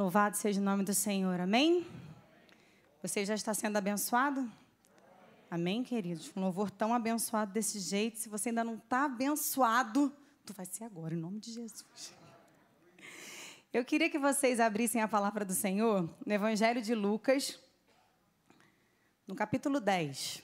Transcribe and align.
Louvado 0.00 0.34
seja 0.34 0.58
o 0.58 0.64
nome 0.64 0.82
do 0.82 0.94
Senhor, 0.94 1.38
amém? 1.40 1.86
Você 3.02 3.22
já 3.22 3.34
está 3.34 3.52
sendo 3.52 3.76
abençoado? 3.76 4.50
Amém, 5.50 5.84
queridos? 5.84 6.32
Um 6.34 6.40
louvor 6.40 6.70
tão 6.70 6.94
abençoado 6.94 7.52
desse 7.52 7.78
jeito. 7.78 8.18
Se 8.18 8.26
você 8.26 8.48
ainda 8.48 8.64
não 8.64 8.76
está 8.76 9.04
abençoado, 9.04 10.10
tu 10.46 10.54
vai 10.54 10.64
ser 10.64 10.84
agora, 10.84 11.12
em 11.12 11.18
nome 11.18 11.38
de 11.38 11.52
Jesus. 11.52 12.14
Eu 13.70 13.84
queria 13.84 14.08
que 14.08 14.18
vocês 14.18 14.58
abrissem 14.58 15.02
a 15.02 15.06
palavra 15.06 15.44
do 15.44 15.52
Senhor 15.52 16.08
no 16.24 16.32
Evangelho 16.32 16.80
de 16.80 16.94
Lucas, 16.94 17.60
no 19.26 19.34
capítulo 19.34 19.80
10. 19.80 20.42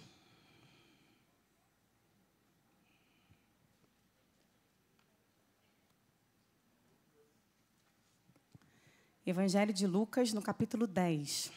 Evangelho 9.29 9.73
de 9.73 9.89
Lucas, 9.89 10.33
no 10.33 10.41
capítulo 10.41 10.87
10. 10.87 11.51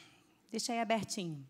Deixa 0.50 0.74
aí 0.74 0.80
abertinho. 0.80 1.48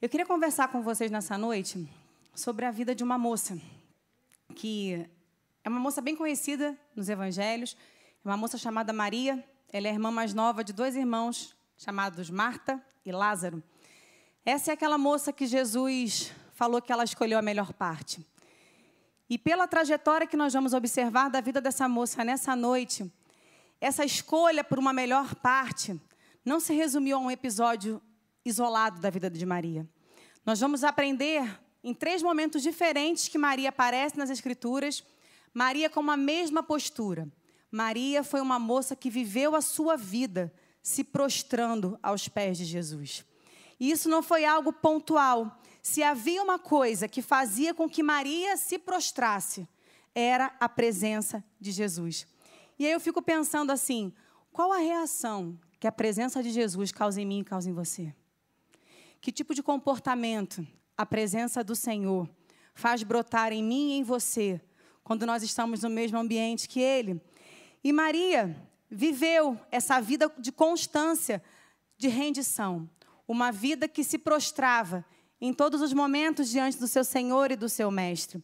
Eu 0.00 0.08
queria 0.08 0.24
conversar 0.24 0.68
com 0.68 0.80
vocês 0.80 1.10
nessa 1.10 1.36
noite 1.36 1.90
sobre 2.36 2.64
a 2.64 2.70
vida 2.70 2.94
de 2.94 3.02
uma 3.02 3.18
moça, 3.18 3.60
que 4.54 5.10
é 5.64 5.68
uma 5.68 5.80
moça 5.80 6.00
bem 6.00 6.14
conhecida 6.14 6.78
nos 6.94 7.08
evangelhos, 7.08 7.76
é 8.24 8.28
uma 8.28 8.36
moça 8.36 8.56
chamada 8.56 8.92
Maria. 8.92 9.44
Ela 9.72 9.88
é 9.88 9.90
a 9.90 9.92
irmã 9.92 10.12
mais 10.12 10.32
nova 10.32 10.62
de 10.62 10.72
dois 10.72 10.94
irmãos 10.94 11.52
chamados 11.76 12.30
Marta 12.30 12.80
e 13.04 13.10
Lázaro. 13.10 13.60
Essa 14.44 14.70
é 14.70 14.74
aquela 14.74 14.96
moça 14.96 15.32
que 15.32 15.48
Jesus 15.48 16.30
falou 16.52 16.80
que 16.80 16.92
ela 16.92 17.02
escolheu 17.02 17.40
a 17.40 17.42
melhor 17.42 17.72
parte. 17.72 18.24
E 19.28 19.36
pela 19.36 19.66
trajetória 19.66 20.28
que 20.28 20.36
nós 20.36 20.52
vamos 20.52 20.74
observar 20.74 21.28
da 21.28 21.40
vida 21.40 21.60
dessa 21.60 21.88
moça 21.88 22.22
nessa 22.22 22.54
noite, 22.54 23.12
essa 23.80 24.04
escolha 24.04 24.62
por 24.62 24.78
uma 24.78 24.92
melhor 24.92 25.34
parte 25.36 25.98
não 26.44 26.60
se 26.60 26.74
resumiu 26.74 27.16
a 27.16 27.20
um 27.20 27.30
episódio 27.30 28.00
isolado 28.44 29.00
da 29.00 29.10
vida 29.10 29.30
de 29.30 29.46
Maria. 29.46 29.88
Nós 30.44 30.60
vamos 30.60 30.84
aprender 30.84 31.60
em 31.82 31.94
três 31.94 32.22
momentos 32.22 32.62
diferentes 32.62 33.28
que 33.28 33.38
Maria 33.38 33.70
aparece 33.70 34.18
nas 34.18 34.30
Escrituras, 34.30 35.04
Maria 35.54 35.88
com 35.88 36.00
uma 36.00 36.16
mesma 36.16 36.62
postura. 36.62 37.28
Maria 37.70 38.22
foi 38.22 38.40
uma 38.40 38.58
moça 38.58 38.96
que 38.96 39.08
viveu 39.08 39.54
a 39.54 39.60
sua 39.60 39.96
vida 39.96 40.52
se 40.82 41.04
prostrando 41.04 41.98
aos 42.02 42.28
pés 42.28 42.58
de 42.58 42.64
Jesus. 42.64 43.24
E 43.78 43.90
isso 43.90 44.08
não 44.08 44.22
foi 44.22 44.44
algo 44.44 44.72
pontual. 44.72 45.58
Se 45.82 46.02
havia 46.02 46.42
uma 46.42 46.58
coisa 46.58 47.08
que 47.08 47.22
fazia 47.22 47.72
com 47.72 47.88
que 47.88 48.02
Maria 48.02 48.56
se 48.56 48.78
prostrasse, 48.78 49.66
era 50.14 50.54
a 50.60 50.68
presença 50.68 51.42
de 51.58 51.70
Jesus. 51.70 52.26
E 52.80 52.86
aí 52.86 52.92
eu 52.92 52.98
fico 52.98 53.20
pensando 53.20 53.70
assim: 53.70 54.10
qual 54.50 54.72
a 54.72 54.78
reação 54.78 55.60
que 55.78 55.86
a 55.86 55.92
presença 55.92 56.42
de 56.42 56.50
Jesus 56.50 56.90
causa 56.90 57.20
em 57.20 57.26
mim 57.26 57.40
e 57.40 57.44
causa 57.44 57.68
em 57.68 57.74
você? 57.74 58.14
Que 59.20 59.30
tipo 59.30 59.54
de 59.54 59.62
comportamento 59.62 60.66
a 60.96 61.04
presença 61.04 61.62
do 61.62 61.76
Senhor 61.76 62.26
faz 62.74 63.02
brotar 63.02 63.52
em 63.52 63.62
mim 63.62 63.90
e 63.90 63.98
em 63.98 64.02
você 64.02 64.58
quando 65.04 65.26
nós 65.26 65.42
estamos 65.42 65.82
no 65.82 65.90
mesmo 65.90 66.16
ambiente 66.16 66.66
que 66.66 66.80
Ele? 66.80 67.20
E 67.84 67.92
Maria 67.92 68.56
viveu 68.90 69.60
essa 69.70 70.00
vida 70.00 70.32
de 70.38 70.50
constância, 70.50 71.42
de 71.98 72.08
rendição, 72.08 72.88
uma 73.28 73.52
vida 73.52 73.86
que 73.88 74.02
se 74.02 74.16
prostrava 74.16 75.04
em 75.38 75.52
todos 75.52 75.82
os 75.82 75.92
momentos 75.92 76.48
diante 76.48 76.78
do 76.78 76.88
seu 76.88 77.04
Senhor 77.04 77.50
e 77.50 77.56
do 77.56 77.68
seu 77.68 77.90
Mestre. 77.90 78.42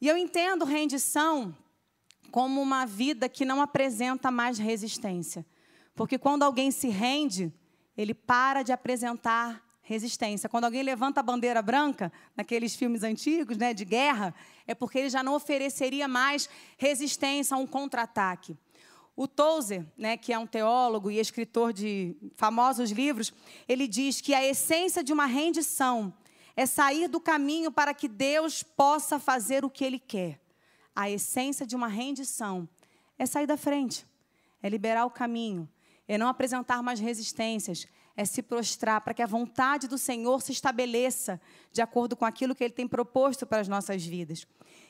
E 0.00 0.08
eu 0.08 0.16
entendo 0.16 0.64
rendição 0.64 1.54
como 2.30 2.60
uma 2.60 2.86
vida 2.86 3.28
que 3.28 3.44
não 3.44 3.60
apresenta 3.60 4.30
mais 4.30 4.58
resistência. 4.58 5.44
Porque 5.94 6.18
quando 6.18 6.42
alguém 6.42 6.70
se 6.70 6.88
rende, 6.88 7.52
ele 7.96 8.14
para 8.14 8.62
de 8.62 8.72
apresentar 8.72 9.64
resistência. 9.82 10.48
Quando 10.48 10.64
alguém 10.64 10.82
levanta 10.82 11.20
a 11.20 11.22
bandeira 11.22 11.62
branca, 11.62 12.12
naqueles 12.36 12.76
filmes 12.76 13.02
antigos, 13.02 13.56
né, 13.56 13.72
de 13.72 13.84
guerra, 13.84 14.34
é 14.66 14.74
porque 14.74 14.98
ele 14.98 15.10
já 15.10 15.22
não 15.22 15.34
ofereceria 15.34 16.06
mais 16.06 16.48
resistência 16.76 17.56
a 17.56 17.58
um 17.58 17.66
contra-ataque. 17.66 18.56
O 19.16 19.26
Tozer, 19.26 19.84
né, 19.96 20.16
que 20.16 20.32
é 20.32 20.38
um 20.38 20.46
teólogo 20.46 21.10
e 21.10 21.18
escritor 21.18 21.72
de 21.72 22.14
famosos 22.36 22.90
livros, 22.90 23.32
ele 23.66 23.88
diz 23.88 24.20
que 24.20 24.34
a 24.34 24.46
essência 24.46 25.02
de 25.02 25.12
uma 25.12 25.26
rendição 25.26 26.14
é 26.54 26.66
sair 26.66 27.08
do 27.08 27.18
caminho 27.18 27.72
para 27.72 27.94
que 27.94 28.06
Deus 28.06 28.62
possa 28.62 29.18
fazer 29.18 29.64
o 29.64 29.70
que 29.70 29.84
ele 29.84 29.98
quer 29.98 30.38
a 30.98 31.08
essência 31.08 31.64
de 31.64 31.76
uma 31.76 31.86
rendição 31.86 32.68
é 33.16 33.24
sair 33.24 33.46
da 33.46 33.56
frente, 33.56 34.04
é 34.60 34.68
liberar 34.68 35.04
o 35.06 35.10
caminho, 35.10 35.68
é 36.08 36.18
não 36.18 36.26
apresentar 36.26 36.82
mais 36.82 36.98
resistências, 36.98 37.86
é 38.16 38.24
se 38.24 38.42
prostrar 38.42 39.00
para 39.02 39.14
que 39.14 39.22
a 39.22 39.26
vontade 39.26 39.86
do 39.86 39.96
Senhor 39.96 40.42
se 40.42 40.50
estabeleça 40.50 41.40
de 41.70 41.80
acordo 41.80 42.16
com 42.16 42.24
aquilo 42.24 42.52
que 42.52 42.64
Ele 42.64 42.74
tem 42.74 42.88
proposto 42.88 43.46
para 43.46 43.60
as 43.60 43.68
nossas 43.68 44.04
vidas. 44.04 44.44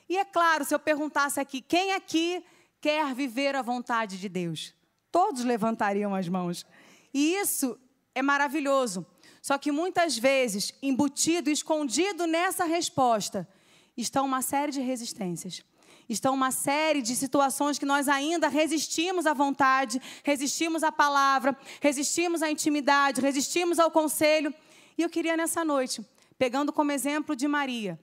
E 0.08 0.16
é 0.16 0.24
claro, 0.24 0.64
se 0.64 0.74
eu 0.74 0.78
perguntasse 0.78 1.38
aqui, 1.40 1.60
quem 1.60 1.92
aqui 1.92 2.42
quer 2.80 3.14
viver 3.14 3.54
a 3.54 3.60
vontade 3.60 4.18
de 4.18 4.30
Deus? 4.30 4.74
Todos 5.12 5.44
levantariam 5.44 6.14
as 6.14 6.26
mãos. 6.26 6.64
E 7.12 7.34
isso 7.34 7.78
é 8.14 8.22
maravilhoso. 8.22 9.06
Só 9.42 9.58
que 9.58 9.70
muitas 9.70 10.16
vezes, 10.16 10.72
embutido, 10.80 11.50
escondido 11.50 12.26
nessa 12.26 12.64
resposta, 12.64 13.46
estão 13.94 14.24
uma 14.24 14.40
série 14.40 14.72
de 14.72 14.80
resistências 14.80 15.62
estão 16.08 16.34
uma 16.34 16.50
série 16.50 17.02
de 17.02 17.14
situações 17.14 17.78
que 17.78 17.84
nós 17.84 18.08
ainda 18.08 18.48
resistimos 18.48 19.26
à 19.26 19.34
vontade, 19.34 20.00
resistimos 20.24 20.82
à 20.82 20.90
palavra, 20.90 21.56
resistimos 21.80 22.42
à 22.42 22.50
intimidade, 22.50 23.20
resistimos 23.20 23.78
ao 23.78 23.90
conselho. 23.90 24.54
E 24.96 25.02
eu 25.02 25.10
queria 25.10 25.36
nessa 25.36 25.64
noite, 25.64 26.04
pegando 26.38 26.72
como 26.72 26.92
exemplo 26.92 27.36
de 27.36 27.46
Maria, 27.46 28.00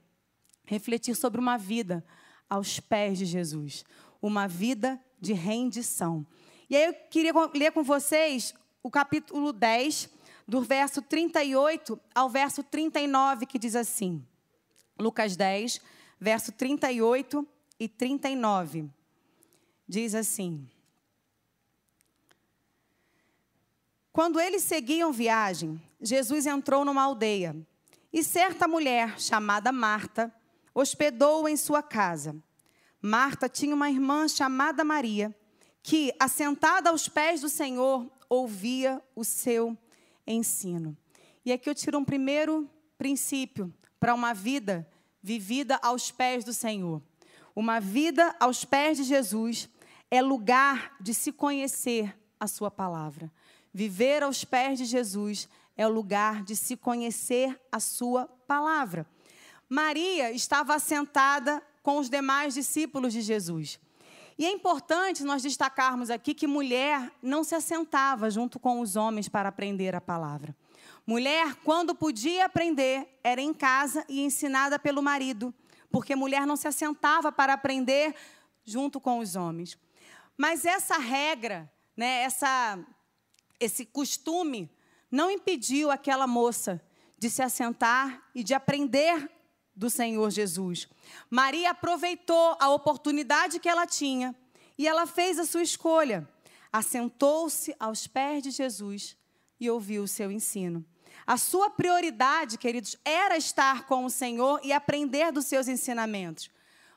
refletir 0.65 1.15
sobre 1.15 1.39
uma 1.39 1.57
vida 1.57 2.05
aos 2.49 2.79
pés 2.79 3.17
de 3.17 3.25
Jesus, 3.25 3.83
uma 4.21 4.47
vida 4.47 4.99
de 5.19 5.33
rendição. 5.33 6.25
E 6.69 6.75
aí 6.75 6.85
eu 6.85 6.93
queria 7.09 7.33
ler 7.53 7.71
com 7.71 7.83
vocês 7.83 8.53
o 8.83 8.91
capítulo 8.91 9.51
10, 9.51 10.09
do 10.47 10.61
verso 10.61 11.01
38 11.01 11.99
ao 12.13 12.29
verso 12.29 12.63
39, 12.63 13.45
que 13.45 13.57
diz 13.57 13.75
assim: 13.75 14.23
Lucas 14.99 15.35
10, 15.35 15.81
verso 16.19 16.51
38 16.51 17.47
e 17.79 17.87
39. 17.87 18.89
Diz 19.87 20.15
assim: 20.15 20.67
Quando 24.11 24.39
eles 24.39 24.63
seguiam 24.63 25.11
viagem, 25.11 25.81
Jesus 26.01 26.45
entrou 26.45 26.85
numa 26.85 27.03
aldeia 27.03 27.55
e 28.11 28.23
certa 28.23 28.65
mulher, 28.65 29.19
chamada 29.19 29.73
Marta, 29.73 30.33
hospedou-o 30.73 31.49
em 31.49 31.57
sua 31.57 31.83
casa. 31.83 32.35
Marta 33.01 33.49
tinha 33.49 33.75
uma 33.75 33.89
irmã 33.89 34.25
chamada 34.27 34.85
Maria, 34.85 35.35
que, 35.83 36.13
assentada 36.17 36.89
aos 36.89 37.09
pés 37.09 37.41
do 37.41 37.49
Senhor, 37.49 38.09
ouvia 38.29 39.01
o 39.13 39.25
seu 39.25 39.77
ensino. 40.25 40.97
E 41.45 41.51
aqui 41.51 41.69
eu 41.69 41.75
tiro 41.75 41.99
um 41.99 42.05
primeiro 42.05 42.69
princípio 42.97 43.73
para 43.99 44.15
uma 44.15 44.33
vida 44.33 44.89
vivida 45.21 45.77
aos 45.83 46.09
pés 46.09 46.43
do 46.43 46.53
Senhor. 46.53 47.01
Uma 47.55 47.79
vida 47.79 48.35
aos 48.37 48.65
pés 48.65 48.97
de 48.97 49.03
Jesus 49.03 49.69
é 50.11 50.21
lugar 50.21 50.93
de 50.99 51.13
se 51.13 51.31
conhecer 51.31 52.13
a 52.37 52.47
Sua 52.47 52.69
palavra. 52.69 53.31
Viver 53.73 54.23
aos 54.23 54.43
pés 54.43 54.77
de 54.77 54.83
Jesus 54.83 55.47
é 55.77 55.87
o 55.87 55.91
lugar 55.91 56.43
de 56.43 56.53
se 56.53 56.75
conhecer 56.75 57.57
a 57.71 57.79
Sua 57.79 58.27
palavra. 58.45 59.07
Maria 59.69 60.31
estava 60.31 60.75
assentada 60.75 61.63
com 61.81 61.97
os 61.97 62.09
demais 62.09 62.53
discípulos 62.53 63.13
de 63.13 63.21
Jesus. 63.21 63.79
E 64.37 64.45
é 64.45 64.51
importante 64.51 65.23
nós 65.23 65.41
destacarmos 65.41 66.09
aqui 66.09 66.33
que 66.33 66.45
mulher 66.45 67.09
não 67.23 67.41
se 67.41 67.55
assentava 67.55 68.29
junto 68.29 68.59
com 68.59 68.81
os 68.81 68.97
homens 68.97 69.29
para 69.29 69.47
aprender 69.47 69.95
a 69.95 70.01
palavra. 70.01 70.53
Mulher, 71.07 71.55
quando 71.63 71.95
podia 71.95 72.45
aprender, 72.45 73.07
era 73.23 73.39
em 73.39 73.53
casa 73.53 74.03
e 74.09 74.21
ensinada 74.21 74.77
pelo 74.77 75.01
marido 75.01 75.53
porque 75.95 76.13
mulher 76.13 76.45
não 76.45 76.57
se 76.57 76.67
assentava 76.67 77.31
para 77.31 77.53
aprender 77.53 78.13
junto 78.65 78.99
com 78.99 79.19
os 79.19 79.37
homens. 79.37 79.77
Mas 80.35 80.65
essa 80.65 80.97
regra, 80.97 81.71
né, 81.95 82.23
essa, 82.23 82.77
esse 83.61 83.85
costume, 83.85 84.69
não 85.09 85.31
impediu 85.31 85.89
aquela 85.89 86.27
moça 86.27 86.81
de 87.17 87.29
se 87.29 87.41
assentar 87.41 88.29
e 88.35 88.43
de 88.43 88.53
aprender 88.53 89.31
do 89.73 89.89
Senhor 89.89 90.29
Jesus. 90.31 90.89
Maria 91.29 91.71
aproveitou 91.71 92.57
a 92.59 92.67
oportunidade 92.71 93.57
que 93.57 93.69
ela 93.69 93.87
tinha 93.87 94.35
e 94.77 94.85
ela 94.85 95.07
fez 95.07 95.39
a 95.39 95.45
sua 95.45 95.63
escolha. 95.63 96.27
Assentou-se 96.73 97.73
aos 97.79 98.05
pés 98.05 98.43
de 98.43 98.51
Jesus 98.51 99.15
e 99.57 99.69
ouviu 99.69 100.03
o 100.03 100.09
seu 100.09 100.29
ensino. 100.29 100.85
A 101.25 101.37
sua 101.37 101.69
prioridade, 101.69 102.57
queridos, 102.57 102.95
era 103.03 103.35
estar 103.35 103.85
com 103.85 104.05
o 104.05 104.09
Senhor 104.09 104.59
e 104.63 104.71
aprender 104.71 105.31
dos 105.31 105.45
seus 105.45 105.67
ensinamentos. 105.67 106.49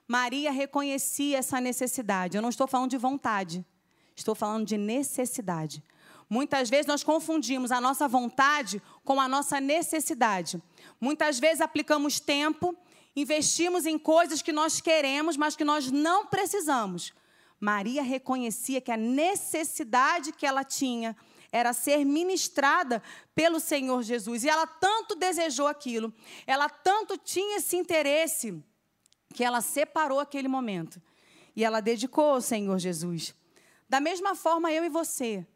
Maria 0.07 0.51
reconhecia 0.51 1.39
essa 1.39 1.61
necessidade. 1.61 2.37
Eu 2.37 2.43
não 2.43 2.49
estou 2.49 2.67
falando 2.67 2.91
de 2.91 2.99
vontade, 2.99 3.65
Estou 4.19 4.35
falando 4.35 4.67
de 4.67 4.77
necessidade. 4.77 5.81
Muitas 6.29 6.69
vezes 6.69 6.87
nós 6.87 7.05
confundimos 7.05 7.71
a 7.71 7.81
nossa 7.81 8.09
vontade 8.09 8.83
com 9.05 9.21
a 9.21 9.29
nossa 9.29 9.61
necessidade. 9.61 10.61
Muitas 11.01 11.39
vezes 11.39 11.61
aplicamos 11.61 12.19
tempo, 12.19 12.77
investimos 13.15 13.87
em 13.87 13.97
coisas 13.97 14.43
que 14.43 14.51
nós 14.51 14.81
queremos, 14.81 15.37
mas 15.37 15.55
que 15.55 15.65
nós 15.65 15.93
não 15.93 16.27
precisamos. 16.27 17.15
Maria 17.61 18.03
reconhecia 18.03 18.81
que 18.81 18.91
a 18.91 18.97
necessidade 18.97 20.33
que 20.33 20.45
ela 20.45 20.65
tinha 20.65 21.17
era 21.51 21.73
ser 21.73 22.05
ministrada 22.05 23.03
pelo 23.35 23.59
Senhor 23.59 24.03
Jesus. 24.03 24.45
E 24.45 24.49
ela 24.49 24.67
tanto 24.67 25.15
desejou 25.15 25.67
aquilo, 25.67 26.13
ela 26.47 26.69
tanto 26.69 27.17
tinha 27.17 27.57
esse 27.57 27.77
interesse, 27.77 28.63
que 29.35 29.45
ela 29.45 29.61
separou 29.61 30.21
aquele 30.21 30.49
momento. 30.49 31.01
E 31.55 31.65
ela 31.65 31.81
dedicou 31.81 32.33
ao 32.33 32.41
Senhor 32.41 32.79
Jesus. 32.79 33.35
Da 33.89 34.01
mesma 34.01 34.35
forma, 34.35 34.73
eu 34.73 34.85
e 34.85 34.89
você. 34.89 35.47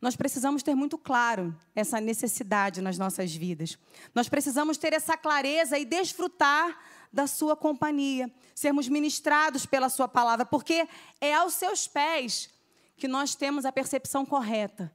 Nós 0.00 0.16
precisamos 0.16 0.62
ter 0.62 0.74
muito 0.74 0.96
claro 0.96 1.54
essa 1.74 2.00
necessidade 2.00 2.80
nas 2.80 2.96
nossas 2.96 3.34
vidas. 3.34 3.76
Nós 4.14 4.28
precisamos 4.28 4.78
ter 4.78 4.92
essa 4.92 5.16
clareza 5.16 5.78
e 5.78 5.84
desfrutar 5.84 6.78
da 7.12 7.26
sua 7.26 7.56
companhia, 7.56 8.32
sermos 8.54 8.88
ministrados 8.88 9.66
pela 9.66 9.88
sua 9.88 10.08
palavra, 10.08 10.46
porque 10.46 10.88
é 11.20 11.34
aos 11.34 11.54
seus 11.54 11.86
pés 11.86 12.48
que 12.96 13.08
nós 13.08 13.34
temos 13.34 13.64
a 13.64 13.72
percepção 13.72 14.24
correta 14.24 14.90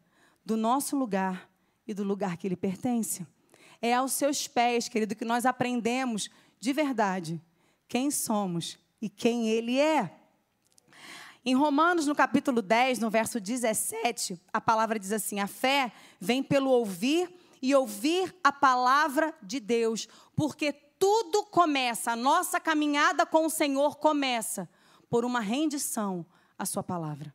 do 0.45 0.55
nosso 0.55 0.95
lugar 0.95 1.49
e 1.87 1.93
do 1.93 2.03
lugar 2.03 2.37
que 2.37 2.47
lhe 2.47 2.55
pertence. 2.55 3.25
É 3.81 3.93
aos 3.93 4.13
seus 4.13 4.47
pés, 4.47 4.87
querido, 4.87 5.15
que 5.15 5.25
nós 5.25 5.45
aprendemos 5.45 6.29
de 6.59 6.71
verdade 6.71 7.41
quem 7.87 8.11
somos 8.11 8.77
e 9.01 9.09
quem 9.09 9.49
ele 9.49 9.79
é. 9.79 10.13
Em 11.43 11.53
Romanos, 11.53 12.07
no 12.07 12.15
capítulo 12.15 12.61
10, 12.61 12.99
no 12.99 13.09
verso 13.09 13.39
17, 13.39 14.41
a 14.51 14.59
palavra 14.59 14.97
diz 14.97 15.11
assim: 15.11 15.39
A 15.39 15.47
fé 15.47 15.91
vem 16.19 16.41
pelo 16.41 16.71
ouvir 16.71 17.29
e 17.61 17.73
ouvir 17.75 18.35
a 18.43 18.51
palavra 18.51 19.33
de 19.43 19.59
Deus, 19.59 20.07
porque 20.35 20.73
tudo 20.73 21.43
começa, 21.43 22.11
a 22.11 22.15
nossa 22.15 22.59
caminhada 22.59 23.25
com 23.25 23.45
o 23.45 23.49
Senhor 23.49 23.97
começa 23.97 24.67
por 25.09 25.23
uma 25.23 25.39
rendição 25.39 26.25
à 26.57 26.65
Sua 26.65 26.81
palavra. 26.81 27.33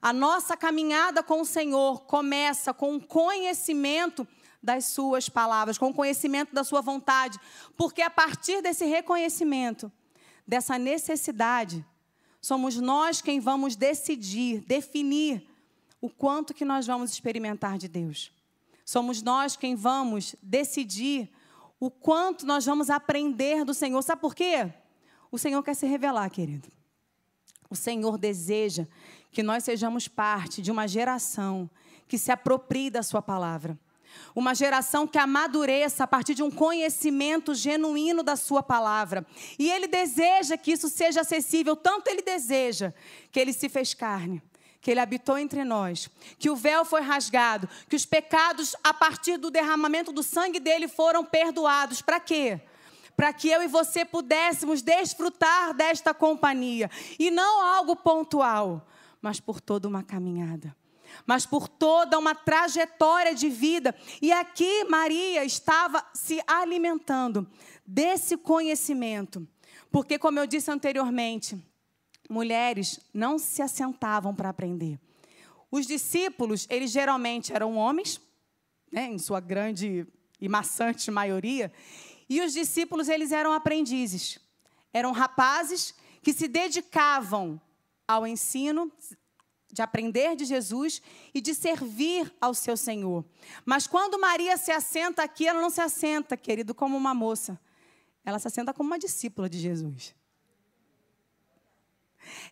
A 0.00 0.12
nossa 0.12 0.56
caminhada 0.56 1.22
com 1.22 1.40
o 1.40 1.46
Senhor 1.46 2.02
começa 2.02 2.72
com 2.74 2.94
um 2.94 3.00
conhecimento 3.00 4.26
das 4.62 4.86
Suas 4.86 5.28
palavras, 5.28 5.78
com 5.78 5.90
o 5.90 5.94
conhecimento 5.94 6.54
da 6.54 6.64
Sua 6.64 6.80
vontade, 6.80 7.38
porque 7.76 8.02
a 8.02 8.10
partir 8.10 8.60
desse 8.62 8.84
reconhecimento, 8.84 9.90
dessa 10.46 10.78
necessidade, 10.78 11.84
somos 12.40 12.76
nós 12.76 13.20
quem 13.20 13.40
vamos 13.40 13.76
decidir, 13.76 14.60
definir 14.60 15.48
o 16.00 16.10
quanto 16.10 16.54
que 16.54 16.64
nós 16.64 16.86
vamos 16.86 17.10
experimentar 17.10 17.78
de 17.78 17.88
Deus. 17.88 18.32
Somos 18.84 19.22
nós 19.22 19.56
quem 19.56 19.74
vamos 19.74 20.36
decidir 20.40 21.30
o 21.80 21.90
quanto 21.90 22.46
nós 22.46 22.64
vamos 22.64 22.88
aprender 22.90 23.64
do 23.64 23.74
Senhor. 23.74 24.00
Sabe 24.02 24.20
por 24.20 24.34
quê? 24.34 24.72
O 25.30 25.38
Senhor 25.38 25.62
quer 25.62 25.74
se 25.74 25.86
revelar, 25.86 26.30
querido. 26.30 26.68
O 27.68 27.74
Senhor 27.74 28.18
deseja 28.18 28.86
que 29.30 29.42
nós 29.42 29.64
sejamos 29.64 30.08
parte 30.08 30.62
de 30.62 30.70
uma 30.70 30.86
geração 30.86 31.68
que 32.08 32.16
se 32.16 32.30
aproprie 32.30 32.90
da 32.90 33.02
Sua 33.02 33.20
palavra. 33.20 33.78
Uma 34.34 34.54
geração 34.54 35.06
que 35.06 35.18
amadureça 35.18 36.04
a 36.04 36.06
partir 36.06 36.34
de 36.34 36.42
um 36.42 36.50
conhecimento 36.50 37.54
genuíno 37.54 38.22
da 38.22 38.36
Sua 38.36 38.62
palavra. 38.62 39.26
E 39.58 39.70
Ele 39.70 39.86
deseja 39.86 40.56
que 40.56 40.72
isso 40.72 40.88
seja 40.88 41.20
acessível, 41.20 41.76
tanto 41.76 42.08
Ele 42.08 42.22
deseja 42.22 42.94
que 43.30 43.38
Ele 43.38 43.52
se 43.52 43.68
fez 43.68 43.92
carne, 43.92 44.42
que 44.80 44.90
Ele 44.90 45.00
habitou 45.00 45.36
entre 45.36 45.64
nós, 45.64 46.08
que 46.38 46.48
o 46.48 46.56
véu 46.56 46.84
foi 46.84 47.00
rasgado, 47.00 47.68
que 47.88 47.96
os 47.96 48.06
pecados, 48.06 48.74
a 48.82 48.94
partir 48.94 49.36
do 49.36 49.50
derramamento 49.50 50.12
do 50.12 50.22
sangue 50.22 50.60
dele, 50.60 50.88
foram 50.88 51.24
perdoados. 51.24 52.00
Para 52.00 52.20
quê? 52.20 52.60
Para 53.16 53.32
que 53.32 53.48
eu 53.48 53.62
e 53.62 53.68
você 53.68 54.04
pudéssemos 54.04 54.82
desfrutar 54.82 55.74
desta 55.74 56.12
companhia. 56.12 56.90
E 57.18 57.30
não 57.30 57.62
algo 57.62 57.96
pontual, 57.96 58.86
mas 59.22 59.40
por 59.40 59.60
toda 59.60 59.88
uma 59.88 60.02
caminhada 60.02 60.76
mas 61.24 61.46
por 61.46 61.68
toda 61.68 62.18
uma 62.18 62.34
trajetória 62.34 63.34
de 63.34 63.48
vida. 63.48 63.94
E 64.20 64.32
aqui 64.32 64.84
Maria 64.84 65.44
estava 65.44 66.04
se 66.12 66.40
alimentando 66.46 67.46
desse 67.86 68.36
conhecimento. 68.36 69.46
Porque, 69.90 70.18
como 70.18 70.38
eu 70.38 70.46
disse 70.46 70.70
anteriormente, 70.70 71.56
mulheres 72.28 73.00
não 73.14 73.38
se 73.38 73.62
assentavam 73.62 74.34
para 74.34 74.50
aprender. 74.50 74.98
Os 75.70 75.86
discípulos, 75.86 76.66
eles 76.68 76.90
geralmente 76.90 77.52
eram 77.52 77.76
homens, 77.76 78.20
né, 78.90 79.06
em 79.06 79.18
sua 79.18 79.40
grande 79.40 80.06
e 80.40 80.48
maçante 80.48 81.10
maioria, 81.10 81.72
e 82.28 82.40
os 82.40 82.52
discípulos, 82.52 83.08
eles 83.08 83.32
eram 83.32 83.52
aprendizes. 83.52 84.38
Eram 84.92 85.12
rapazes 85.12 85.94
que 86.22 86.32
se 86.32 86.48
dedicavam 86.48 87.60
ao 88.06 88.26
ensino, 88.26 88.90
de 89.72 89.82
aprender 89.82 90.36
de 90.36 90.44
Jesus 90.44 91.02
e 91.34 91.40
de 91.40 91.54
servir 91.54 92.32
ao 92.40 92.54
seu 92.54 92.76
Senhor. 92.76 93.24
Mas 93.64 93.86
quando 93.86 94.18
Maria 94.18 94.56
se 94.56 94.70
assenta 94.70 95.22
aqui, 95.22 95.46
ela 95.46 95.60
não 95.60 95.70
se 95.70 95.80
assenta, 95.80 96.36
querido, 96.36 96.74
como 96.74 96.96
uma 96.96 97.14
moça. 97.14 97.60
Ela 98.24 98.38
se 98.38 98.48
assenta 98.48 98.72
como 98.72 98.88
uma 98.88 98.98
discípula 98.98 99.48
de 99.48 99.58
Jesus. 99.58 100.14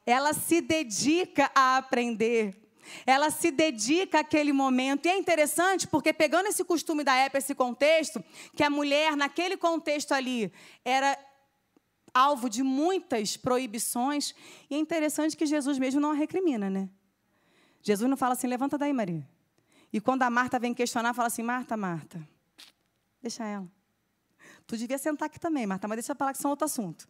Ela 0.05 0.33
se 0.33 0.61
dedica 0.61 1.51
a 1.55 1.79
aprender. 1.79 2.64
Ela 3.07 3.31
se 3.31 3.51
dedica 3.51 4.21
àquele 4.21 4.53
momento. 4.53 5.07
E 5.07 5.09
é 5.09 5.17
interessante 5.17 5.87
porque, 5.87 6.13
pegando 6.13 6.47
esse 6.47 6.65
costume 6.65 7.05
da 7.05 7.15
época, 7.15 7.39
esse 7.39 7.55
contexto, 7.55 8.23
que 8.55 8.63
a 8.63 8.71
mulher, 8.71 9.17
naquele 9.17 9.57
contexto 9.57 10.13
ali, 10.13 10.53
era 10.85 11.19
alvo 12.13 12.49
de 12.49 12.63
muitas 12.63 13.37
proibições. 13.37 14.35
E 14.71 14.75
é 14.75 14.79
interessante 14.79 15.37
que 15.37 15.47
Jesus 15.47 15.79
mesmo 15.79 16.01
não 16.01 16.13
a 16.13 16.15
recrimina, 16.15 16.71
né? 16.71 16.89
Jesus 17.83 18.09
não 18.09 18.17
fala 18.17 18.33
assim, 18.35 18.47
levanta 18.47 18.79
daí, 18.79 18.93
Maria. 18.93 19.29
E 19.93 20.01
quando 20.01 20.23
a 20.23 20.31
Marta 20.31 20.59
vem 20.59 20.73
questionar, 20.73 21.13
fala 21.13 21.29
assim, 21.29 21.43
Marta, 21.43 21.77
Marta, 21.77 22.27
deixa 23.21 23.45
ela. 23.45 23.69
Tu 24.67 24.77
devia 24.77 24.97
sentar 24.97 25.27
aqui 25.27 25.39
também, 25.39 25.67
Marta, 25.67 25.87
mas 25.87 25.97
deixa 25.97 26.13
eu 26.13 26.17
falar 26.17 26.33
que 26.33 26.39
isso 26.39 26.47
é 26.47 26.51
outro 26.51 26.65
assunto. 26.65 27.07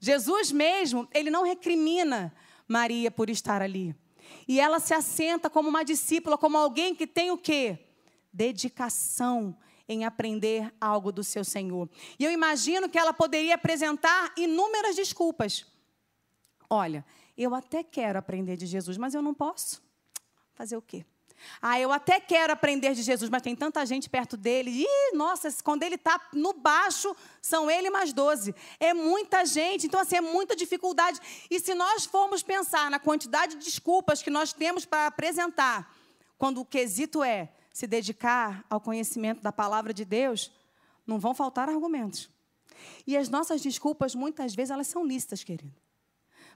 Jesus 0.00 0.50
mesmo, 0.50 1.06
ele 1.12 1.30
não 1.30 1.44
recrimina 1.44 2.34
Maria 2.66 3.10
por 3.10 3.30
estar 3.30 3.62
ali. 3.62 3.94
E 4.46 4.60
ela 4.60 4.80
se 4.80 4.94
assenta 4.94 5.48
como 5.48 5.68
uma 5.68 5.84
discípula, 5.84 6.38
como 6.38 6.56
alguém 6.56 6.94
que 6.94 7.06
tem 7.06 7.30
o 7.30 7.38
quê? 7.38 7.78
Dedicação 8.32 9.56
em 9.88 10.04
aprender 10.04 10.72
algo 10.80 11.10
do 11.10 11.24
seu 11.24 11.44
Senhor. 11.44 11.88
E 12.18 12.24
eu 12.24 12.30
imagino 12.30 12.88
que 12.88 12.98
ela 12.98 13.12
poderia 13.12 13.56
apresentar 13.56 14.32
inúmeras 14.36 14.94
desculpas. 14.94 15.66
Olha, 16.68 17.04
eu 17.36 17.54
até 17.54 17.82
quero 17.82 18.18
aprender 18.18 18.56
de 18.56 18.66
Jesus, 18.66 18.96
mas 18.96 19.14
eu 19.14 19.22
não 19.22 19.34
posso. 19.34 19.82
Fazer 20.52 20.76
o 20.76 20.82
quê? 20.82 21.04
Ah, 21.60 21.78
eu 21.78 21.92
até 21.92 22.20
quero 22.20 22.52
aprender 22.52 22.94
de 22.94 23.02
Jesus, 23.02 23.30
mas 23.30 23.42
tem 23.42 23.54
tanta 23.54 23.84
gente 23.84 24.08
perto 24.08 24.36
dele. 24.36 24.82
Ih, 24.82 25.16
nossa, 25.16 25.48
quando 25.62 25.82
ele 25.82 25.96
está 25.96 26.20
no 26.32 26.52
baixo, 26.52 27.14
são 27.40 27.70
ele 27.70 27.90
mais 27.90 28.12
doze. 28.12 28.54
É 28.78 28.94
muita 28.94 29.44
gente, 29.44 29.86
então 29.86 30.00
assim, 30.00 30.16
é 30.16 30.20
muita 30.20 30.54
dificuldade. 30.56 31.20
E 31.50 31.60
se 31.60 31.74
nós 31.74 32.04
formos 32.04 32.42
pensar 32.42 32.90
na 32.90 32.98
quantidade 32.98 33.56
de 33.56 33.64
desculpas 33.64 34.22
que 34.22 34.30
nós 34.30 34.52
temos 34.52 34.84
para 34.84 35.06
apresentar, 35.06 35.94
quando 36.38 36.60
o 36.60 36.64
quesito 36.64 37.22
é 37.22 37.52
se 37.72 37.86
dedicar 37.86 38.64
ao 38.68 38.80
conhecimento 38.80 39.42
da 39.42 39.52
palavra 39.52 39.92
de 39.92 40.04
Deus, 40.04 40.50
não 41.06 41.18
vão 41.18 41.34
faltar 41.34 41.68
argumentos. 41.68 42.28
E 43.06 43.16
as 43.16 43.28
nossas 43.28 43.60
desculpas, 43.60 44.14
muitas 44.14 44.54
vezes, 44.54 44.70
elas 44.70 44.86
são 44.86 45.04
lícitas, 45.04 45.44
querido. 45.44 45.74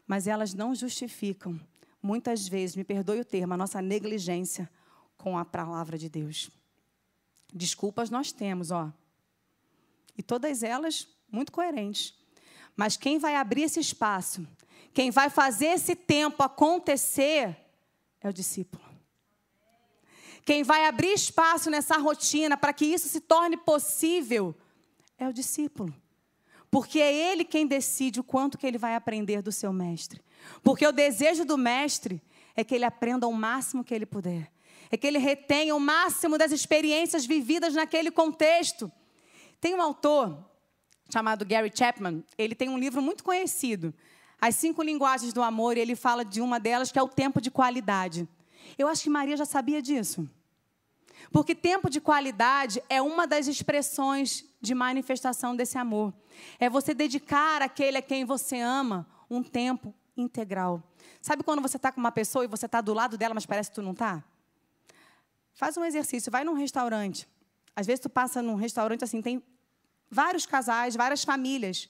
Mas 0.07 0.26
elas 0.26 0.55
não 0.55 0.75
justificam 0.75 1.59
muitas 2.04 2.46
vezes, 2.46 2.76
me 2.76 2.84
perdoe 2.84 3.20
o 3.20 3.25
termo, 3.25 3.54
a 3.54 3.56
nossa 3.56 3.80
negligência 3.80 4.70
com 5.16 5.38
a 5.38 5.44
palavra 5.44 5.96
de 5.96 6.11
Deus. 6.11 6.50
Desculpas 7.52 8.11
nós 8.11 8.30
temos, 8.30 8.70
ó. 8.70 8.92
E 10.16 10.23
todas 10.23 10.62
elas 10.62 11.08
muito 11.32 11.50
coerentes. 11.50 12.14
Mas 12.76 12.99
quem 12.99 13.18
vai 13.18 13.37
abrir 13.37 13.62
esse 13.62 13.80
espaço, 13.80 14.46
quem 14.92 15.11
vai 15.11 15.30
fazer 15.30 15.68
esse 15.68 15.96
tempo 15.96 16.42
acontecer, 16.42 17.56
é 18.20 18.28
o 18.28 18.32
discípulo. 18.32 18.84
Quem 20.44 20.62
vai 20.62 20.84
abrir 20.87 21.14
espaço 21.14 21.70
nessa 21.70 21.96
rotina 21.96 22.54
para 22.54 22.75
que 22.75 22.84
isso 22.84 23.08
se 23.08 23.20
torne 23.20 23.56
possível 23.56 24.54
é 25.16 25.26
o 25.26 25.32
discípulo. 25.32 25.94
Porque 26.75 26.99
é 26.99 27.14
ele 27.31 27.45
quem 27.45 27.69
decide 27.69 28.19
o 28.19 28.25
quanto 28.25 28.59
que 28.59 28.66
ele 28.66 28.78
vai 28.78 28.97
aprender 28.97 29.40
do 29.40 29.52
seu 29.52 29.73
mestre. 29.73 30.21
Porque 30.61 30.85
o 30.85 30.90
desejo 30.90 31.45
do 31.45 31.57
mestre 31.57 32.21
é 32.57 32.64
que 32.64 32.75
ele 32.75 32.85
aprenda 32.85 33.28
o 33.28 33.33
máximo 33.33 33.85
que 33.85 33.95
ele 33.95 34.04
puder. 34.04 34.50
É 34.90 34.97
que 34.97 35.07
ele 35.07 35.19
retenha 35.19 35.73
o 35.76 35.78
máximo 35.78 36.37
das 36.37 36.50
experiências 36.50 37.26
vividas 37.26 37.75
naquele 37.75 38.11
contexto. 38.11 38.90
Tem 39.61 39.73
um 39.73 39.81
autor 39.81 40.37
chamado 41.12 41.45
Gary 41.45 41.71
Chapman, 41.73 42.25
ele 42.37 42.57
tem 42.57 42.69
um 42.69 42.76
livro 42.76 43.00
muito 43.00 43.23
conhecido. 43.23 43.95
as 44.40 44.57
cinco 44.57 44.83
linguagens 44.83 45.33
do 45.33 45.43
amor, 45.43 45.76
e 45.76 45.81
ele 45.81 45.95
fala 45.95 46.25
de 46.25 46.40
uma 46.40 46.59
delas 46.59 46.90
que 46.90 46.99
é 46.99 47.02
o 47.04 47.09
tempo 47.09 47.40
de 47.40 47.52
qualidade. 47.52 48.28
Eu 48.76 48.88
acho 48.88 49.04
que 49.04 49.09
Maria 49.09 49.37
já 49.37 49.45
sabia 49.45 49.81
disso. 49.81 50.28
Porque 51.31 51.54
tempo 51.54 51.90
de 51.90 52.00
qualidade 52.00 52.83
é 52.88 53.00
uma 53.00 53.26
das 53.26 53.47
expressões 53.47 54.45
de 54.61 54.75
manifestação 54.75 55.54
desse 55.54 55.78
amor. 55.78 56.12
É 56.59 56.69
você 56.69 56.95
dedicar 56.95 57.62
àquele 57.62 57.99
a 57.99 58.02
quem 58.02 58.25
você 58.25 58.59
ama 58.59 59.07
um 59.28 59.43
tempo 59.43 59.95
integral. 60.16 60.83
Sabe 61.21 61.43
quando 61.43 61.61
você 61.61 61.76
está 61.76 61.90
com 61.90 62.00
uma 62.00 62.12
pessoa 62.12 62.45
e 62.45 62.49
você 62.49 62.66
está 62.66 62.81
do 62.81 62.95
lado 62.95 63.16
dela, 63.16 63.35
mas 63.35 63.47
parece 63.47 63.71
que 63.71 63.76
tu 63.76 63.83
não 63.83 63.93
está? 63.93 64.23
Faz 65.54 65.76
um 65.76 65.85
exercício, 65.85 66.31
vai 66.31 66.45
num 66.45 66.54
restaurante. 66.54 67.28
Às 67.76 67.87
vezes 67.87 68.00
tu 68.00 68.09
passa 68.09 68.43
num 68.43 68.54
restaurante 68.54 69.04
assim, 69.04 69.21
tem 69.23 69.43
vários 70.11 70.47
casais, 70.47 70.95
várias 70.95 71.25
famílias. 71.25 71.88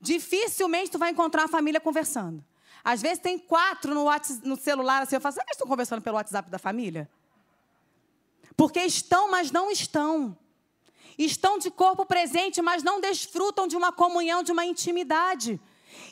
Dificilmente 0.00 0.90
tu 0.90 0.98
vai 0.98 1.10
encontrar 1.10 1.42
uma 1.42 1.48
família 1.48 1.80
conversando. 1.80 2.44
Às 2.82 3.00
vezes 3.00 3.18
tem 3.18 3.38
quatro 3.38 3.94
no, 3.94 4.04
WhatsApp, 4.04 4.46
no 4.46 4.56
celular, 4.56 5.02
assim, 5.02 5.16
eu 5.16 5.20
falo, 5.20 5.32
será 5.32 5.46
que 5.46 5.52
estão 5.52 5.66
conversando 5.66 6.02
pelo 6.02 6.16
WhatsApp 6.16 6.50
da 6.50 6.58
família? 6.58 7.08
Porque 8.56 8.80
estão, 8.80 9.30
mas 9.30 9.50
não 9.50 9.70
estão. 9.70 10.36
Estão 11.18 11.58
de 11.58 11.70
corpo 11.70 12.04
presente, 12.04 12.60
mas 12.60 12.82
não 12.82 13.00
desfrutam 13.00 13.66
de 13.66 13.76
uma 13.76 13.92
comunhão, 13.92 14.42
de 14.42 14.52
uma 14.52 14.64
intimidade. 14.64 15.60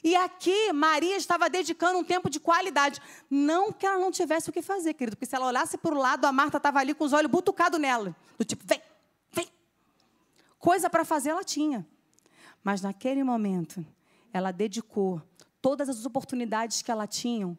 E 0.02 0.14
aqui, 0.14 0.72
Maria 0.72 1.16
estava 1.16 1.50
dedicando 1.50 1.98
um 1.98 2.04
tempo 2.04 2.30
de 2.30 2.38
qualidade. 2.38 3.00
Não 3.28 3.72
que 3.72 3.86
ela 3.86 3.98
não 3.98 4.10
tivesse 4.10 4.50
o 4.50 4.52
que 4.52 4.62
fazer, 4.62 4.94
querido, 4.94 5.16
porque 5.16 5.26
se 5.26 5.34
ela 5.34 5.46
olhasse 5.46 5.76
para 5.76 5.94
o 5.94 5.98
lado, 5.98 6.24
a 6.24 6.32
Marta 6.32 6.56
estava 6.56 6.78
ali 6.78 6.94
com 6.94 7.04
os 7.04 7.12
olhos 7.12 7.30
butucados 7.30 7.80
nela. 7.80 8.14
Do 8.38 8.44
tipo, 8.44 8.64
vem, 8.64 8.80
vem. 9.32 9.48
Coisa 10.58 10.88
para 10.88 11.04
fazer 11.04 11.30
ela 11.30 11.44
tinha. 11.44 11.86
Mas 12.62 12.80
naquele 12.80 13.24
momento, 13.24 13.84
ela 14.32 14.52
dedicou 14.52 15.20
todas 15.60 15.88
as 15.88 16.04
oportunidades 16.04 16.82
que 16.82 16.90
ela 16.90 17.06
tinha 17.06 17.56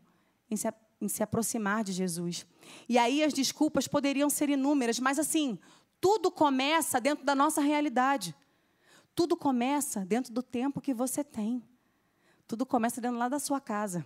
em 0.49 0.55
se, 0.55 0.67
em 1.03 1.07
se 1.07 1.21
aproximar 1.21 1.83
de 1.83 1.91
Jesus. 1.91 2.45
E 2.87 2.97
aí 2.97 3.23
as 3.23 3.33
desculpas 3.33 3.87
poderiam 3.87 4.29
ser 4.29 4.49
inúmeras, 4.49 4.99
mas 4.99 5.19
assim, 5.19 5.59
tudo 5.99 6.31
começa 6.31 6.99
dentro 6.99 7.25
da 7.25 7.35
nossa 7.35 7.61
realidade. 7.61 8.35
Tudo 9.15 9.37
começa 9.37 10.05
dentro 10.05 10.33
do 10.33 10.41
tempo 10.41 10.81
que 10.81 10.93
você 10.93 11.23
tem. 11.23 11.63
Tudo 12.47 12.65
começa 12.65 12.99
dentro 12.99 13.17
lá 13.17 13.29
da 13.29 13.39
sua 13.39 13.61
casa. 13.61 14.05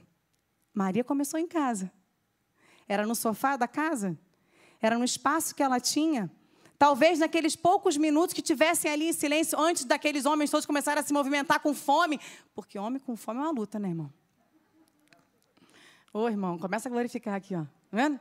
Maria 0.74 1.04
começou 1.04 1.39
em 1.39 1.48
casa. 1.48 1.92
Era 2.88 3.06
no 3.06 3.16
sofá 3.16 3.58
da 3.58 3.68
casa? 3.68 4.18
Era 4.82 4.98
no 4.98 5.04
espaço 5.04 5.56
que 5.56 5.63
ela 5.63 5.80
tinha? 5.80 6.32
Talvez 6.77 7.20
naqueles 7.20 7.56
poucos 7.56 7.98
minutos 7.98 8.34
que 8.34 8.42
tivessem 8.42 8.92
ali 8.92 9.10
em 9.10 9.13
silêncio, 9.13 9.60
antes 9.60 9.84
daqueles 9.84 10.25
homens 10.25 10.51
todos 10.51 10.66
começarem 10.66 11.01
a 11.01 11.06
se 11.06 11.12
movimentar 11.12 11.60
com 11.60 11.74
fome. 11.74 12.20
Porque 12.54 12.77
homem 12.77 13.00
com 13.00 13.16
fome 13.16 13.39
é 13.39 13.44
uma 13.44 13.51
luta, 13.51 13.80
né, 13.80 13.89
irmão? 13.89 14.13
Ô, 16.18 16.28
irmão, 16.28 16.58
começa 16.58 16.90
a 16.90 16.92
glorificar 16.92 17.36
aqui, 17.36 17.54
ó. 17.54 17.60
Tá 17.60 17.68
vendo? 17.92 18.20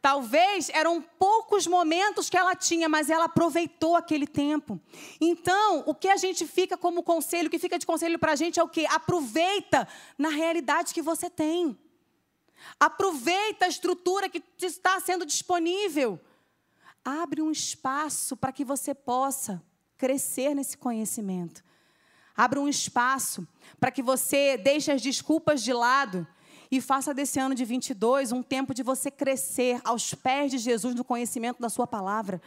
Talvez 0.00 0.68
eram 0.68 1.02
poucos 1.02 1.66
momentos 1.66 2.30
que 2.30 2.36
ela 2.36 2.54
tinha, 2.54 2.88
mas 2.88 3.10
ela 3.10 3.24
aproveitou 3.24 3.96
aquele 3.96 4.24
tempo. 4.24 4.80
Então, 5.20 5.82
o 5.84 5.96
que 5.96 6.06
a 6.06 6.16
gente 6.16 6.46
fica 6.46 6.76
como 6.76 7.02
conselho, 7.02 7.48
o 7.48 7.50
que 7.50 7.58
fica 7.58 7.76
de 7.76 7.84
conselho 7.84 8.20
para 8.20 8.30
a 8.30 8.36
gente 8.36 8.60
é 8.60 8.62
o 8.62 8.68
quê? 8.68 8.86
Aproveita 8.88 9.88
na 10.16 10.28
realidade 10.28 10.94
que 10.94 11.02
você 11.02 11.28
tem. 11.28 11.76
Aproveita 12.78 13.64
a 13.64 13.68
estrutura 13.68 14.28
que 14.28 14.40
está 14.60 15.00
sendo 15.00 15.26
disponível. 15.26 16.20
Abre 17.04 17.42
um 17.42 17.50
espaço 17.50 18.36
para 18.36 18.52
que 18.52 18.64
você 18.64 18.94
possa 18.94 19.60
crescer 19.98 20.54
nesse 20.54 20.78
conhecimento. 20.78 21.64
Abre 22.36 22.60
um 22.60 22.68
espaço 22.68 23.44
para 23.80 23.90
que 23.90 24.04
você 24.04 24.56
deixe 24.56 24.92
as 24.92 25.02
desculpas 25.02 25.64
de 25.64 25.72
lado 25.72 26.24
e 26.72 26.80
faça 26.80 27.12
desse 27.12 27.38
ano 27.38 27.54
de 27.54 27.66
22 27.66 28.32
um 28.32 28.42
tempo 28.42 28.72
de 28.72 28.82
você 28.82 29.10
crescer 29.10 29.78
aos 29.84 30.14
pés 30.14 30.50
de 30.50 30.56
Jesus 30.56 30.94
no 30.94 31.04
conhecimento 31.04 31.60
da 31.60 31.68
Sua 31.68 31.86
palavra. 31.86 32.40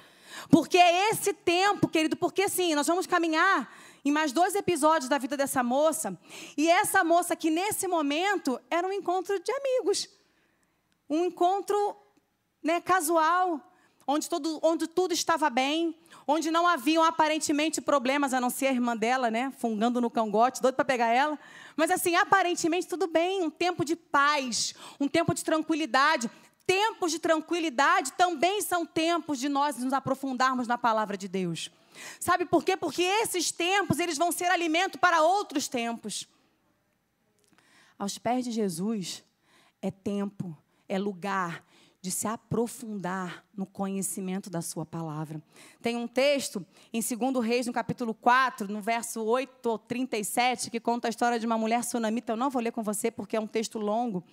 Porque 0.49 0.79
é 0.79 1.11
esse 1.11 1.31
tempo, 1.31 1.87
querido, 1.87 2.17
porque 2.17 2.41
assim, 2.41 2.73
nós 2.73 2.87
vamos 2.87 3.05
caminhar 3.05 3.71
em 4.03 4.11
mais 4.11 4.31
dois 4.31 4.55
episódios 4.55 5.07
da 5.07 5.19
vida 5.19 5.37
dessa 5.37 5.61
moça, 5.61 6.17
e 6.57 6.67
essa 6.67 7.03
moça 7.03 7.35
que 7.35 7.51
nesse 7.51 7.87
momento 7.87 8.59
era 8.69 8.87
um 8.87 8.91
encontro 8.91 9.39
de 9.39 9.51
amigos, 9.51 10.09
um 11.07 11.25
encontro 11.25 11.95
né, 12.63 12.81
casual, 12.81 13.61
onde, 14.07 14.27
todo, 14.27 14.59
onde 14.63 14.87
tudo 14.87 15.13
estava 15.13 15.51
bem, 15.51 15.95
onde 16.27 16.49
não 16.49 16.67
haviam 16.67 17.03
aparentemente 17.03 17.79
problemas, 17.79 18.33
a 18.33 18.41
não 18.41 18.49
ser 18.49 18.67
a 18.67 18.71
irmã 18.71 18.97
dela, 18.97 19.29
né, 19.29 19.53
fungando 19.57 20.01
no 20.01 20.09
cangote, 20.09 20.61
doido 20.61 20.75
para 20.75 20.85
pegar 20.85 21.07
ela. 21.07 21.37
Mas 21.75 21.91
assim, 21.91 22.15
aparentemente 22.15 22.87
tudo 22.87 23.07
bem, 23.07 23.43
um 23.43 23.49
tempo 23.49 23.83
de 23.83 23.95
paz, 23.95 24.73
um 24.99 25.07
tempo 25.07 25.33
de 25.33 25.43
tranquilidade. 25.43 26.29
Tempos 26.65 27.11
de 27.11 27.19
tranquilidade 27.19 28.13
também 28.13 28.61
são 28.61 28.85
tempos 28.85 29.37
de 29.39 29.47
nós 29.47 29.77
nos 29.77 29.93
aprofundarmos 29.93 30.67
na 30.67 30.77
palavra 30.77 31.15
de 31.15 31.27
Deus. 31.27 31.69
Sabe 32.19 32.45
por 32.45 32.63
quê? 32.63 32.75
Porque 32.75 33.03
esses 33.03 33.51
tempos, 33.51 33.99
eles 33.99 34.17
vão 34.17 34.31
ser 34.31 34.45
alimento 34.45 34.97
para 34.97 35.21
outros 35.21 35.67
tempos. 35.67 36.27
Aos 37.97 38.17
pés 38.17 38.43
de 38.43 38.51
Jesus 38.51 39.23
é 39.81 39.91
tempo, 39.91 40.57
é 40.89 40.97
lugar, 40.97 41.63
de 42.05 42.11
se 42.11 42.27
aprofundar 42.27 43.43
no 43.57 43.65
conhecimento 43.65 44.47
da 44.47 44.61
sua 44.61 44.85
palavra. 44.85 45.41
Tem 45.81 45.95
um 45.95 46.07
texto 46.07 46.63
em 46.93 47.01
2 47.01 47.43
Reis, 47.43 47.65
no 47.65 47.73
capítulo 47.73 48.13
4, 48.13 48.71
no 48.71 48.79
verso 48.79 49.23
8 49.23 49.67
ou 49.67 49.79
37, 49.79 50.69
que 50.69 50.79
conta 50.79 51.07
a 51.07 51.09
história 51.09 51.39
de 51.39 51.47
uma 51.47 51.57
mulher 51.57 51.83
sunamita. 51.83 52.33
Eu 52.33 52.37
não 52.37 52.51
vou 52.51 52.61
ler 52.61 52.71
com 52.71 52.83
você 52.83 53.09
porque 53.09 53.35
é 53.35 53.39
um 53.39 53.47
texto 53.47 53.79
longo, 53.79 54.23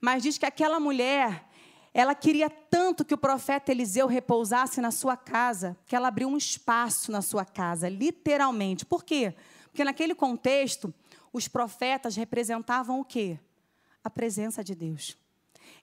mas 0.00 0.24
diz 0.24 0.38
que 0.38 0.44
aquela 0.44 0.80
mulher, 0.80 1.48
ela 1.94 2.16
queria 2.16 2.50
tanto 2.50 3.04
que 3.04 3.14
o 3.14 3.18
profeta 3.18 3.70
Eliseu 3.70 4.08
repousasse 4.08 4.80
na 4.80 4.90
sua 4.90 5.16
casa, 5.16 5.76
que 5.86 5.94
ela 5.94 6.08
abriu 6.08 6.26
um 6.26 6.36
espaço 6.36 7.12
na 7.12 7.22
sua 7.22 7.44
casa, 7.44 7.88
literalmente. 7.88 8.84
Por 8.84 9.04
quê? 9.04 9.36
Porque 9.66 9.84
naquele 9.84 10.16
contexto, 10.16 10.92
os 11.32 11.46
profetas 11.46 12.16
representavam 12.16 12.98
o 12.98 13.04
quê? 13.04 13.38
A 14.02 14.10
presença 14.10 14.64
de 14.64 14.74
Deus. 14.74 15.16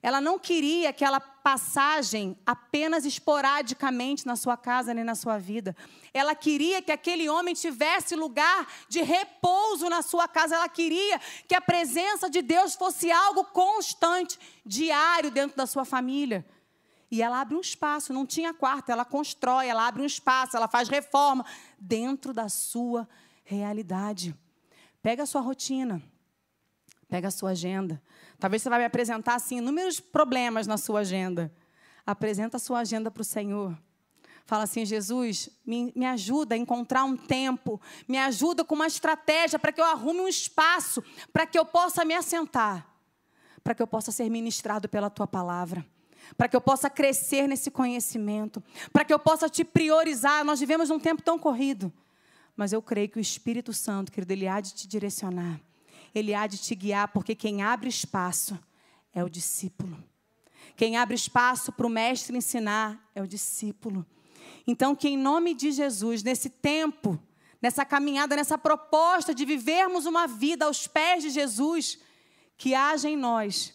Ela 0.02 0.20
não 0.20 0.36
queria 0.36 0.90
aquela 0.90 1.20
passagem 1.20 2.36
apenas 2.44 3.04
esporadicamente 3.04 4.26
na 4.26 4.34
sua 4.34 4.56
casa 4.56 4.92
nem 4.92 5.04
na 5.04 5.14
sua 5.14 5.38
vida. 5.38 5.76
Ela 6.12 6.34
queria 6.34 6.82
que 6.82 6.90
aquele 6.90 7.28
homem 7.28 7.54
tivesse 7.54 8.16
lugar 8.16 8.66
de 8.88 9.00
repouso 9.00 9.88
na 9.88 10.02
sua 10.02 10.26
casa. 10.26 10.56
Ela 10.56 10.68
queria 10.68 11.20
que 11.46 11.54
a 11.54 11.60
presença 11.60 12.28
de 12.28 12.42
Deus 12.42 12.74
fosse 12.74 13.12
algo 13.12 13.44
constante, 13.44 14.38
diário 14.66 15.30
dentro 15.30 15.56
da 15.56 15.66
sua 15.66 15.84
família. 15.84 16.44
E 17.08 17.22
ela 17.22 17.40
abre 17.40 17.54
um 17.54 17.60
espaço, 17.60 18.12
não 18.12 18.26
tinha 18.26 18.52
quarto, 18.52 18.90
ela 18.90 19.04
constrói, 19.04 19.68
ela 19.68 19.86
abre 19.86 20.02
um 20.02 20.06
espaço, 20.06 20.56
ela 20.56 20.66
faz 20.66 20.88
reforma 20.88 21.44
dentro 21.78 22.32
da 22.32 22.48
sua 22.48 23.08
realidade. 23.44 24.34
Pega 25.00 25.22
a 25.22 25.26
sua 25.26 25.42
rotina, 25.42 26.02
pega 27.08 27.28
a 27.28 27.30
sua 27.30 27.50
agenda, 27.50 28.02
Talvez 28.42 28.60
você 28.60 28.68
vai 28.68 28.80
me 28.80 28.84
apresentar 28.84 29.36
assim 29.36 29.58
inúmeros 29.58 30.00
problemas 30.00 30.66
na 30.66 30.76
sua 30.76 30.98
agenda. 30.98 31.54
Apresenta 32.04 32.56
a 32.56 32.60
sua 32.60 32.80
agenda 32.80 33.08
para 33.08 33.20
o 33.20 33.24
Senhor. 33.24 33.78
Fala 34.44 34.64
assim, 34.64 34.84
Jesus, 34.84 35.48
me, 35.64 35.92
me 35.94 36.04
ajuda 36.04 36.56
a 36.56 36.58
encontrar 36.58 37.04
um 37.04 37.16
tempo, 37.16 37.80
me 38.08 38.18
ajuda 38.18 38.64
com 38.64 38.74
uma 38.74 38.88
estratégia 38.88 39.60
para 39.60 39.70
que 39.70 39.80
eu 39.80 39.84
arrume 39.84 40.18
um 40.18 40.26
espaço, 40.26 41.04
para 41.32 41.46
que 41.46 41.56
eu 41.56 41.64
possa 41.64 42.04
me 42.04 42.14
assentar, 42.14 42.84
para 43.62 43.76
que 43.76 43.80
eu 43.80 43.86
possa 43.86 44.10
ser 44.10 44.28
ministrado 44.28 44.88
pela 44.88 45.08
tua 45.08 45.28
palavra, 45.28 45.86
para 46.36 46.48
que 46.48 46.56
eu 46.56 46.60
possa 46.60 46.90
crescer 46.90 47.46
nesse 47.46 47.70
conhecimento, 47.70 48.60
para 48.92 49.04
que 49.04 49.14
eu 49.14 49.20
possa 49.20 49.48
te 49.48 49.62
priorizar. 49.62 50.44
Nós 50.44 50.58
vivemos 50.58 50.88
num 50.88 50.98
tempo 50.98 51.22
tão 51.22 51.38
corrido, 51.38 51.92
mas 52.56 52.72
eu 52.72 52.82
creio 52.82 53.08
que 53.08 53.18
o 53.18 53.20
Espírito 53.20 53.72
Santo, 53.72 54.10
querido, 54.10 54.32
ele 54.32 54.48
há 54.48 54.60
de 54.60 54.74
te 54.74 54.88
direcionar 54.88 55.60
ele 56.14 56.34
há 56.34 56.46
de 56.46 56.58
te 56.58 56.74
guiar, 56.74 57.08
porque 57.08 57.34
quem 57.34 57.62
abre 57.62 57.88
espaço 57.88 58.58
é 59.14 59.22
o 59.22 59.28
discípulo. 59.28 59.96
Quem 60.76 60.96
abre 60.96 61.14
espaço 61.14 61.72
para 61.72 61.86
o 61.86 61.90
mestre 61.90 62.36
ensinar 62.36 63.10
é 63.14 63.22
o 63.22 63.26
discípulo. 63.26 64.06
Então, 64.66 64.94
que 64.94 65.08
em 65.08 65.16
nome 65.16 65.54
de 65.54 65.70
Jesus, 65.70 66.22
nesse 66.22 66.48
tempo, 66.48 67.18
nessa 67.60 67.84
caminhada, 67.84 68.36
nessa 68.36 68.56
proposta 68.58 69.34
de 69.34 69.44
vivermos 69.44 70.06
uma 70.06 70.26
vida 70.26 70.64
aos 70.64 70.86
pés 70.86 71.22
de 71.22 71.30
Jesus, 71.30 71.98
que 72.56 72.74
haja 72.74 73.08
em 73.08 73.16
nós 73.16 73.74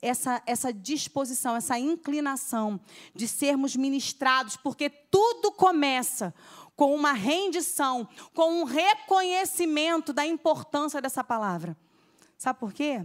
essa, 0.00 0.42
essa 0.46 0.72
disposição, 0.72 1.56
essa 1.56 1.78
inclinação 1.78 2.80
de 3.14 3.26
sermos 3.26 3.74
ministrados, 3.74 4.56
porque 4.56 4.88
tudo 4.88 5.50
começa 5.52 6.34
com 6.78 6.94
uma 6.94 7.12
rendição, 7.12 8.08
com 8.32 8.60
um 8.60 8.62
reconhecimento 8.62 10.12
da 10.12 10.24
importância 10.24 11.02
dessa 11.02 11.24
palavra. 11.24 11.76
Sabe 12.38 12.60
por 12.60 12.72
quê? 12.72 13.04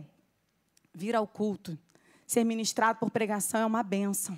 Vir 0.94 1.16
ao 1.16 1.26
culto, 1.26 1.76
ser 2.28 2.44
ministrado 2.44 3.00
por 3.00 3.10
pregação 3.10 3.62
é 3.62 3.66
uma 3.66 3.82
benção. 3.82 4.38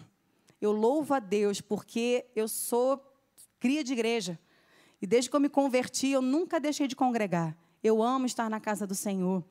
Eu 0.61 0.71
louvo 0.71 1.13
a 1.13 1.19
Deus 1.19 1.59
porque 1.59 2.25
eu 2.33 2.47
sou 2.47 2.97
cria 3.59 3.83
de 3.83 3.91
igreja. 3.91 4.39
E 5.01 5.05
desde 5.05 5.29
que 5.29 5.35
eu 5.35 5.41
me 5.41 5.49
converti, 5.49 6.11
eu 6.11 6.21
nunca 6.21 6.57
deixei 6.57 6.87
de 6.87 6.95
congregar. 6.95 7.57
Eu 7.83 8.01
amo 8.01 8.25
estar 8.25 8.49
na 8.49 8.61
casa 8.61 8.87
do 8.87 8.95
Senhor. 8.95 9.43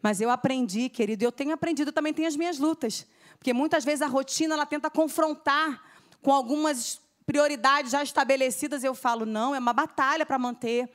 Mas 0.00 0.22
eu 0.22 0.30
aprendi, 0.30 0.88
querido, 0.88 1.22
eu 1.22 1.30
tenho 1.30 1.52
aprendido, 1.52 1.92
também 1.92 2.14
tenho 2.14 2.28
as 2.28 2.34
minhas 2.34 2.58
lutas. 2.58 3.06
Porque 3.38 3.52
muitas 3.52 3.84
vezes 3.84 4.00
a 4.00 4.06
rotina 4.06 4.54
ela 4.54 4.64
tenta 4.64 4.88
confrontar 4.88 5.82
com 6.22 6.32
algumas 6.32 6.98
prioridades 7.28 7.92
já 7.92 8.02
estabelecidas. 8.02 8.82
Eu 8.82 8.94
falo, 8.94 9.26
não, 9.26 9.54
é 9.54 9.58
uma 9.58 9.74
batalha 9.74 10.24
para 10.24 10.38
manter. 10.38 10.88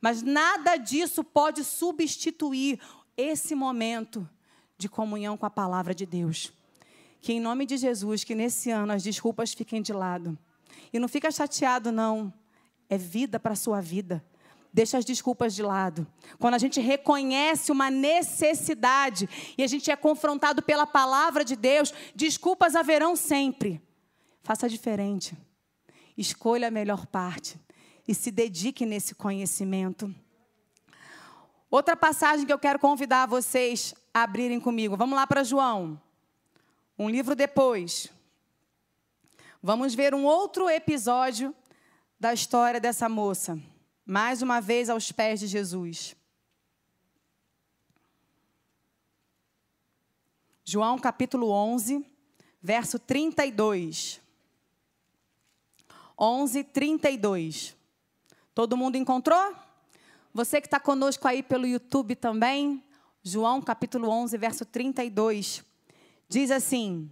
Mas 0.00 0.22
nada 0.22 0.76
disso 0.76 1.24
pode 1.24 1.64
substituir 1.64 2.78
esse 3.16 3.56
momento 3.56 4.28
de 4.78 4.88
comunhão 4.88 5.36
com 5.36 5.44
a 5.44 5.50
palavra 5.50 5.92
de 5.92 6.06
Deus. 6.06 6.52
Que 7.20 7.32
em 7.32 7.40
nome 7.40 7.66
de 7.66 7.76
Jesus, 7.76 8.22
que 8.22 8.36
nesse 8.36 8.70
ano 8.70 8.92
as 8.92 9.02
desculpas 9.02 9.52
fiquem 9.52 9.82
de 9.82 9.92
lado. 9.92 10.38
E 10.92 10.98
não 11.00 11.08
fica 11.08 11.28
chateado, 11.32 11.90
não. 11.90 12.32
É 12.88 12.96
vida 12.96 13.40
para 13.40 13.54
a 13.54 13.56
sua 13.56 13.80
vida. 13.80 14.24
Deixa 14.72 14.96
as 14.96 15.04
desculpas 15.04 15.56
de 15.56 15.62
lado. 15.64 16.06
Quando 16.38 16.54
a 16.54 16.58
gente 16.58 16.80
reconhece 16.80 17.72
uma 17.72 17.90
necessidade 17.90 19.28
e 19.58 19.64
a 19.64 19.66
gente 19.66 19.90
é 19.90 19.96
confrontado 19.96 20.62
pela 20.62 20.86
palavra 20.86 21.44
de 21.44 21.56
Deus, 21.56 21.92
desculpas 22.14 22.76
haverão 22.76 23.16
sempre. 23.16 23.82
Faça 24.40 24.68
diferente. 24.68 25.36
Escolha 26.20 26.68
a 26.68 26.70
melhor 26.70 27.06
parte 27.06 27.58
e 28.06 28.14
se 28.14 28.30
dedique 28.30 28.84
nesse 28.84 29.14
conhecimento. 29.14 30.14
Outra 31.70 31.96
passagem 31.96 32.44
que 32.44 32.52
eu 32.52 32.58
quero 32.58 32.78
convidar 32.78 33.24
vocês 33.24 33.94
a 34.12 34.24
abrirem 34.24 34.60
comigo. 34.60 34.98
Vamos 34.98 35.16
lá 35.16 35.26
para 35.26 35.42
João. 35.42 35.98
Um 36.98 37.08
livro 37.08 37.34
depois. 37.34 38.10
Vamos 39.62 39.94
ver 39.94 40.14
um 40.14 40.26
outro 40.26 40.68
episódio 40.68 41.54
da 42.18 42.34
história 42.34 42.78
dessa 42.78 43.08
moça. 43.08 43.58
Mais 44.04 44.42
uma 44.42 44.60
vez 44.60 44.90
aos 44.90 45.10
pés 45.10 45.40
de 45.40 45.46
Jesus. 45.46 46.14
João 50.62 50.98
capítulo 50.98 51.48
11, 51.48 52.04
verso 52.60 52.98
32. 52.98 54.19
11, 56.20 56.64
32. 56.64 57.74
Todo 58.54 58.76
mundo 58.76 58.96
encontrou? 58.96 59.54
Você 60.34 60.60
que 60.60 60.66
está 60.66 60.78
conosco 60.78 61.26
aí 61.26 61.42
pelo 61.42 61.66
YouTube 61.66 62.14
também, 62.14 62.84
João 63.22 63.62
capítulo 63.62 64.10
11, 64.10 64.36
verso 64.36 64.66
32, 64.66 65.64
diz 66.28 66.50
assim: 66.50 67.10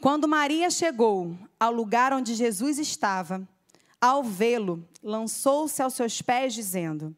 Quando 0.00 0.26
Maria 0.26 0.70
chegou 0.70 1.38
ao 1.58 1.72
lugar 1.72 2.12
onde 2.12 2.34
Jesus 2.34 2.80
estava, 2.80 3.46
ao 4.00 4.24
vê-lo, 4.24 4.84
lançou-se 5.00 5.80
aos 5.80 5.94
seus 5.94 6.20
pés, 6.20 6.54
dizendo: 6.54 7.16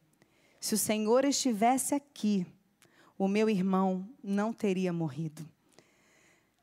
Se 0.61 0.75
o 0.75 0.79
Senhor 0.79 1.25
estivesse 1.25 1.95
aqui, 1.95 2.47
o 3.17 3.27
meu 3.27 3.49
irmão 3.49 4.07
não 4.23 4.53
teria 4.53 4.93
morrido. 4.93 5.49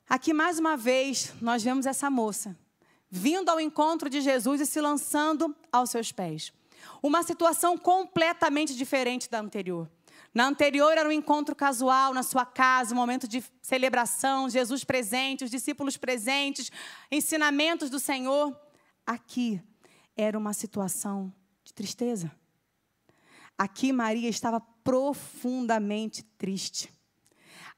Aqui 0.08 0.34
mais 0.34 0.60
uma 0.60 0.78
vez 0.78 1.34
nós 1.42 1.64
vemos 1.64 1.88
essa 1.88 2.12
moça 2.12 2.56
vindo 3.10 3.50
ao 3.50 3.60
encontro 3.60 4.10
de 4.10 4.22
Jesus 4.22 4.62
e 4.62 4.66
se 4.66 4.82
lançando 4.82 5.56
aos 5.72 5.90
seus 5.90 6.12
pés. 6.12 6.52
Uma 7.02 7.24
situação 7.24 7.78
completamente 7.78 8.76
diferente 8.76 9.30
da 9.30 9.40
anterior. 9.40 9.90
Na 10.34 10.46
anterior 10.46 10.98
era 10.98 11.08
um 11.08 11.12
encontro 11.12 11.56
casual 11.56 12.14
na 12.14 12.22
sua 12.22 12.46
casa, 12.46 12.94
um 12.94 12.98
momento 12.98 13.28
de 13.28 13.44
celebração, 13.62 14.50
Jesus 14.50 14.84
presente, 14.84 15.44
os 15.44 15.50
discípulos 15.52 15.98
presentes, 15.98 16.72
ensinamentos 17.12 17.90
do 17.90 18.00
Senhor. 18.00 18.56
Aqui 19.06 19.62
era 20.16 20.38
uma 20.38 20.54
situação 20.54 21.34
de 21.64 21.74
tristeza. 21.74 22.32
Aqui 23.58 23.92
Maria 23.92 24.30
estava 24.30 24.60
profundamente 24.60 26.24
triste. 26.38 26.94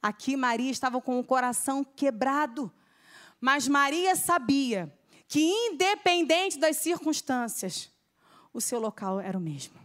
Aqui 0.02 0.36
Maria 0.36 0.72
estava 0.72 1.00
com 1.02 1.20
o 1.20 1.24
coração 1.24 1.84
quebrado. 1.84 2.72
Mas 3.40 3.68
Maria 3.68 4.16
sabia 4.16 4.94
que, 5.30 5.40
independente 5.40 6.58
das 6.58 6.78
circunstâncias, 6.78 7.90
o 8.52 8.60
seu 8.60 8.80
local 8.80 9.20
era 9.22 9.38
o 9.38 9.42
mesmo. 9.42 9.80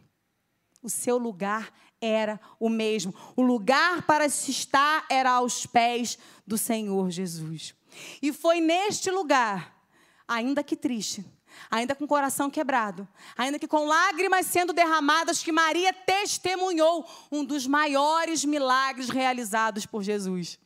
O 0.82 0.88
seu 0.88 1.18
lugar 1.18 1.70
era 2.00 2.40
o 2.58 2.70
mesmo. 2.70 3.14
O 3.36 3.42
lugar 3.42 4.06
para 4.06 4.28
se 4.30 4.50
estar 4.50 5.06
era 5.10 5.32
aos 5.32 5.66
pés 5.66 6.18
do 6.46 6.56
Senhor 6.56 7.10
Jesus. 7.10 7.74
E 8.22 8.32
foi 8.32 8.58
neste 8.58 9.10
lugar, 9.10 9.86
ainda 10.26 10.64
que 10.64 10.74
triste, 10.74 11.22
ainda 11.70 11.94
com 11.94 12.04
o 12.04 12.08
coração 12.08 12.50
quebrado, 12.50 13.06
ainda 13.36 13.58
que 13.58 13.68
com 13.68 13.84
lágrimas 13.84 14.46
sendo 14.46 14.72
derramadas, 14.72 15.42
que 15.42 15.52
Maria 15.52 15.92
testemunhou 15.92 17.06
um 17.30 17.44
dos 17.44 17.66
maiores 17.66 18.46
milagres 18.46 19.10
realizados 19.10 19.84
por 19.84 20.02
Jesus, 20.02 20.58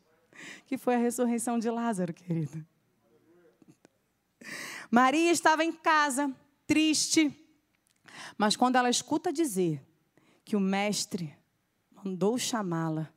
que 0.68 0.78
foi 0.78 0.94
a 0.94 0.98
ressurreição 0.98 1.58
de 1.58 1.68
Lázaro, 1.68 2.14
querida. 2.14 2.64
Maria 4.90 5.30
estava 5.30 5.64
em 5.64 5.72
casa, 5.72 6.34
triste, 6.66 7.34
mas 8.36 8.56
quando 8.56 8.76
ela 8.76 8.90
escuta 8.90 9.32
dizer 9.32 9.82
que 10.44 10.56
o 10.56 10.60
mestre 10.60 11.34
mandou 12.04 12.38
chamá-la, 12.38 13.12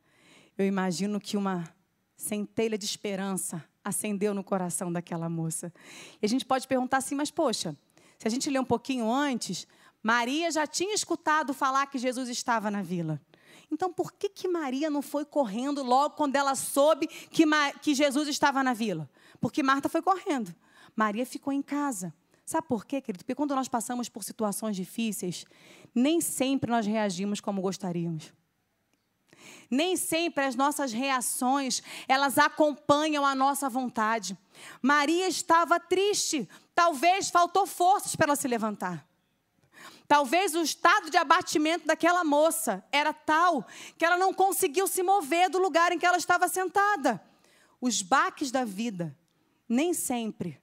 eu 0.56 0.66
imagino 0.66 1.20
que 1.20 1.36
uma 1.36 1.72
centelha 2.16 2.76
de 2.76 2.84
esperança 2.84 3.64
acendeu 3.84 4.32
no 4.34 4.44
coração 4.44 4.92
daquela 4.92 5.28
moça. 5.28 5.72
E 6.20 6.26
a 6.26 6.28
gente 6.28 6.44
pode 6.44 6.68
perguntar 6.68 6.98
assim, 6.98 7.14
mas 7.14 7.30
poxa, 7.30 7.76
se 8.18 8.28
a 8.28 8.30
gente 8.30 8.48
ler 8.48 8.60
um 8.60 8.64
pouquinho 8.64 9.10
antes, 9.10 9.66
Maria 10.02 10.50
já 10.50 10.66
tinha 10.66 10.94
escutado 10.94 11.54
falar 11.54 11.86
que 11.86 11.98
Jesus 11.98 12.28
estava 12.28 12.70
na 12.70 12.82
vila. 12.82 13.20
Então, 13.70 13.92
por 13.92 14.12
que, 14.12 14.28
que 14.28 14.46
Maria 14.46 14.90
não 14.90 15.00
foi 15.00 15.24
correndo 15.24 15.82
logo 15.82 16.14
quando 16.14 16.36
ela 16.36 16.54
soube 16.54 17.06
que, 17.06 17.44
que 17.80 17.94
Jesus 17.94 18.28
estava 18.28 18.62
na 18.62 18.74
vila? 18.74 19.08
Porque 19.40 19.62
Marta 19.62 19.88
foi 19.88 20.02
correndo. 20.02 20.54
Maria 20.94 21.24
ficou 21.26 21.52
em 21.52 21.62
casa. 21.62 22.14
Sabe 22.44 22.66
por 22.66 22.84
quê, 22.84 23.00
querido? 23.00 23.24
Porque 23.24 23.34
quando 23.34 23.54
nós 23.54 23.68
passamos 23.68 24.08
por 24.08 24.24
situações 24.24 24.76
difíceis, 24.76 25.44
nem 25.94 26.20
sempre 26.20 26.70
nós 26.70 26.86
reagimos 26.86 27.40
como 27.40 27.62
gostaríamos. 27.62 28.32
Nem 29.70 29.96
sempre 29.96 30.44
as 30.44 30.54
nossas 30.54 30.92
reações, 30.92 31.82
elas 32.06 32.38
acompanham 32.38 33.24
a 33.24 33.34
nossa 33.34 33.68
vontade. 33.68 34.36
Maria 34.80 35.28
estava 35.28 35.80
triste, 35.80 36.48
talvez 36.74 37.30
faltou 37.30 37.66
forças 37.66 38.14
para 38.14 38.26
ela 38.26 38.36
se 38.36 38.46
levantar. 38.46 39.06
Talvez 40.06 40.54
o 40.54 40.62
estado 40.62 41.10
de 41.10 41.16
abatimento 41.16 41.86
daquela 41.86 42.22
moça 42.22 42.84
era 42.92 43.12
tal 43.12 43.66
que 43.96 44.04
ela 44.04 44.18
não 44.18 44.34
conseguiu 44.34 44.86
se 44.86 45.02
mover 45.02 45.48
do 45.48 45.58
lugar 45.58 45.90
em 45.90 45.98
que 45.98 46.04
ela 46.04 46.18
estava 46.18 46.48
sentada. 46.48 47.22
Os 47.80 48.02
baques 48.02 48.50
da 48.50 48.64
vida 48.64 49.16
nem 49.68 49.94
sempre 49.94 50.61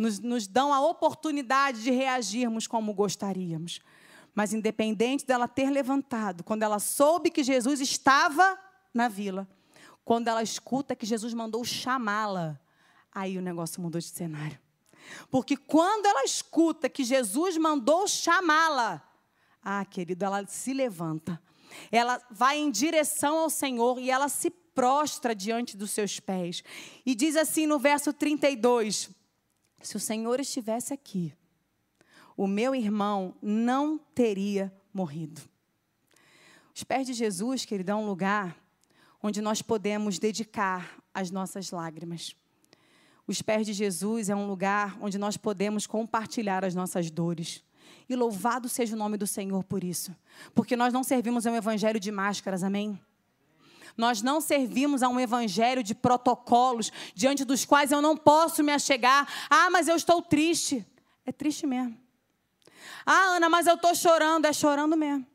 nos, 0.00 0.18
nos 0.18 0.46
dão 0.46 0.72
a 0.72 0.80
oportunidade 0.80 1.82
de 1.82 1.90
reagirmos 1.90 2.66
como 2.66 2.94
gostaríamos. 2.94 3.80
Mas, 4.34 4.54
independente 4.54 5.26
dela 5.26 5.46
ter 5.46 5.68
levantado, 5.68 6.42
quando 6.42 6.62
ela 6.62 6.78
soube 6.78 7.30
que 7.30 7.44
Jesus 7.44 7.80
estava 7.80 8.58
na 8.94 9.08
vila, 9.08 9.46
quando 10.02 10.28
ela 10.28 10.42
escuta 10.42 10.96
que 10.96 11.04
Jesus 11.04 11.34
mandou 11.34 11.62
chamá-la, 11.66 12.58
aí 13.12 13.36
o 13.36 13.42
negócio 13.42 13.82
mudou 13.82 14.00
de 14.00 14.06
cenário. 14.06 14.58
Porque 15.30 15.54
quando 15.54 16.06
ela 16.06 16.24
escuta 16.24 16.88
que 16.88 17.04
Jesus 17.04 17.58
mandou 17.58 18.08
chamá-la, 18.08 19.06
ah, 19.62 19.84
querido, 19.84 20.24
ela 20.24 20.46
se 20.46 20.72
levanta. 20.72 21.38
Ela 21.92 22.18
vai 22.30 22.58
em 22.58 22.70
direção 22.70 23.36
ao 23.36 23.50
Senhor 23.50 23.98
e 24.00 24.10
ela 24.10 24.30
se 24.30 24.48
prostra 24.48 25.34
diante 25.34 25.76
dos 25.76 25.90
seus 25.90 26.18
pés. 26.18 26.64
E 27.04 27.14
diz 27.14 27.36
assim 27.36 27.66
no 27.66 27.78
verso 27.78 28.14
32: 28.14 29.19
se 29.82 29.96
o 29.96 30.00
Senhor 30.00 30.40
estivesse 30.40 30.92
aqui, 30.92 31.34
o 32.36 32.46
meu 32.46 32.74
irmão 32.74 33.34
não 33.42 33.98
teria 33.98 34.72
morrido. 34.92 35.40
Os 36.74 36.84
pés 36.84 37.06
de 37.06 37.12
Jesus, 37.12 37.64
querido, 37.64 37.90
é 37.90 37.94
um 37.94 38.06
lugar 38.06 38.56
onde 39.22 39.40
nós 39.40 39.60
podemos 39.60 40.18
dedicar 40.18 41.02
as 41.12 41.30
nossas 41.30 41.70
lágrimas. 41.70 42.34
Os 43.26 43.42
pés 43.42 43.66
de 43.66 43.72
Jesus 43.72 44.28
é 44.28 44.34
um 44.34 44.46
lugar 44.46 44.96
onde 45.00 45.18
nós 45.18 45.36
podemos 45.36 45.86
compartilhar 45.86 46.64
as 46.64 46.74
nossas 46.74 47.10
dores. 47.10 47.62
E 48.08 48.16
louvado 48.16 48.68
seja 48.68 48.96
o 48.96 48.98
nome 48.98 49.16
do 49.16 49.26
Senhor 49.26 49.62
por 49.64 49.84
isso. 49.84 50.14
Porque 50.54 50.76
nós 50.76 50.92
não 50.92 51.04
servimos 51.04 51.46
a 51.46 51.50
um 51.50 51.56
evangelho 51.56 52.00
de 52.00 52.10
máscaras, 52.10 52.64
amém? 52.64 52.98
Nós 54.00 54.22
não 54.22 54.40
servimos 54.40 55.02
a 55.02 55.08
um 55.08 55.20
evangelho 55.20 55.82
de 55.82 55.94
protocolos 55.94 56.90
diante 57.14 57.44
dos 57.44 57.66
quais 57.66 57.92
eu 57.92 58.00
não 58.00 58.16
posso 58.16 58.64
me 58.64 58.72
achegar. 58.72 59.28
Ah, 59.48 59.68
mas 59.70 59.86
eu 59.86 59.94
estou 59.94 60.22
triste. 60.22 60.84
É 61.26 61.30
triste 61.30 61.66
mesmo. 61.66 61.96
Ah, 63.04 63.36
Ana, 63.36 63.48
mas 63.48 63.66
eu 63.66 63.74
estou 63.74 63.94
chorando. 63.94 64.46
É 64.46 64.52
chorando 64.52 64.96
mesmo. 64.96 65.26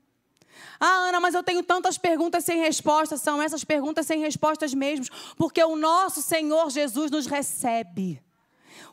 Ah, 0.80 1.08
Ana, 1.10 1.20
mas 1.20 1.36
eu 1.36 1.44
tenho 1.44 1.62
tantas 1.62 1.98
perguntas 1.98 2.44
sem 2.44 2.60
respostas. 2.60 3.22
São 3.22 3.42
essas 3.42 3.64
perguntas 3.64 4.08
sem 4.08 4.20
respostas 4.20 4.74
mesmo. 4.74 5.06
Porque 5.38 5.64
o 5.64 5.76
nosso 5.76 6.22
Senhor 6.22 6.72
Jesus 6.72 7.12
nos 7.12 7.28
recebe. 7.28 8.22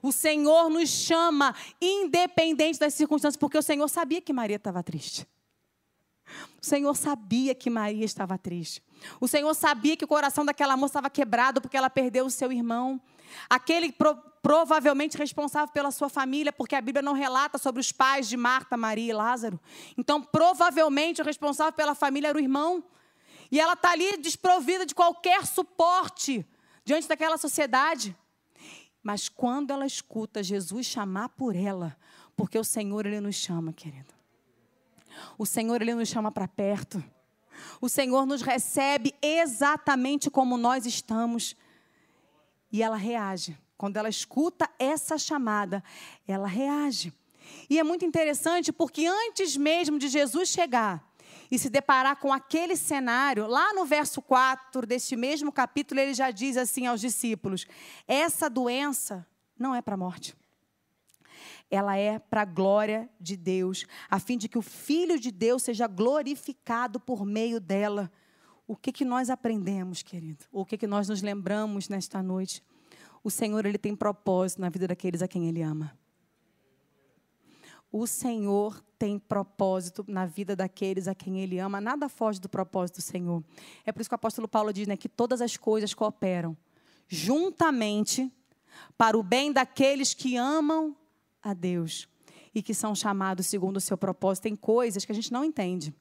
O 0.03 0.13
Senhor 0.13 0.69
nos 0.69 0.91
chama, 0.91 1.55
independente 1.81 2.79
das 2.79 2.93
circunstâncias, 2.93 3.39
porque 3.39 3.57
o 3.57 3.63
Senhor 3.63 3.89
sabia 3.89 4.21
que 4.21 4.33
Maria 4.33 4.57
estava 4.57 4.83
triste. 4.83 5.27
O 6.61 6.65
Senhor 6.65 6.95
sabia 6.95 7.55
que 7.55 7.69
Maria 7.69 8.05
estava 8.05 8.39
triste. 8.39 8.83
O 9.21 9.27
Senhor 9.27 9.53
sabia 9.55 9.97
que 9.97 10.05
o 10.05 10.09
coração 10.09 10.45
daquela 10.45 10.77
moça 10.77 10.93
estava 10.93 11.11
quebrado 11.11 11.61
porque 11.61 11.77
ela 11.77 11.91
perdeu 11.91 12.27
o 12.27 12.31
seu 12.31 12.53
irmão. 12.53 13.01
Aquele 13.49 13.91
pro, 13.93 14.15
provavelmente 14.43 15.17
responsável 15.17 15.73
pela 15.73 15.91
sua 15.91 16.09
família, 16.09 16.53
porque 16.53 16.75
a 16.75 16.81
Bíblia 16.81 17.03
não 17.03 17.13
relata 17.13 17.59
sobre 17.59 17.81
os 17.81 17.93
pais 17.93 18.29
de 18.29 18.37
Marta, 18.37 18.77
Maria 18.77 19.11
e 19.11 19.15
Lázaro. 19.15 19.61
Então, 19.97 20.23
provavelmente, 20.23 21.23
o 21.23 21.25
responsável 21.25 21.73
pela 21.73 21.95
família 21.95 22.29
era 22.29 22.39
o 22.39 22.41
irmão. 22.41 22.85
E 23.51 23.61
ela 23.61 23.75
está 23.75 23.93
ali 23.93 24.17
desprovida 24.17 24.87
de 24.87 24.95
qualquer 24.95 25.47
suporte 25.47 26.47
diante 26.85 27.07
daquela 27.07 27.37
sociedade. 27.37 28.17
Mas 29.03 29.29
quando 29.29 29.73
ela 29.73 29.87
escuta 29.87 30.43
Jesus 30.43 30.87
chamar 30.87 31.29
por 31.31 31.57
ela, 31.57 31.97
porque 32.37 32.59
o 32.59 32.65
Senhor, 32.65 33.05
Ele 33.05 33.21
nos 33.21 33.37
chama, 33.37 33.73
querido. 33.73 34.22
O 35.39 35.47
Senhor, 35.47 35.81
Ele 35.81 35.95
nos 35.95 36.09
chama 36.09 36.31
para 36.31 36.49
perto. 36.49 37.03
O 37.81 37.89
Senhor 37.89 38.27
nos 38.27 38.43
recebe 38.43 39.15
exatamente 39.21 40.31
como 40.31 40.57
nós 40.57 40.87
estamos. 40.87 41.57
E 42.71 42.83
ela 42.83 42.97
reage. 42.97 43.57
Quando 43.77 43.97
ela 43.97 44.09
escuta 44.09 44.71
essa 44.79 45.19
chamada, 45.19 45.83
ela 46.27 46.47
reage. 46.47 47.13
E 47.69 47.79
é 47.79 47.83
muito 47.83 48.05
interessante 48.05 48.73
porque 48.73 49.07
antes 49.07 49.57
mesmo 49.57 49.99
de 49.99 50.09
Jesus 50.09 50.49
chegar 50.49 51.05
e 51.51 51.59
se 51.59 51.69
deparar 51.69 52.17
com 52.17 52.33
aquele 52.33 52.77
cenário, 52.77 53.47
lá 53.47 53.75
no 53.75 53.85
verso 53.85 54.23
4 54.23 54.87
deste 54.87 55.17
mesmo 55.17 55.53
capítulo, 55.53 56.01
ele 56.01 56.15
já 56.15 56.31
diz 56.31 56.57
assim 56.57 56.87
aos 56.87 57.01
discípulos: 57.01 57.67
essa 58.07 58.49
doença 58.49 59.27
não 59.59 59.75
é 59.75 59.83
para 59.83 59.95
a 59.95 59.99
morte. 59.99 60.35
Ela 61.75 61.97
é 61.97 62.19
para 62.19 62.43
a 62.43 62.45
glória 62.45 63.09
de 63.19 63.35
Deus, 63.35 63.87
a 64.11 64.19
fim 64.19 64.37
de 64.37 64.47
que 64.47 64.59
o 64.59 64.63
Filho 64.63 65.19
de 65.19 65.31
Deus 65.31 65.63
seja 65.63 65.87
glorificado 65.87 67.01
por 67.01 67.25
meio 67.25 67.59
dela. 67.59 68.13
O 68.67 68.77
que, 68.77 68.93
que 68.93 69.07
nós 69.07 69.31
aprendemos, 69.31 70.03
querido? 70.03 70.45
O 70.53 70.67
que, 70.67 70.77
que 70.77 70.87
nós 70.87 71.09
nos 71.09 71.23
lembramos 71.23 71.89
nesta 71.89 72.23
noite? 72.23 72.63
O 73.25 73.31
Senhor, 73.31 73.65
Ele 73.65 73.79
tem 73.79 73.97
propósito 73.97 74.61
na 74.61 74.69
vida 74.69 74.87
daqueles 74.87 75.23
a 75.23 75.27
quem 75.27 75.49
Ele 75.49 75.63
ama. 75.63 75.97
O 77.91 78.07
Senhor 78.07 78.85
tem 78.99 79.19
propósito 79.19 80.05
na 80.07 80.27
vida 80.27 80.55
daqueles 80.55 81.09
a 81.09 81.15
quem 81.15 81.41
Ele 81.41 81.59
ama. 81.59 81.81
Nada 81.81 82.07
foge 82.07 82.39
do 82.39 82.51
propósito 82.51 82.97
do 82.97 83.03
Senhor. 83.03 83.43
É 83.87 83.91
por 83.91 84.03
isso 84.03 84.11
que 84.11 84.15
o 84.15 84.17
apóstolo 84.17 84.47
Paulo 84.47 84.75
diz 84.75 84.87
né, 84.87 84.95
que 84.95 85.09
todas 85.09 85.41
as 85.41 85.57
coisas 85.57 85.95
cooperam 85.95 86.55
juntamente 87.09 88.31
para 88.99 89.17
o 89.17 89.23
bem 89.23 89.51
daqueles 89.51 90.13
que 90.13 90.37
amam 90.37 90.95
a 91.43 91.55
Deus 91.55 92.09
e 92.55 92.63
que 92.63 92.75
são 92.75 92.95
chamados 92.95 93.47
segundo 93.47 93.79
o 93.79 93.81
seu 93.81 93.97
propósito. 93.97 94.45
Tem 94.45 94.57
coisas 94.57 95.05
que 95.05 95.13
a 95.13 95.15
gente 95.15 95.33
não 95.33 95.45
entende. 95.45 95.95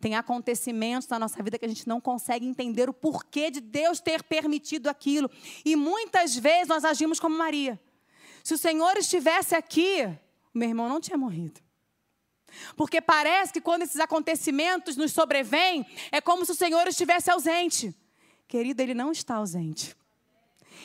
Tem 0.00 0.14
acontecimentos 0.14 1.08
na 1.08 1.18
nossa 1.18 1.42
vida 1.42 1.58
que 1.58 1.64
a 1.64 1.68
gente 1.68 1.88
não 1.88 2.00
consegue 2.00 2.46
entender 2.46 2.88
o 2.88 2.92
porquê 2.92 3.50
de 3.50 3.60
Deus 3.60 4.00
ter 4.00 4.22
permitido 4.22 4.88
aquilo. 4.88 5.30
E 5.64 5.74
muitas 5.74 6.36
vezes 6.36 6.68
nós 6.68 6.84
agimos 6.84 7.18
como 7.18 7.36
Maria. 7.36 7.80
Se 8.44 8.54
o 8.54 8.58
Senhor 8.58 8.96
estivesse 8.96 9.54
aqui, 9.54 10.06
meu 10.52 10.68
irmão 10.68 10.88
não 10.88 11.00
tinha 11.00 11.16
morrido. 11.16 11.60
Porque 12.76 13.00
parece 13.00 13.52
que 13.52 13.60
quando 13.60 13.82
esses 13.82 14.00
acontecimentos 14.00 14.96
nos 14.96 15.12
sobrevêm, 15.12 15.84
é 16.12 16.20
como 16.20 16.44
se 16.44 16.52
o 16.52 16.54
Senhor 16.54 16.86
estivesse 16.86 17.30
ausente. 17.30 17.94
Querido, 18.46 18.80
ele 18.82 18.94
não 18.94 19.10
está 19.10 19.36
ausente. 19.36 19.96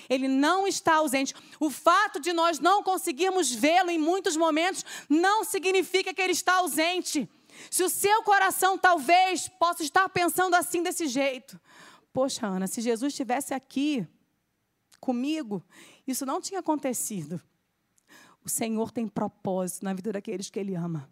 Ele 0.09 0.27
não 0.27 0.67
está 0.67 0.95
ausente. 0.95 1.33
O 1.59 1.69
fato 1.69 2.19
de 2.19 2.33
nós 2.33 2.59
não 2.59 2.83
conseguirmos 2.83 3.51
vê-lo 3.51 3.89
em 3.89 3.97
muitos 3.97 4.35
momentos 4.35 4.85
não 5.09 5.43
significa 5.43 6.13
que 6.13 6.21
ele 6.21 6.33
está 6.33 6.55
ausente. 6.55 7.29
Se 7.69 7.83
o 7.83 7.89
seu 7.89 8.23
coração 8.23 8.77
talvez 8.77 9.47
possa 9.47 9.83
estar 9.83 10.07
pensando 10.09 10.55
assim 10.55 10.81
desse 10.81 11.07
jeito. 11.07 11.59
Poxa, 12.13 12.47
Ana, 12.47 12.67
se 12.67 12.81
Jesus 12.81 13.13
estivesse 13.13 13.53
aqui 13.53 14.07
comigo, 14.99 15.63
isso 16.07 16.25
não 16.25 16.41
tinha 16.41 16.59
acontecido. 16.59 17.41
O 18.43 18.49
Senhor 18.49 18.91
tem 18.91 19.07
propósito 19.07 19.83
na 19.83 19.93
vida 19.93 20.11
daqueles 20.11 20.49
que 20.49 20.59
Ele 20.59 20.75
ama. 20.75 21.09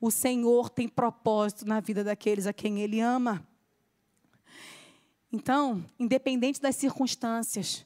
O 0.00 0.10
Senhor 0.10 0.70
tem 0.70 0.88
propósito 0.88 1.66
na 1.66 1.80
vida 1.80 2.04
daqueles 2.04 2.46
a 2.46 2.52
quem 2.52 2.80
Ele 2.80 3.00
ama. 3.00 3.46
Então, 5.30 5.84
independente 5.98 6.60
das 6.60 6.76
circunstâncias, 6.76 7.84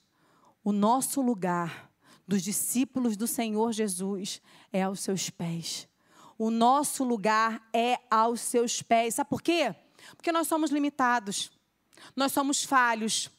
o 0.64 0.72
nosso 0.72 1.20
lugar 1.20 1.90
dos 2.26 2.42
discípulos 2.42 3.16
do 3.16 3.26
Senhor 3.26 3.72
Jesus 3.72 4.40
é 4.72 4.82
aos 4.82 5.00
seus 5.00 5.28
pés. 5.30 5.88
O 6.38 6.50
nosso 6.50 7.04
lugar 7.04 7.68
é 7.72 7.98
aos 8.10 8.40
seus 8.40 8.82
pés. 8.82 9.14
Sabe 9.14 9.30
por 9.30 9.42
quê? 9.42 9.74
Porque 10.16 10.32
nós 10.32 10.48
somos 10.48 10.70
limitados. 10.70 11.50
Nós 12.16 12.32
somos 12.32 12.64
falhos. 12.64 13.30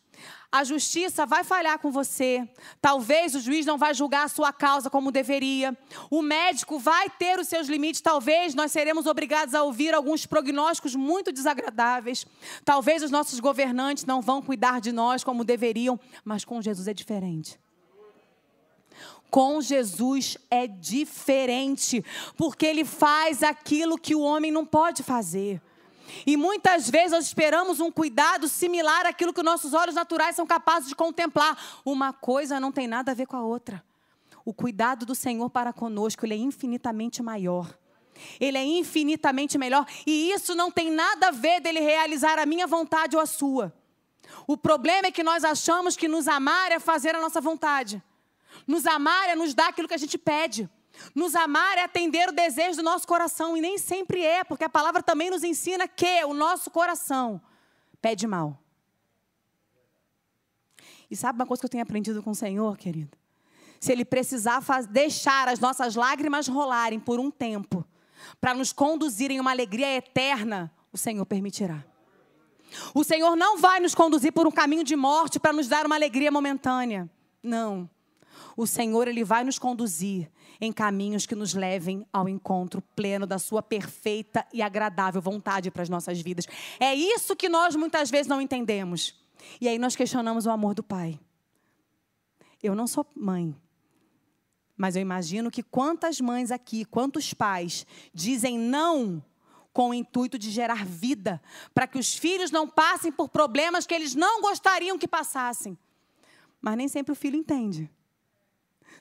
A 0.52 0.64
justiça 0.64 1.26
vai 1.26 1.44
falhar 1.44 1.80
com 1.80 1.92
você. 1.92 2.48
Talvez 2.80 3.34
o 3.34 3.40
juiz 3.40 3.66
não 3.66 3.76
vai 3.76 3.92
julgar 3.92 4.26
a 4.26 4.28
sua 4.28 4.54
causa 4.54 4.88
como 4.88 5.12
deveria. 5.12 5.76
O 6.12 6.22
médico 6.22 6.78
vai 6.78 7.10
ter 7.10 7.40
os 7.40 7.48
seus 7.48 7.68
limites. 7.68 8.02
Talvez 8.02 8.54
nós 8.54 8.72
seremos 8.72 9.08
obrigados 9.08 9.56
a 9.56 9.64
ouvir 9.64 9.96
alguns 9.96 10.28
prognósticos 10.28 10.94
muito 10.94 11.32
desagradáveis. 11.32 12.28
Talvez 12.64 13.02
os 13.02 13.10
nossos 13.10 13.40
governantes 13.40 14.06
não 14.06 14.22
vão 14.22 14.44
cuidar 14.44 14.80
de 14.80 14.92
nós 14.92 15.24
como 15.24 15.44
deveriam. 15.44 16.00
Mas 16.24 16.46
com 16.46 16.62
Jesus 16.62 16.88
é 16.88 16.94
diferente. 16.94 17.60
Com 19.32 19.60
Jesus 19.60 20.38
é 20.52 20.68
diferente, 20.68 22.06
porque 22.38 22.68
ele 22.68 22.86
faz 22.86 23.42
aquilo 23.42 23.98
que 23.98 24.14
o 24.14 24.22
homem 24.22 24.52
não 24.52 24.64
pode 24.64 25.02
fazer. 25.02 25.60
E 26.26 26.38
muitas 26.38 26.90
vezes 26.90 27.12
nós 27.12 27.26
esperamos 27.26 27.80
um 27.80 27.92
cuidado 27.92 28.48
similar 28.48 29.06
àquilo 29.06 29.34
que 29.34 29.44
nossos 29.44 29.74
olhos 29.74 29.96
naturais 29.96 30.36
são 30.36 30.46
capazes 30.46 30.90
de 30.90 30.96
contemplar. 30.96 31.58
Uma 31.86 32.14
coisa 32.14 32.60
não 32.60 32.72
tem 32.72 32.88
nada 32.88 33.12
a 33.12 33.16
ver 33.16 33.26
com 33.26 33.38
a 33.38 33.42
outra. 33.42 33.84
O 34.46 34.54
cuidado 34.54 35.06
do 35.06 35.16
Senhor 35.16 35.50
para 35.50 35.72
conosco, 35.72 36.26
ele 36.26 36.34
é 36.34 36.38
infinitamente 36.38 37.24
maior. 37.24 37.74
Ele 38.40 38.58
é 38.58 38.64
infinitamente 38.64 39.58
melhor. 39.58 39.86
E 40.06 40.32
isso 40.32 40.54
não 40.54 40.70
tem 40.70 40.92
nada 40.92 41.30
a 41.30 41.32
ver 41.32 41.62
dele 41.62 41.80
realizar 41.80 42.38
a 42.38 42.46
minha 42.46 42.68
vontade 42.68 43.16
ou 43.16 43.22
a 43.22 43.26
sua. 43.26 43.74
O 44.48 44.58
problema 44.58 45.08
é 45.08 45.12
que 45.12 45.24
nós 45.24 45.44
achamos 45.44 45.96
que 45.96 46.08
nos 46.08 46.28
amar 46.28 46.72
é 46.72 46.80
fazer 46.80 47.16
a 47.16 47.22
nossa 47.22 47.40
vontade. 47.40 48.02
Nos 48.68 48.86
amar 48.86 49.30
é 49.30 49.36
nos 49.36 49.54
dar 49.54 49.70
aquilo 49.70 49.88
que 49.88 49.94
a 49.94 49.98
gente 49.98 50.18
pede. 50.18 50.70
Nos 51.16 51.36
amar 51.36 51.78
é 51.78 51.84
atender 51.84 52.30
o 52.30 52.34
desejo 52.34 52.78
do 52.78 52.84
nosso 52.84 53.08
coração, 53.08 53.58
e 53.58 53.62
nem 53.62 53.78
sempre 53.78 54.24
é, 54.24 54.44
porque 54.44 54.64
a 54.64 54.70
palavra 54.70 55.02
também 55.02 55.30
nos 55.30 55.44
ensina 55.44 55.88
que 55.88 56.24
o 56.26 56.34
nosso 56.34 56.70
coração 56.70 57.42
pede 58.02 58.28
mal. 58.28 58.60
E 61.10 61.16
sabe 61.16 61.38
uma 61.40 61.46
coisa 61.46 61.62
que 61.62 61.66
eu 61.66 61.70
tenho 61.70 61.84
aprendido 61.84 62.22
com 62.24 62.32
o 62.32 62.36
Senhor, 62.36 62.78
querido? 62.78 63.18
Se 63.80 63.92
Ele 63.92 64.06
precisar 64.06 64.62
deixar 64.90 65.48
as 65.48 65.60
nossas 65.60 65.96
lágrimas 65.96 66.48
rolarem 66.48 67.00
por 67.00 67.20
um 67.20 67.30
tempo, 67.30 67.86
para 68.40 68.54
nos 68.54 68.72
conduzir 68.72 69.30
em 69.32 69.40
uma 69.40 69.52
alegria 69.52 69.96
eterna, 69.96 70.72
o 70.92 70.98
Senhor 70.98 71.26
permitirá. 71.26 71.84
O 72.94 73.04
Senhor 73.04 73.36
não 73.36 73.58
vai 73.58 73.80
nos 73.80 73.94
conduzir 73.94 74.32
por 74.32 74.48
um 74.48 74.52
caminho 74.52 74.84
de 74.84 74.96
morte 74.96 75.40
para 75.40 75.54
nos 75.54 75.68
dar 75.68 75.86
uma 75.86 75.96
alegria 75.96 76.32
momentânea. 76.32 77.10
Não. 77.42 77.90
O 78.56 78.68
Senhor 78.68 79.08
ele 79.08 79.24
vai 79.24 79.44
nos 79.44 79.58
conduzir 79.58 80.30
em 80.62 80.72
caminhos 80.72 81.26
que 81.26 81.36
nos 81.36 81.54
levem 81.54 82.06
ao 82.14 82.30
encontro 82.30 82.82
pleno 82.96 83.26
da 83.26 83.40
Sua 83.40 83.62
perfeita 83.62 84.46
e 84.54 84.62
agradável 84.62 85.22
vontade 85.22 85.72
para 85.72 85.82
as 85.82 85.90
nossas 85.90 86.22
vidas. 86.22 86.46
É 86.80 86.94
isso 86.94 87.36
que 87.36 87.50
nós 87.50 87.76
muitas 87.76 88.12
vezes 88.12 88.28
não 88.28 88.42
entendemos. 88.42 89.16
E 89.60 89.68
aí 89.68 89.78
nós 89.78 89.96
questionamos 89.96 90.46
o 90.46 90.52
amor 90.52 90.74
do 90.74 90.84
Pai. 90.84 91.20
Eu 92.62 92.76
não 92.76 92.88
sou 92.88 93.06
mãe, 93.16 93.54
mas 94.78 94.96
eu 94.96 95.02
imagino 95.02 95.52
que 95.52 95.62
quantas 95.62 96.22
mães 96.22 96.50
aqui, 96.50 96.86
quantos 96.86 97.34
pais 97.34 97.86
dizem 98.14 98.58
não 98.58 99.24
com 99.74 99.90
o 99.90 99.94
intuito 99.94 100.38
de 100.38 100.52
gerar 100.52 100.86
vida, 100.86 101.42
para 101.74 101.88
que 101.88 101.98
os 101.98 102.16
filhos 102.16 102.52
não 102.52 102.68
passem 102.68 103.12
por 103.12 103.28
problemas 103.28 103.88
que 103.88 103.94
eles 103.94 104.14
não 104.14 104.42
gostariam 104.42 105.00
que 105.00 105.08
passassem. 105.08 105.78
Mas 106.62 106.78
nem 106.78 106.88
sempre 106.88 107.12
o 107.12 107.16
filho 107.16 107.36
entende. 107.36 107.90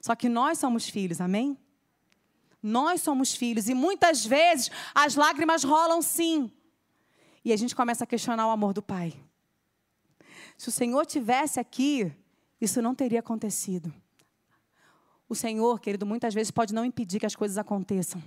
Só 0.03 0.17
que 0.17 0.29
nós 0.29 0.59
somos 0.59 0.89
filhos, 0.89 1.21
amém? 1.21 1.57
Nós 2.61 3.01
somos 3.01 3.35
filhos 3.35 3.69
e 3.69 3.75
muitas 3.75 4.27
vezes 4.27 4.69
as 4.93 5.15
lágrimas 5.15 5.63
rolam 5.63 6.03
sim. 6.03 6.51
E 7.45 7.53
a 7.53 7.57
gente 7.57 7.75
começa 7.75 8.03
a 8.03 8.07
questionar 8.07 8.49
o 8.49 8.51
amor 8.51 8.73
do 8.75 8.83
Pai. 8.83 9.15
Se 10.59 10.69
o 10.69 10.73
Senhor 10.73 11.07
tivesse 11.07 11.61
aqui, 11.61 12.13
isso 12.61 12.83
não 12.83 12.97
teria 12.97 13.21
acontecido. 13.21 13.95
O 15.29 15.37
Senhor, 15.37 15.81
querido, 15.81 16.05
muitas 16.05 16.35
vezes 16.35 16.51
pode 16.51 16.75
não 16.75 16.85
impedir 16.85 17.21
que 17.21 17.27
as 17.27 17.37
coisas 17.37 17.57
aconteçam, 17.57 18.23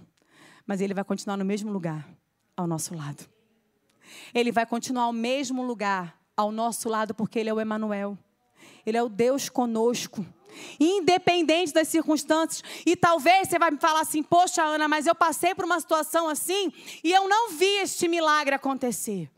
mas 0.65 0.79
Ele 0.79 0.93
vai 0.93 1.03
continuar 1.03 1.35
no 1.35 1.45
mesmo 1.45 1.71
lugar, 1.71 2.07
ao 2.55 2.65
nosso 2.65 2.95
lado. 2.95 3.29
Ele 4.33 4.51
vai 4.51 4.65
continuar 4.65 5.03
ao 5.03 5.13
mesmo 5.13 5.61
lugar, 5.61 6.17
ao 6.37 6.53
nosso 6.53 6.87
lado, 6.87 7.13
porque 7.13 7.37
Ele 7.37 7.49
é 7.49 7.53
o 7.53 7.59
Emanuel. 7.59 8.17
Ele 8.85 8.97
é 8.97 9.03
o 9.03 9.09
Deus 9.09 9.49
conosco. 9.49 10.25
Independente 10.79 11.73
das 11.73 11.87
circunstâncias. 11.87 12.63
E 12.85 12.95
talvez 12.95 13.49
você 13.49 13.59
vai 13.59 13.71
me 13.71 13.77
falar 13.77 14.01
assim: 14.01 14.23
Poxa, 14.23 14.63
Ana, 14.63 14.87
mas 14.87 15.07
eu 15.07 15.15
passei 15.15 15.53
por 15.53 15.65
uma 15.65 15.79
situação 15.79 16.27
assim 16.27 16.71
e 17.03 17.11
eu 17.11 17.27
não 17.27 17.51
vi 17.51 17.77
este 17.77 18.07
milagre 18.07 18.55
acontecer. 18.55 19.29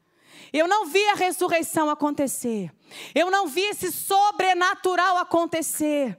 Eu 0.54 0.68
não 0.68 0.86
vi 0.86 1.06
a 1.10 1.16
ressurreição 1.16 1.90
acontecer. 1.90 2.72
Eu 3.14 3.30
não 3.30 3.48
vi 3.48 3.62
esse 3.62 3.92
sobrenatural 3.92 5.18
acontecer. 5.18 6.18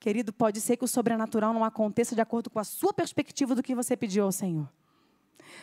Querido, 0.00 0.32
pode 0.32 0.60
ser 0.60 0.76
que 0.76 0.84
o 0.84 0.88
sobrenatural 0.88 1.54
não 1.54 1.64
aconteça 1.64 2.14
de 2.14 2.20
acordo 2.20 2.50
com 2.50 2.58
a 2.58 2.64
sua 2.64 2.92
perspectiva 2.92 3.54
do 3.54 3.62
que 3.62 3.74
você 3.74 3.96
pediu 3.96 4.24
ao 4.24 4.32
Senhor. 4.32 4.68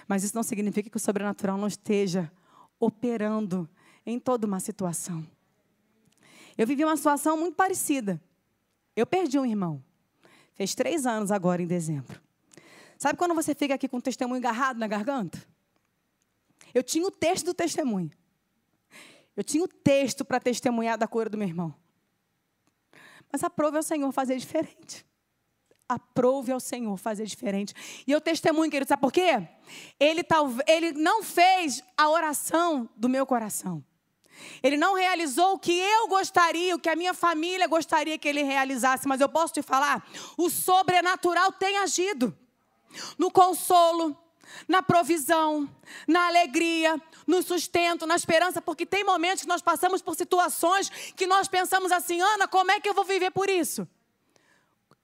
Mas 0.08 0.24
isso 0.24 0.36
não 0.36 0.44
significa 0.44 0.90
que 0.90 0.96
o 0.96 1.00
sobrenatural 1.00 1.58
não 1.58 1.68
esteja 1.68 2.32
operando 2.80 3.70
em 4.06 4.18
toda 4.18 4.48
uma 4.48 4.60
situação. 4.60 5.28
Eu 6.58 6.66
vivi 6.66 6.84
uma 6.84 6.96
situação 6.96 7.38
muito 7.38 7.56
parecida. 7.56 8.22
Eu 8.96 9.06
perdi 9.06 9.40
um 9.40 9.46
irmão. 9.46 9.84
Fez 10.54 10.76
três 10.76 11.06
anos 11.06 11.32
agora, 11.32 11.62
em 11.62 11.68
dezembro. 11.68 12.22
Sabe 12.98 13.18
quando 13.18 13.34
você 13.34 13.56
fica 13.56 13.74
aqui 13.74 13.88
com 13.88 13.98
o 13.98 14.02
testemunho 14.02 14.40
agarrado 14.40 14.78
na 14.78 14.88
garganta? 14.88 15.42
Eu 16.74 16.84
tinha 16.84 17.08
o 17.08 17.12
texto 17.12 17.46
do 17.46 17.54
testemunho. 17.54 18.12
Eu 19.36 19.44
tinha 19.44 19.64
o 19.64 19.68
texto 19.68 20.26
para 20.26 20.40
testemunhar 20.40 20.98
da 20.98 21.08
cura 21.08 21.30
do 21.30 21.38
meu 21.38 21.48
irmão. 21.48 21.74
Mas 23.32 23.44
aprove 23.44 23.78
ao 23.78 23.84
Senhor 23.84 24.12
fazer 24.12 24.38
diferente. 24.38 25.06
Aprove 25.88 26.52
ao 26.52 26.60
Senhor 26.60 26.98
fazer 26.98 27.26
diferente. 27.26 27.74
E 28.06 28.12
eu 28.12 28.20
testemunho, 28.20 28.70
querido, 28.70 28.90
sabe 28.90 29.02
por 29.02 29.14
quê? 29.14 29.48
Ele, 30.00 30.24
tal, 30.24 30.50
ele 30.68 30.92
não 30.92 31.24
fez 31.24 31.82
a 31.98 32.10
oração 32.10 32.90
do 32.96 33.08
meu 33.08 33.26
coração. 33.26 33.84
Ele 34.62 34.78
não 34.78 34.96
realizou 34.96 35.54
o 35.54 35.60
que 35.60 35.78
eu 35.78 36.08
gostaria, 36.08 36.76
o 36.76 36.80
que 36.80 36.90
a 36.90 36.96
minha 36.96 37.14
família 37.14 37.68
gostaria 37.68 38.18
que 38.18 38.28
ele 38.28 38.44
realizasse. 38.44 39.08
Mas 39.08 39.22
eu 39.22 39.30
posso 39.30 39.54
te 39.54 39.62
falar: 39.62 40.06
o 40.38 40.50
sobrenatural 40.50 41.52
tem 41.52 41.78
agido 41.78 42.36
no 43.18 43.32
consolo, 43.32 44.18
na 44.68 44.82
provisão, 44.82 45.70
na 46.08 46.28
alegria, 46.28 47.02
no 47.26 47.42
sustento, 47.42 48.06
na 48.06 48.16
esperança, 48.16 48.62
porque 48.62 48.86
tem 48.86 49.04
momentos 49.04 49.44
que 49.44 49.48
nós 49.48 49.62
passamos 49.62 50.02
por 50.02 50.16
situações 50.16 50.90
que 51.16 51.28
nós 51.28 51.48
pensamos 51.48 51.92
assim, 51.92 52.20
Ana, 52.22 52.48
como 52.48 52.72
é 52.72 52.80
que 52.80 52.90
eu 52.90 52.94
vou 52.94 53.06
viver 53.06 53.32
por 53.32 53.50
isso? 53.50 53.88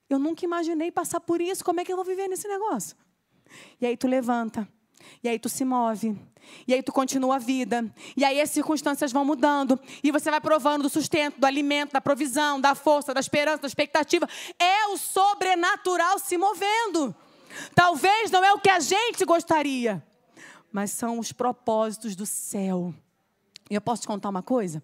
Eu 0.10 0.20
nunca 0.20 0.46
imaginei 0.46 0.92
passar 0.92 1.20
por 1.20 1.42
isso, 1.42 1.64
como 1.64 1.80
é 1.80 1.86
que 1.86 1.92
eu 1.92 1.96
vou 1.96 2.06
viver 2.06 2.28
nesse 2.28 2.48
negócio? 2.48 2.96
E 3.80 3.86
aí 3.86 3.98
tu 3.98 4.08
levanta, 4.08 4.68
e 5.24 5.30
aí 5.30 5.40
tu 5.40 5.50
se 5.50 5.66
move, 5.66 6.18
e 6.68 6.74
aí 6.74 6.84
tu 6.84 6.92
continua 6.92 7.36
a 7.36 7.40
vida, 7.40 7.92
e 8.16 8.24
aí 8.24 8.40
as 8.40 8.50
circunstâncias 8.50 9.12
vão 9.12 9.26
mudando, 9.26 9.80
e 10.04 10.12
você 10.12 10.30
vai 10.30 10.42
provando 10.42 10.84
do 10.84 10.90
sustento, 10.90 11.40
do 11.40 11.46
alimento, 11.46 11.94
da 11.94 12.02
provisão, 12.02 12.60
da 12.60 12.76
força, 12.76 13.14
da 13.14 13.20
esperança, 13.20 13.62
da 13.62 13.68
expectativa. 13.68 14.28
É 14.60 14.88
o 14.88 14.98
sobrenatural 14.98 16.20
se 16.20 16.38
movendo. 16.38 17.16
Talvez 17.74 18.32
não 18.32 18.44
é 18.44 18.54
o 18.54 18.60
que 18.60 18.70
a 18.70 18.80
gente 18.80 19.24
gostaria, 19.26 20.06
mas 20.72 20.92
são 20.92 21.20
os 21.20 21.32
propósitos 21.32 22.16
do 22.16 22.26
céu. 22.26 22.94
E 23.70 23.76
eu 23.76 23.82
posso 23.82 24.04
te 24.04 24.08
contar 24.08 24.30
uma 24.30 24.44
coisa? 24.44 24.84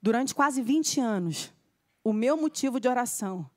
Durante 0.00 0.34
quase 0.34 0.60
20 0.62 1.00
anos, 1.00 1.52
o 2.02 2.12
meu 2.12 2.36
motivo 2.36 2.80
de 2.80 2.88
oração 2.88 3.48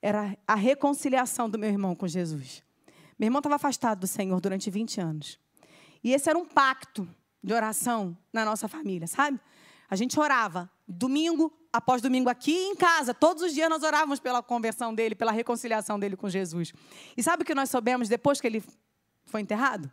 era 0.00 0.36
a 0.46 0.54
reconciliação 0.54 1.48
do 1.48 1.58
meu 1.58 1.68
irmão 1.68 1.94
com 1.94 2.08
Jesus. 2.08 2.62
Meu 3.22 3.28
irmão 3.28 3.38
estava 3.38 3.54
afastado 3.54 4.00
do 4.00 4.06
Senhor 4.08 4.40
durante 4.40 4.68
20 4.68 5.00
anos. 5.00 5.38
E 6.02 6.12
esse 6.12 6.28
era 6.28 6.36
um 6.36 6.44
pacto 6.44 7.08
de 7.40 7.54
oração 7.54 8.18
na 8.32 8.44
nossa 8.44 8.66
família, 8.66 9.06
sabe? 9.06 9.38
A 9.88 9.94
gente 9.94 10.18
orava 10.18 10.68
domingo 10.88 11.56
após 11.72 12.02
domingo 12.02 12.28
aqui 12.28 12.52
em 12.52 12.74
casa. 12.74 13.14
Todos 13.14 13.44
os 13.44 13.54
dias 13.54 13.70
nós 13.70 13.84
orávamos 13.84 14.18
pela 14.18 14.42
conversão 14.42 14.92
dele, 14.92 15.14
pela 15.14 15.30
reconciliação 15.30 16.00
dele 16.00 16.16
com 16.16 16.28
Jesus. 16.28 16.72
E 17.16 17.22
sabe 17.22 17.44
o 17.44 17.46
que 17.46 17.54
nós 17.54 17.70
soubemos 17.70 18.08
depois 18.08 18.40
que 18.40 18.46
ele 18.48 18.64
foi 19.26 19.40
enterrado? 19.40 19.88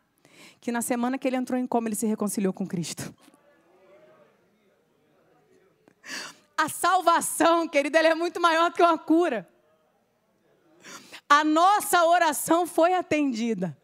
Que 0.60 0.72
na 0.72 0.82
semana 0.82 1.16
que 1.16 1.28
ele 1.28 1.36
entrou 1.36 1.60
em 1.60 1.68
coma, 1.68 1.88
ele 1.88 1.96
se 1.96 2.08
reconciliou 2.08 2.52
com 2.52 2.66
Cristo. 2.66 3.14
A 6.58 6.68
salvação, 6.68 7.68
querido, 7.68 7.96
ela 7.96 8.08
é 8.08 8.16
muito 8.16 8.42
maior 8.42 8.72
do 8.72 8.76
que 8.76 8.82
uma 8.82 8.98
cura. 8.98 9.48
A 11.30 11.44
nossa 11.44 12.04
oração 12.06 12.66
foi 12.66 12.94
atendida. 12.96 13.78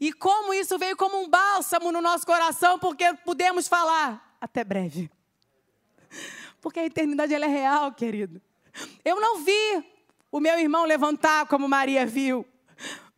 E 0.00 0.12
como 0.12 0.54
isso 0.54 0.78
veio 0.78 0.96
como 0.96 1.20
um 1.20 1.28
bálsamo 1.28 1.92
no 1.92 2.00
nosso 2.00 2.24
coração, 2.24 2.78
porque 2.78 3.12
pudemos 3.24 3.68
falar 3.68 4.36
até 4.40 4.64
breve. 4.64 5.10
Porque 6.60 6.80
a 6.80 6.86
eternidade 6.86 7.34
ela 7.34 7.44
é 7.44 7.48
real, 7.48 7.92
querido. 7.92 8.40
Eu 9.04 9.20
não 9.20 9.38
vi 9.38 9.84
o 10.30 10.40
meu 10.40 10.58
irmão 10.58 10.84
levantar 10.84 11.46
como 11.46 11.68
Maria 11.68 12.06
viu. 12.06 12.46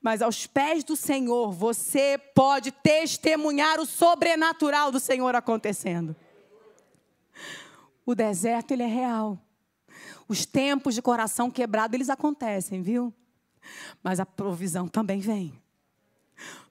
Mas 0.00 0.22
aos 0.22 0.46
pés 0.46 0.84
do 0.84 0.94
Senhor, 0.94 1.52
você 1.52 2.18
pode 2.34 2.70
testemunhar 2.70 3.80
o 3.80 3.86
sobrenatural 3.86 4.90
do 4.90 5.00
Senhor 5.00 5.34
acontecendo. 5.34 6.14
O 8.06 8.14
deserto, 8.14 8.72
ele 8.72 8.84
é 8.84 8.86
real. 8.86 9.38
Os 10.28 10.44
tempos 10.44 10.94
de 10.94 11.00
coração 11.00 11.50
quebrado, 11.50 11.96
eles 11.96 12.10
acontecem, 12.10 12.82
viu? 12.82 13.12
Mas 14.02 14.20
a 14.20 14.26
provisão 14.26 14.86
também 14.86 15.20
vem. 15.20 15.60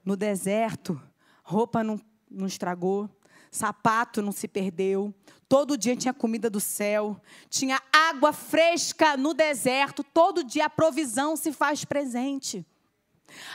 No 0.05 0.15
deserto, 0.15 1.01
roupa 1.43 1.83
não, 1.83 1.99
não 2.29 2.45
estragou, 2.45 3.09
sapato 3.51 4.21
não 4.21 4.31
se 4.31 4.47
perdeu, 4.47 5.13
todo 5.49 5.77
dia 5.77 5.95
tinha 5.95 6.13
comida 6.13 6.49
do 6.49 6.59
céu, 6.59 7.19
tinha 7.49 7.81
água 7.91 8.31
fresca 8.31 9.17
no 9.17 9.33
deserto, 9.33 10.03
todo 10.03 10.43
dia 10.43 10.65
a 10.65 10.69
provisão 10.69 11.35
se 11.35 11.51
faz 11.51 11.83
presente. 11.83 12.65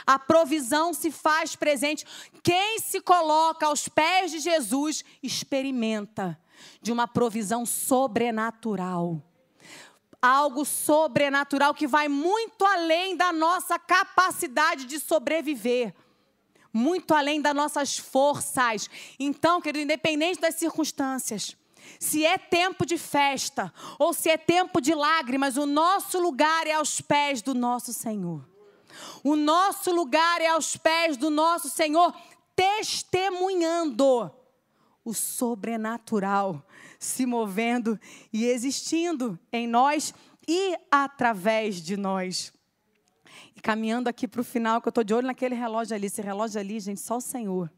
A 0.05 0.19
provisão 0.19 0.93
se 0.93 1.09
faz 1.09 1.55
presente. 1.55 2.05
Quem 2.43 2.79
se 2.79 3.01
coloca 3.01 3.65
aos 3.65 3.87
pés 3.87 4.29
de 4.29 4.39
Jesus 4.39 5.03
experimenta 5.21 6.39
de 6.79 6.91
uma 6.91 7.07
provisão 7.07 7.65
sobrenatural. 7.65 9.19
Algo 10.25 10.63
sobrenatural 10.63 11.73
que 11.73 11.85
vai 11.85 12.07
muito 12.07 12.65
além 12.65 13.17
da 13.17 13.33
nossa 13.33 13.77
capacidade 13.77 14.85
de 14.85 14.99
sobreviver 14.99 15.93
muito 16.75 17.13
além 17.13 17.39
das 17.39 17.53
nossas 17.53 17.99
forças. 17.99 18.89
Então, 19.19 19.61
querido, 19.61 19.83
independente 19.83 20.41
das 20.41 20.55
circunstâncias, 20.55 21.55
se 21.99 22.25
é 22.25 22.37
tempo 22.37 22.85
de 22.85 22.97
festa 22.97 23.71
ou 23.99 24.11
se 24.11 24.29
é 24.29 24.37
tempo 24.37 24.81
de 24.81 24.95
lágrimas, 24.95 25.55
o 25.55 25.67
nosso 25.67 26.19
lugar 26.19 26.65
é 26.65 26.73
aos 26.73 26.99
pés 26.99 27.41
do 27.41 27.53
nosso 27.53 27.93
Senhor. 27.93 28.43
O 29.23 29.35
nosso 29.35 29.91
lugar 29.91 30.41
é 30.41 30.47
aos 30.47 30.75
pés 30.75 31.17
do 31.17 31.29
nosso 31.29 31.69
Senhor, 31.69 32.13
testemunhando 32.55 34.31
o 35.05 35.13
sobrenatural 35.13 36.65
se 37.03 37.25
movendo 37.25 37.99
e 38.31 38.45
existindo 38.45 39.37
em 39.51 39.67
nós 39.67 40.13
e 40.47 40.75
através 40.89 41.75
de 41.75 41.97
nós. 41.97 42.53
E 43.55 43.61
caminhando 43.61 44.07
aqui 44.07 44.27
para 44.27 44.41
o 44.41 44.43
final, 44.43 44.81
que 44.81 44.87
eu 44.87 44.91
estou 44.91 45.03
de 45.03 45.13
olho 45.13 45.27
naquele 45.27 45.55
relógio 45.55 45.95
ali. 45.95 46.07
Esse 46.07 46.21
relógio 46.21 46.59
ali, 46.59 46.79
gente, 46.79 47.01
só 47.01 47.17
o 47.17 47.21
Senhor. 47.21 47.71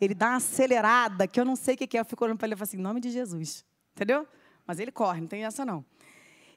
Ele 0.00 0.14
dá 0.14 0.30
uma 0.30 0.36
acelerada, 0.36 1.26
que 1.26 1.38
eu 1.38 1.44
não 1.44 1.56
sei 1.56 1.74
o 1.74 1.78
que 1.78 1.96
é. 1.96 2.00
Eu 2.00 2.04
fico 2.04 2.24
olhando 2.24 2.38
para 2.38 2.46
ele 2.46 2.54
e 2.54 2.56
falo 2.56 2.64
assim, 2.64 2.76
em 2.76 2.80
nome 2.80 3.00
de 3.00 3.10
Jesus. 3.10 3.64
Entendeu? 3.94 4.26
Mas 4.66 4.78
ele 4.78 4.92
corre, 4.92 5.20
não 5.20 5.28
tem 5.28 5.44
essa 5.44 5.64
não. 5.64 5.84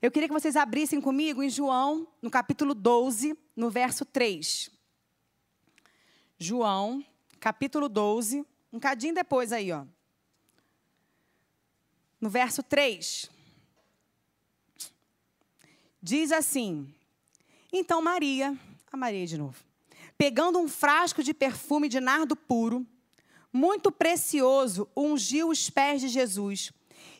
Eu 0.01 0.11
queria 0.11 0.27
que 0.27 0.33
vocês 0.33 0.55
abrissem 0.55 1.01
comigo 1.01 1.41
em 1.41 1.49
João, 1.49 2.07
no 2.21 2.29
capítulo 2.29 2.73
12, 2.75 3.37
no 3.55 3.69
verso 3.69 4.05
3. 4.05 4.69
João, 6.37 7.03
capítulo 7.39 7.89
12, 7.89 8.45
um 8.71 8.79
cadinho 8.79 9.13
depois 9.13 9.51
aí, 9.51 9.71
ó. 9.71 9.85
No 12.25 12.29
verso 12.31 12.63
3. 12.63 13.29
Diz 16.01 16.31
assim: 16.31 16.91
então 17.71 18.01
Maria, 18.01 18.57
a 18.91 18.97
Maria 18.97 19.27
de 19.27 19.37
novo, 19.37 19.63
pegando 20.17 20.57
um 20.57 20.67
frasco 20.67 21.21
de 21.21 21.35
perfume 21.35 21.87
de 21.87 21.99
nardo 21.99 22.35
puro, 22.35 22.83
muito 23.53 23.91
precioso, 23.91 24.89
ungiu 24.97 25.49
os 25.49 25.69
pés 25.69 26.01
de 26.01 26.07
Jesus 26.07 26.71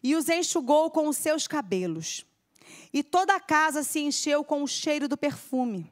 e 0.02 0.15
os 0.15 0.28
enxugou 0.28 0.89
com 0.89 1.08
os 1.08 1.18
seus 1.18 1.48
cabelos. 1.48 2.26
E 2.91 3.04
toda 3.04 3.36
a 3.36 3.39
casa 3.39 3.84
se 3.84 4.00
encheu 4.00 4.44
com 4.44 4.63
o 4.63 4.68
cheiro 4.68 5.08
do 5.08 5.15
perfume. 5.15 5.86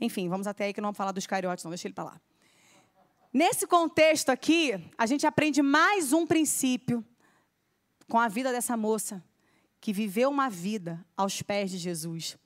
Enfim, 0.00 0.26
vamos 0.26 0.46
até 0.46 0.64
aí 0.64 0.72
que 0.72 0.80
não 0.80 0.86
vamos 0.86 0.96
falar 0.96 1.12
dos 1.12 1.26
cariotes, 1.26 1.62
não, 1.64 1.70
deixa 1.70 1.86
ele 1.86 1.94
para 1.94 2.04
lá. 2.04 2.20
Nesse 3.30 3.66
contexto 3.66 4.30
aqui, 4.30 4.72
a 4.96 5.04
gente 5.04 5.26
aprende 5.26 5.60
mais 5.60 6.14
um 6.14 6.26
princípio 6.26 7.04
com 8.10 8.18
a 8.18 8.28
vida 8.28 8.52
dessa 8.52 8.76
moça 8.76 9.24
que 9.80 9.94
viveu 9.94 10.28
uma 10.28 10.50
vida 10.50 11.02
aos 11.16 11.40
pés 11.40 11.70
de 11.70 11.78
Jesus 11.78 12.36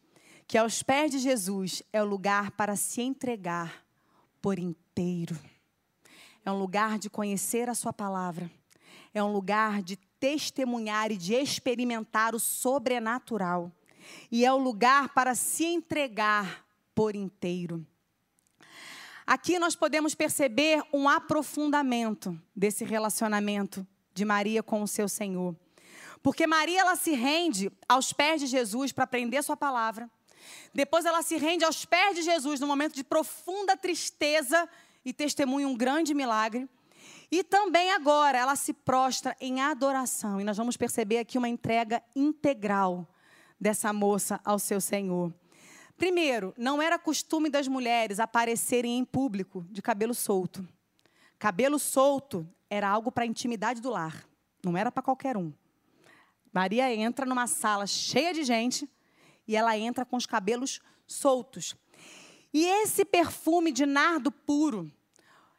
que 0.47 0.59
aos 0.59 0.83
pés 0.83 1.11
de 1.11 1.19
Jesus 1.19 1.83
é 1.93 2.03
o 2.03 2.07
lugar 2.07 2.51
para 2.53 2.77
se 2.77 3.01
entregar 3.01 3.85
por 4.41 4.59
inteiro. 4.59 5.39
É 6.45 6.51
um 6.51 6.59
lugar 6.59 6.99
de 6.99 7.09
conhecer 7.09 7.69
a 7.69 7.75
Sua 7.75 7.93
palavra. 7.93 8.51
É 9.13 9.23
um 9.23 9.33
lugar 9.33 9.83
de 9.83 9.97
testemunhar 10.21 11.11
e 11.11 11.17
de 11.17 11.35
experimentar 11.35 12.35
o 12.35 12.41
sobrenatural. 12.41 13.73
E 14.31 14.45
é 14.45 14.53
o 14.53 14.59
lugar 14.59 15.15
para 15.15 15.35
se 15.35 15.65
entregar 15.65 16.67
por 16.95 17.17
inteiro. 17.17 17.85
Aqui 19.27 19.59
nós 19.59 19.75
podemos 19.75 20.15
perceber 20.15 20.83
um 20.93 21.09
aprofundamento 21.09 22.39
desse 22.55 22.85
relacionamento 22.85 23.87
de 24.15 24.25
Maria 24.25 24.63
com 24.63 24.83
o 24.83 24.89
seu 24.89 25.09
Senhor. 25.09 25.55
Porque 26.23 26.47
Maria 26.47 26.81
ela 26.81 26.97
se 26.97 27.13
rende 27.13 27.71
aos 27.89 28.13
pés 28.13 28.41
de 28.41 28.47
Jesus 28.47 28.93
para 28.93 29.05
aprender 29.05 29.43
sua 29.43 29.57
palavra. 29.57 30.09
Depois 30.73 31.05
ela 31.05 31.23
se 31.23 31.37
rende 31.37 31.65
aos 31.65 31.85
pés 31.85 32.17
de 32.17 32.23
Jesus 32.23 32.61
no 32.61 32.67
momento 32.67 32.95
de 32.95 33.05
profunda 33.05 33.77
tristeza 33.77 34.69
e 35.05 35.13
testemunha 35.13 35.69
um 35.69 35.77
grande 35.77 36.15
milagre. 36.15 36.69
E 37.31 37.43
também 37.43 37.91
agora 37.91 38.39
ela 38.39 38.57
se 38.57 38.73
prostra 38.73 39.37
em 39.41 39.61
adoração. 39.61 40.41
E 40.41 40.45
nós 40.45 40.57
vamos 40.57 40.77
perceber 40.77 41.19
aqui 41.19 41.37
uma 41.37 41.49
entrega 41.49 42.03
integral 42.15 43.07
dessa 43.61 43.93
moça 43.93 44.41
ao 44.45 44.59
seu 44.59 44.81
Senhor. 44.81 45.33
Primeiro, 45.97 46.53
não 46.57 46.83
era 46.83 46.99
costume 46.99 47.49
das 47.49 47.69
mulheres 47.69 48.19
aparecerem 48.19 48.99
em 48.99 49.05
público 49.05 49.65
de 49.71 49.81
cabelo 49.81 50.15
solto. 50.15 50.67
Cabelo 51.39 51.79
solto 51.79 52.49
era 52.69 52.89
algo 52.89 53.13
para 53.13 53.25
a 53.25 53.27
intimidade 53.27 53.81
do 53.81 53.91
lar, 53.91 54.27
não 54.65 54.77
era 54.77 54.91
para 54.91 55.03
qualquer 55.03 55.37
um. 55.37 55.53
Maria 56.53 56.95
entra 56.95 57.27
numa 57.27 57.47
sala 57.47 57.87
cheia 57.87 58.33
de 58.33 58.45
gente 58.45 58.89
e 59.47 59.57
ela 59.57 59.77
entra 59.77 60.05
com 60.05 60.17
os 60.17 60.27
cabelos 60.27 60.81
soltos. 61.07 61.75
E 62.53 62.65
esse 62.65 63.05
perfume 63.05 63.73
de 63.73 63.85
nardo 63.85 64.31
puro 64.31 64.91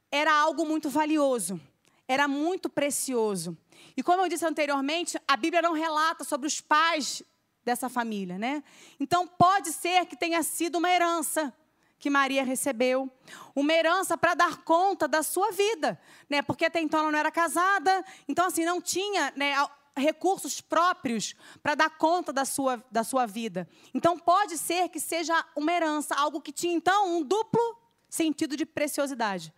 era 0.09 0.33
algo 0.33 0.65
muito 0.65 0.89
valioso, 0.89 1.59
era 2.07 2.27
muito 2.27 2.69
precioso. 2.69 3.57
E 3.97 4.01
como 4.01 4.21
eu 4.21 4.29
disse 4.29 4.45
anteriormente, 4.45 5.19
a 5.27 5.35
Bíblia 5.35 5.61
não 5.61 5.73
relata 5.73 6.23
sobre 6.23 6.47
os 6.47 6.61
pais 6.61 7.21
dessa 7.63 7.89
família, 7.89 8.37
né? 8.37 8.63
Então 8.99 9.27
pode 9.27 9.73
ser 9.73 10.05
que 10.05 10.15
tenha 10.15 10.41
sido 10.43 10.77
uma 10.77 10.89
herança 10.89 11.53
que 11.97 12.09
Maria 12.09 12.43
recebeu, 12.43 13.09
uma 13.55 13.73
herança 13.73 14.17
para 14.17 14.33
dar 14.33 14.57
conta 14.63 15.07
da 15.07 15.23
sua 15.23 15.51
vida, 15.51 15.99
né? 16.29 16.41
Porque 16.41 16.65
até 16.65 16.79
então 16.79 16.99
ela 16.99 17.11
não 17.11 17.19
era 17.19 17.31
casada, 17.31 18.03
então 18.27 18.45
assim 18.45 18.65
não 18.65 18.81
tinha, 18.81 19.33
né, 19.35 19.55
recursos 19.97 20.59
próprios 20.59 21.35
para 21.63 21.75
dar 21.75 21.89
conta 21.97 22.33
da 22.33 22.45
sua, 22.45 22.83
da 22.91 23.03
sua 23.03 23.25
vida. 23.25 23.67
Então 23.93 24.19
pode 24.19 24.57
ser 24.57 24.89
que 24.89 24.99
seja 24.99 25.33
uma 25.55 25.71
herança, 25.71 26.15
algo 26.15 26.41
que 26.41 26.51
tinha 26.51 26.73
então 26.73 27.17
um 27.17 27.23
duplo 27.23 27.61
sentido 28.09 28.57
de 28.57 28.65
preciosidade. 28.65 29.53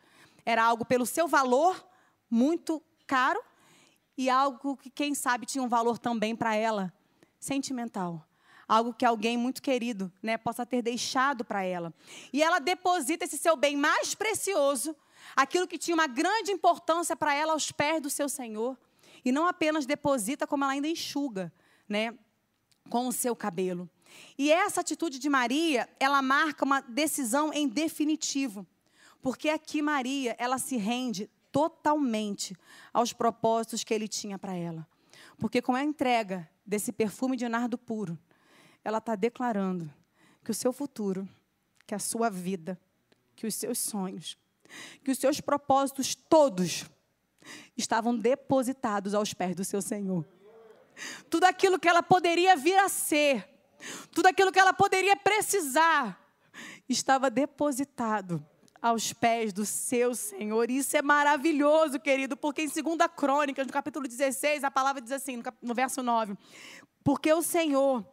Era 0.45 0.63
algo 0.63 0.85
pelo 0.85 1.05
seu 1.05 1.27
valor 1.27 1.83
muito 2.29 2.81
caro 3.05 3.41
e 4.17 4.29
algo 4.29 4.77
que 4.77 4.89
quem 4.89 5.13
sabe 5.13 5.45
tinha 5.45 5.63
um 5.63 5.67
valor 5.67 5.97
também 5.97 6.35
para 6.35 6.55
ela 6.55 6.93
sentimental. 7.39 8.26
Algo 8.67 8.93
que 8.93 9.05
alguém 9.05 9.37
muito 9.37 9.61
querido 9.61 10.11
né, 10.21 10.37
possa 10.37 10.65
ter 10.65 10.81
deixado 10.81 11.45
para 11.45 11.63
ela. 11.63 11.93
E 12.33 12.43
ela 12.43 12.59
deposita 12.59 13.25
esse 13.25 13.37
seu 13.37 13.55
bem 13.55 13.77
mais 13.77 14.13
precioso, 14.13 14.95
aquilo 15.35 15.67
que 15.67 15.77
tinha 15.77 15.95
uma 15.95 16.07
grande 16.07 16.51
importância 16.51 17.15
para 17.15 17.33
ela 17.33 17.53
aos 17.53 17.71
pés 17.71 18.01
do 18.01 18.09
seu 18.09 18.27
Senhor. 18.27 18.77
E 19.23 19.31
não 19.31 19.47
apenas 19.47 19.85
deposita, 19.85 20.45
como 20.45 20.63
ela 20.63 20.73
ainda 20.73 20.87
enxuga, 20.87 21.51
né, 21.87 22.13
com 22.89 23.07
o 23.07 23.13
seu 23.13 23.35
cabelo. 23.35 23.89
E 24.37 24.51
essa 24.51 24.81
atitude 24.81 25.19
de 25.19 25.29
Maria, 25.29 25.89
ela 25.99 26.21
marca 26.21 26.65
uma 26.65 26.81
decisão 26.81 27.51
em 27.53 27.67
definitivo. 27.67 28.65
Porque 29.21 29.49
aqui 29.49 29.81
Maria, 29.81 30.35
ela 30.37 30.57
se 30.57 30.77
rende 30.77 31.29
totalmente 31.51 32.55
aos 32.93 33.13
propósitos 33.13 33.83
que 33.83 33.93
ele 33.93 34.07
tinha 34.07 34.37
para 34.37 34.55
ela. 34.55 34.87
Porque 35.37 35.61
com 35.61 35.75
a 35.75 35.83
entrega 35.83 36.49
desse 36.65 36.91
perfume 36.91 37.35
de 37.35 37.47
nardo 37.47 37.77
puro, 37.77 38.17
ela 38.87 38.99
está 38.99 39.15
declarando 39.15 39.93
que 40.45 40.49
o 40.49 40.53
seu 40.53 40.71
futuro, 40.71 41.27
que 41.85 41.93
a 41.93 41.99
sua 41.99 42.29
vida, 42.29 42.79
que 43.35 43.45
os 43.45 43.53
seus 43.53 43.79
sonhos, 43.79 44.37
que 45.03 45.11
os 45.11 45.17
seus 45.17 45.41
propósitos 45.41 46.15
todos 46.15 46.85
estavam 47.75 48.17
depositados 48.17 49.13
aos 49.13 49.33
pés 49.33 49.57
do 49.57 49.65
seu 49.65 49.81
Senhor. 49.81 50.25
Tudo 51.29 51.43
aquilo 51.43 51.77
que 51.77 51.89
ela 51.89 52.01
poderia 52.01 52.55
vir 52.55 52.77
a 52.77 52.87
ser, 52.87 53.45
tudo 54.09 54.27
aquilo 54.27 54.53
que 54.53 54.59
ela 54.59 54.73
poderia 54.73 55.17
precisar, 55.17 56.17
estava 56.87 57.29
depositado 57.29 58.41
aos 58.81 59.11
pés 59.11 59.51
do 59.51 59.65
seu 59.65 60.15
Senhor. 60.15 60.71
Isso 60.71 60.95
é 60.95 61.01
maravilhoso, 61.01 61.99
querido, 61.99 62.37
porque 62.37 62.61
em 62.61 62.69
2 62.69 62.85
Crônicas, 63.17 63.67
no 63.67 63.73
capítulo 63.73 64.07
16, 64.07 64.63
a 64.63 64.71
palavra 64.71 65.01
diz 65.01 65.11
assim, 65.11 65.43
no 65.61 65.73
verso 65.73 66.01
9: 66.01 66.37
Porque 67.03 67.33
o 67.33 67.41
Senhor, 67.41 68.05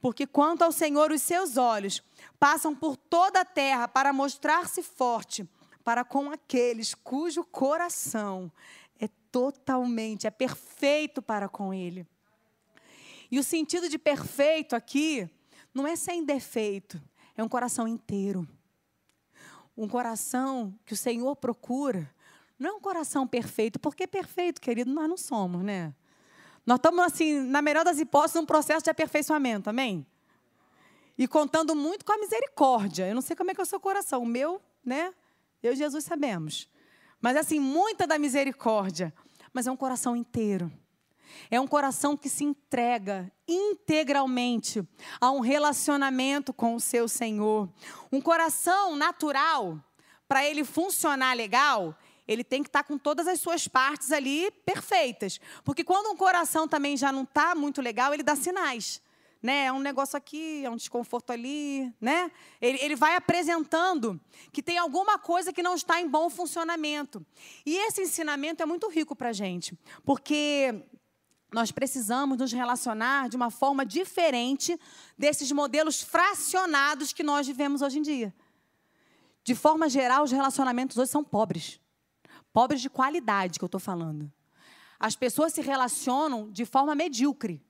porque 0.00 0.26
quanto 0.26 0.62
ao 0.62 0.72
Senhor, 0.72 1.10
os 1.10 1.22
seus 1.22 1.56
olhos 1.56 2.02
passam 2.38 2.74
por 2.74 2.96
toda 2.96 3.40
a 3.40 3.44
terra 3.44 3.88
para 3.88 4.12
mostrar-se 4.12 4.82
forte 4.82 5.48
para 5.84 6.04
com 6.04 6.30
aqueles 6.30 6.94
cujo 6.94 7.44
coração 7.44 8.52
é 9.00 9.08
totalmente, 9.32 10.26
é 10.26 10.30
perfeito 10.30 11.22
para 11.22 11.48
com 11.48 11.72
Ele. 11.72 12.06
E 13.30 13.38
o 13.38 13.42
sentido 13.42 13.88
de 13.88 13.98
perfeito 13.98 14.76
aqui 14.76 15.28
não 15.72 15.86
é 15.86 15.96
sem 15.96 16.24
defeito, 16.24 17.00
é 17.36 17.42
um 17.42 17.48
coração 17.48 17.88
inteiro 17.88 18.46
um 19.78 19.86
coração 19.86 20.74
que 20.84 20.92
o 20.92 20.96
Senhor 20.96 21.36
procura, 21.36 22.12
não 22.58 22.70
é 22.70 22.72
um 22.72 22.80
coração 22.80 23.28
perfeito, 23.28 23.78
porque 23.78 24.08
perfeito, 24.08 24.60
querido, 24.60 24.92
nós 24.92 25.08
não 25.08 25.16
somos, 25.16 25.62
né? 25.62 25.94
Nós 26.68 26.76
estamos, 26.76 27.02
assim, 27.02 27.40
na 27.40 27.62
melhor 27.62 27.82
das 27.82 27.98
hipóteses, 27.98 28.34
num 28.34 28.44
processo 28.44 28.84
de 28.84 28.90
aperfeiçoamento, 28.90 29.70
amém? 29.70 30.06
E 31.16 31.26
contando 31.26 31.74
muito 31.74 32.04
com 32.04 32.12
a 32.12 32.18
misericórdia. 32.18 33.08
Eu 33.08 33.14
não 33.14 33.22
sei 33.22 33.34
como 33.34 33.50
é 33.50 33.54
que 33.54 33.60
é 33.62 33.62
o 33.62 33.66
seu 33.66 33.80
coração. 33.80 34.22
O 34.22 34.26
meu, 34.26 34.60
né? 34.84 35.14
Eu 35.62 35.72
e 35.72 35.76
Jesus 35.76 36.04
sabemos. 36.04 36.68
Mas, 37.22 37.38
assim, 37.38 37.58
muita 37.58 38.06
da 38.06 38.18
misericórdia. 38.18 39.14
Mas 39.50 39.66
é 39.66 39.72
um 39.72 39.78
coração 39.78 40.14
inteiro. 40.14 40.70
É 41.50 41.58
um 41.58 41.66
coração 41.66 42.14
que 42.14 42.28
se 42.28 42.44
entrega 42.44 43.32
integralmente 43.48 44.86
a 45.18 45.30
um 45.30 45.40
relacionamento 45.40 46.52
com 46.52 46.74
o 46.74 46.80
seu 46.80 47.08
Senhor. 47.08 47.66
Um 48.12 48.20
coração 48.20 48.94
natural, 48.94 49.82
para 50.28 50.44
ele 50.44 50.62
funcionar 50.64 51.34
legal, 51.34 51.96
ele 52.28 52.44
tem 52.44 52.62
que 52.62 52.68
estar 52.68 52.82
tá 52.82 52.86
com 52.86 52.98
todas 52.98 53.26
as 53.26 53.40
suas 53.40 53.66
partes 53.66 54.12
ali 54.12 54.50
perfeitas. 54.66 55.40
Porque 55.64 55.82
quando 55.82 56.12
um 56.12 56.16
coração 56.16 56.68
também 56.68 56.96
já 56.96 57.10
não 57.10 57.22
está 57.22 57.54
muito 57.54 57.80
legal, 57.80 58.12
ele 58.12 58.22
dá 58.22 58.36
sinais. 58.36 59.00
Né? 59.42 59.66
É 59.66 59.72
um 59.72 59.78
negócio 59.78 60.16
aqui, 60.16 60.64
é 60.64 60.70
um 60.70 60.76
desconforto 60.76 61.30
ali, 61.30 61.92
né? 62.00 62.30
Ele, 62.60 62.78
ele 62.82 62.96
vai 62.96 63.14
apresentando 63.14 64.20
que 64.52 64.60
tem 64.60 64.76
alguma 64.76 65.16
coisa 65.16 65.52
que 65.52 65.62
não 65.62 65.76
está 65.76 66.00
em 66.00 66.08
bom 66.08 66.28
funcionamento. 66.28 67.24
E 67.64 67.76
esse 67.86 68.02
ensinamento 68.02 68.62
é 68.62 68.66
muito 68.66 68.88
rico 68.88 69.14
para 69.14 69.28
a 69.28 69.32
gente, 69.32 69.78
porque 70.04 70.84
nós 71.52 71.70
precisamos 71.70 72.36
nos 72.36 72.52
relacionar 72.52 73.28
de 73.28 73.36
uma 73.36 73.48
forma 73.48 73.86
diferente 73.86 74.78
desses 75.16 75.52
modelos 75.52 76.02
fracionados 76.02 77.12
que 77.12 77.22
nós 77.22 77.46
vivemos 77.46 77.80
hoje 77.80 78.00
em 78.00 78.02
dia. 78.02 78.34
De 79.44 79.54
forma 79.54 79.88
geral, 79.88 80.24
os 80.24 80.32
relacionamentos 80.32 80.98
hoje 80.98 81.12
são 81.12 81.22
pobres. 81.22 81.80
Pobres 82.52 82.80
de 82.80 82.90
qualidade, 82.90 83.58
que 83.58 83.64
eu 83.64 83.66
estou 83.66 83.80
falando. 83.80 84.32
As 84.98 85.14
pessoas 85.14 85.52
se 85.52 85.60
relacionam 85.60 86.50
de 86.50 86.64
forma 86.64 86.94
medíocre, 86.94 87.62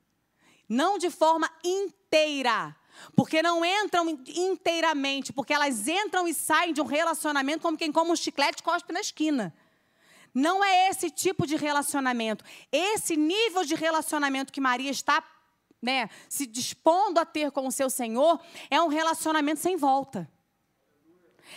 não 0.68 0.98
de 0.98 1.10
forma 1.10 1.50
inteira. 1.62 2.74
Porque 3.14 3.42
não 3.42 3.64
entram 3.64 4.08
inteiramente, 4.26 5.32
porque 5.32 5.52
elas 5.52 5.86
entram 5.86 6.26
e 6.26 6.34
saem 6.34 6.72
de 6.72 6.80
um 6.80 6.86
relacionamento 6.86 7.62
como 7.62 7.76
quem 7.76 7.92
come 7.92 8.10
um 8.10 8.16
chiclete 8.16 8.60
e 8.60 8.64
cospe 8.64 8.92
na 8.92 9.00
esquina. 9.00 9.54
Não 10.34 10.64
é 10.64 10.88
esse 10.88 11.10
tipo 11.10 11.46
de 11.46 11.56
relacionamento. 11.56 12.44
Esse 12.72 13.16
nível 13.16 13.64
de 13.64 13.74
relacionamento 13.74 14.52
que 14.52 14.60
Maria 14.60 14.90
está 14.90 15.22
né, 15.80 16.10
se 16.28 16.46
dispondo 16.46 17.18
a 17.18 17.24
ter 17.24 17.50
com 17.50 17.66
o 17.66 17.72
seu 17.72 17.88
Senhor 17.88 18.40
é 18.70 18.80
um 18.82 18.88
relacionamento 18.88 19.60
sem 19.60 19.76
volta. 19.76 20.28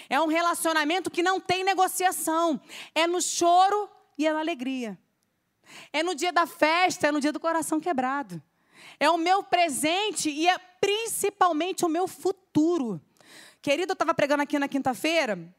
É 0.09 0.19
um 0.19 0.27
relacionamento 0.27 1.09
que 1.09 1.23
não 1.23 1.39
tem 1.39 1.63
negociação. 1.63 2.59
É 2.93 3.07
no 3.07 3.21
choro 3.21 3.89
e 4.17 4.27
é 4.27 4.33
na 4.33 4.39
alegria. 4.39 4.97
É 5.91 6.03
no 6.03 6.15
dia 6.15 6.31
da 6.33 6.45
festa, 6.45 7.07
é 7.07 7.11
no 7.11 7.21
dia 7.21 7.31
do 7.31 7.39
coração 7.39 7.79
quebrado. 7.79 8.41
É 8.99 9.09
o 9.09 9.17
meu 9.17 9.43
presente 9.43 10.29
e 10.29 10.47
é 10.47 10.57
principalmente 10.57 11.85
o 11.85 11.89
meu 11.89 12.07
futuro. 12.07 13.01
Querido, 13.61 13.91
eu 13.91 13.93
estava 13.93 14.13
pregando 14.13 14.43
aqui 14.43 14.57
na 14.57 14.67
quinta-feira 14.67 15.53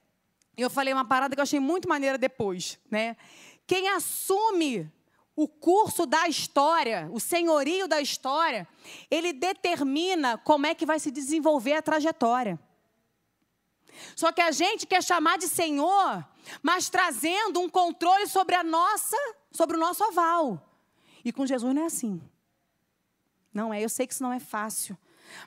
eu 0.57 0.69
falei 0.69 0.93
uma 0.93 1.05
parada 1.05 1.35
que 1.35 1.41
eu 1.41 1.45
achei 1.45 1.61
muito 1.61 1.89
maneira 1.89 2.19
depois, 2.19 2.79
né? 2.91 3.17
Quem 3.67 3.89
assume 3.89 4.91
o 5.35 5.49
curso 5.49 6.05
da 6.05 6.29
história, 6.29 7.09
o 7.11 7.19
senhorio 7.19 7.89
da 7.89 8.01
história, 8.01 8.69
ele 9.11 9.33
determina 9.33 10.37
como 10.37 10.67
é 10.67 10.75
que 10.75 10.85
vai 10.85 10.99
se 10.99 11.11
desenvolver 11.11 11.75
a 11.75 11.83
trajetória. 11.83 12.59
Só 14.17 14.33
que 14.33 14.41
a 14.41 14.51
gente 14.51 14.87
quer 14.87 15.03
chamar 15.03 15.39
de 15.39 15.49
Senhor, 15.49 16.25
mas 16.63 16.89
trazendo 16.89 17.61
um 17.61 17.69
controle 17.69 18.27
sobre 18.27 18.55
a 18.55 18.63
nossa, 18.63 19.17
sobre 19.51 19.77
o 19.77 19.81
nosso 19.81 20.03
aval. 20.05 20.61
E 21.25 21.33
com 21.33 21.47
Jesus 21.47 21.75
não 21.75 21.83
é 21.83 21.87
assim. 21.87 22.21
Não 23.53 23.73
é, 23.73 23.83
eu 23.83 23.89
sei 23.89 24.07
que 24.07 24.15
isso 24.15 24.23
não 24.23 24.33
é 24.33 24.41
fácil. 24.41 24.97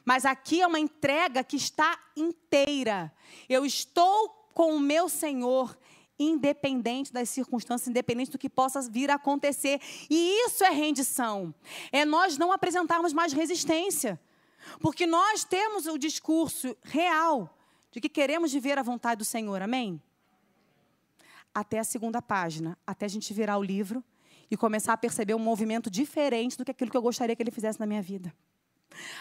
Mas 0.04 0.26
aqui 0.26 0.62
é 0.62 0.68
uma 0.68 0.80
entrega 0.80 1.44
que 1.44 1.56
está 1.56 2.00
inteira. 2.16 3.12
Eu 3.50 3.66
estou 3.66 4.30
com 4.54 4.76
o 4.76 4.80
meu 4.80 5.10
Senhor, 5.10 5.78
independente 6.18 7.12
das 7.12 7.30
circunstâncias, 7.30 7.88
independente 7.88 8.32
do 8.32 8.38
que 8.38 8.50
possa 8.50 8.82
vir 8.82 9.12
a 9.12 9.16
acontecer. 9.16 9.82
E 10.10 10.46
isso 10.46 10.64
é 10.64 10.70
rendição. 10.70 11.54
É 11.92 12.06
nós 12.06 12.38
não 12.38 12.52
apresentarmos 12.52 13.14
mais 13.14 13.34
resistência. 13.34 14.20
Porque 14.80 15.06
nós 15.06 15.44
temos 15.44 15.86
o 15.86 15.98
discurso 15.98 16.76
real 16.84 17.55
de 17.96 18.02
que 18.02 18.10
queremos 18.10 18.52
viver 18.52 18.78
a 18.78 18.84
vontade 18.84 19.20
do 19.20 19.24
Senhor. 19.24 19.62
Amém? 19.62 20.02
Até 21.54 21.80
a 21.80 21.84
segunda 21.86 22.22
página, 22.22 22.78
até 22.86 23.06
a 23.06 23.08
gente 23.08 23.34
virar 23.34 23.58
o 23.58 23.64
livro 23.64 24.04
e 24.52 24.58
começar 24.58 24.92
a 24.92 24.98
perceber 24.98 25.34
um 25.34 25.40
movimento 25.40 25.90
diferente 25.90 26.58
do 26.58 26.66
que 26.66 26.72
aquilo 26.72 26.92
que 26.92 26.98
eu 26.98 27.02
gostaria 27.02 27.34
que 27.34 27.42
ele 27.42 27.52
fizesse 27.52 27.80
na 27.80 27.86
minha 27.86 28.02
vida. 28.02 28.36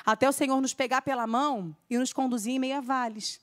Até 0.04 0.28
o 0.28 0.32
Senhor 0.32 0.60
nos 0.60 0.74
pegar 0.74 1.02
pela 1.02 1.24
mão 1.24 1.74
e 1.88 1.96
nos 1.96 2.12
conduzir 2.12 2.54
em 2.54 2.58
meia 2.58 2.80
vales. 2.80 3.40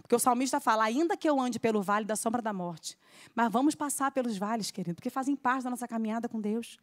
Porque 0.00 0.14
o 0.14 0.18
salmista 0.18 0.58
fala: 0.58 0.84
ainda 0.84 1.18
que 1.18 1.28
eu 1.28 1.38
ande 1.38 1.60
pelo 1.60 1.82
vale 1.82 2.06
da 2.06 2.16
sombra 2.16 2.40
da 2.40 2.54
morte, 2.54 2.96
mas 3.34 3.52
vamos 3.52 3.74
passar 3.74 4.10
pelos 4.10 4.38
vales, 4.38 4.70
querido, 4.70 4.94
porque 4.94 5.10
fazem 5.10 5.36
parte 5.36 5.64
da 5.64 5.70
nossa 5.70 5.86
caminhada 5.86 6.30
com 6.30 6.40
Deus. 6.40 6.78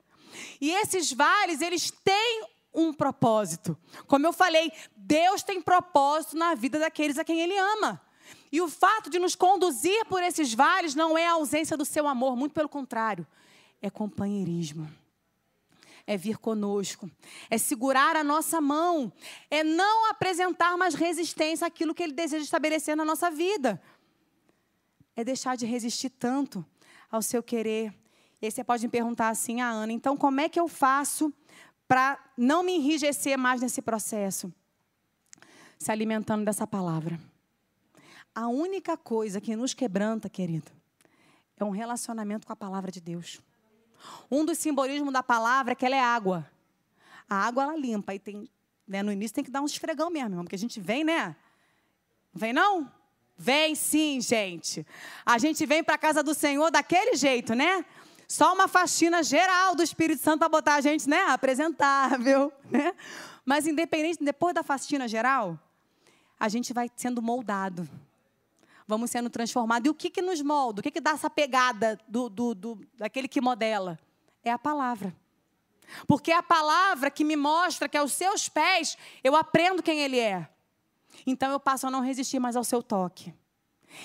E 0.61 0.69
esses 0.69 1.11
vales, 1.11 1.59
eles 1.59 1.89
têm 1.89 2.45
um 2.73 2.93
propósito. 2.93 3.77
Como 4.07 4.25
eu 4.25 4.33
falei, 4.33 4.71
Deus 4.95 5.43
tem 5.43 5.61
propósito 5.61 6.37
na 6.37 6.55
vida 6.55 6.79
daqueles 6.79 7.17
a 7.17 7.23
quem 7.23 7.41
Ele 7.41 7.57
ama. 7.57 8.01
E 8.51 8.61
o 8.61 8.69
fato 8.69 9.09
de 9.09 9.19
nos 9.19 9.35
conduzir 9.35 10.05
por 10.05 10.21
esses 10.21 10.53
vales 10.53 10.95
não 10.95 11.17
é 11.17 11.27
a 11.27 11.33
ausência 11.33 11.75
do 11.75 11.85
seu 11.85 12.07
amor, 12.07 12.35
muito 12.35 12.53
pelo 12.53 12.69
contrário, 12.69 13.25
é 13.81 13.89
companheirismo 13.89 14.87
é 16.05 16.17
vir 16.17 16.37
conosco, 16.37 17.09
é 17.49 17.57
segurar 17.57 18.15
a 18.15 18.23
nossa 18.23 18.59
mão, 18.59 19.11
é 19.49 19.63
não 19.63 20.09
apresentar 20.09 20.77
mais 20.77 20.95
resistência 20.95 21.65
àquilo 21.65 21.93
que 21.93 22.03
Ele 22.03 22.13
deseja 22.13 22.43
estabelecer 22.43 22.95
na 22.95 23.05
nossa 23.05 23.31
vida. 23.31 23.81
É 25.15 25.23
deixar 25.23 25.55
de 25.55 25.65
resistir 25.65 26.09
tanto 26.09 26.65
ao 27.09 27.21
seu 27.21 27.41
querer. 27.41 27.93
E 28.41 28.45
aí 28.45 28.51
você 28.51 28.63
pode 28.63 28.83
me 28.83 28.91
perguntar 28.91 29.29
assim, 29.29 29.61
ah, 29.61 29.69
Ana, 29.69 29.93
então 29.93 30.17
como 30.17 30.41
é 30.41 30.49
que 30.49 30.59
eu 30.59 30.67
faço 30.67 31.33
para 31.87 32.19
não 32.37 32.63
me 32.63 32.73
enrijecer 32.73 33.37
mais 33.37 33.61
nesse 33.61 33.81
processo? 33.81 34.53
Se 35.77 35.91
alimentando 35.91 36.45
dessa 36.45 36.65
palavra. 36.65 37.19
A 38.33 38.47
única 38.47 38.97
coisa 38.97 39.39
que 39.39 39.55
nos 39.55 39.73
quebranta, 39.73 40.29
querido, 40.29 40.71
é 41.57 41.63
um 41.63 41.69
relacionamento 41.69 42.47
com 42.47 42.53
a 42.53 42.55
palavra 42.55 42.91
de 42.91 42.99
Deus. 42.99 43.39
Um 44.29 44.43
dos 44.43 44.57
simbolismos 44.57 45.13
da 45.13 45.21
palavra 45.21 45.73
é 45.73 45.75
que 45.75 45.85
ela 45.85 45.95
é 45.95 45.99
água. 45.99 46.49
A 47.29 47.35
água 47.35 47.63
ela 47.63 47.77
limpa. 47.77 48.13
E 48.13 48.19
tem, 48.19 48.49
né, 48.87 49.03
no 49.03 49.11
início 49.11 49.35
tem 49.35 49.43
que 49.43 49.51
dar 49.51 49.61
um 49.61 49.65
esfregão 49.65 50.09
mesmo, 50.09 50.37
porque 50.43 50.55
a 50.55 50.59
gente 50.59 50.79
vem, 50.79 51.03
né? 51.03 51.35
Vem 52.33 52.53
não? 52.53 52.91
Vem 53.37 53.75
sim, 53.75 54.19
gente. 54.21 54.85
A 55.25 55.37
gente 55.37 55.65
vem 55.65 55.83
para 55.83 55.95
a 55.95 55.97
casa 55.97 56.23
do 56.23 56.33
Senhor 56.33 56.71
daquele 56.71 57.15
jeito, 57.15 57.53
né? 57.53 57.85
Só 58.27 58.53
uma 58.53 58.67
faxina 58.67 59.21
geral 59.21 59.75
do 59.75 59.83
Espírito 59.83 60.21
Santo 60.21 60.39
para 60.39 60.49
botar 60.49 60.75
a 60.75 60.81
gente, 60.81 61.07
né, 61.09 61.21
apresentável, 61.27 62.51
né? 62.69 62.93
Mas 63.45 63.67
independente, 63.67 64.23
depois 64.23 64.53
da 64.55 64.63
faxina 64.63 65.07
geral, 65.07 65.59
a 66.39 66.47
gente 66.47 66.73
vai 66.73 66.89
sendo 66.95 67.21
moldado 67.21 67.87
vamos 68.87 69.09
sendo 69.09 69.29
transformados. 69.29 69.87
E 69.87 69.89
o 69.89 69.93
que, 69.93 70.09
que 70.09 70.21
nos 70.21 70.41
molda? 70.41 70.79
O 70.79 70.83
que, 70.83 70.91
que 70.91 71.01
dá 71.01 71.11
essa 71.11 71.29
pegada 71.29 71.99
do, 72.07 72.29
do, 72.29 72.53
do, 72.53 72.79
daquele 72.97 73.27
que 73.27 73.41
modela? 73.41 73.99
É 74.43 74.51
a 74.51 74.59
palavra. 74.59 75.15
Porque 76.07 76.31
é 76.31 76.35
a 76.35 76.43
palavra 76.43 77.11
que 77.11 77.23
me 77.23 77.35
mostra 77.35 77.89
que 77.89 77.97
aos 77.97 78.13
seus 78.13 78.49
pés 78.49 78.97
eu 79.23 79.35
aprendo 79.35 79.83
quem 79.83 79.99
ele 79.99 80.19
é. 80.19 80.49
Então 81.25 81.51
eu 81.51 81.59
passo 81.59 81.87
a 81.87 81.91
não 81.91 82.01
resistir 82.01 82.39
mais 82.39 82.55
ao 82.55 82.63
seu 82.63 82.81
toque. 82.81 83.33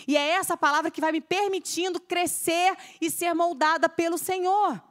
E 0.07 0.17
é 0.17 0.31
essa 0.31 0.57
palavra 0.57 0.91
que 0.91 1.01
vai 1.01 1.13
me 1.13 1.21
permitindo 1.21 2.01
crescer 2.01 2.77
e 3.01 3.11
ser 3.11 3.35
moldada 3.35 3.89
pelo 3.89 4.19
Senhor. 4.19 4.83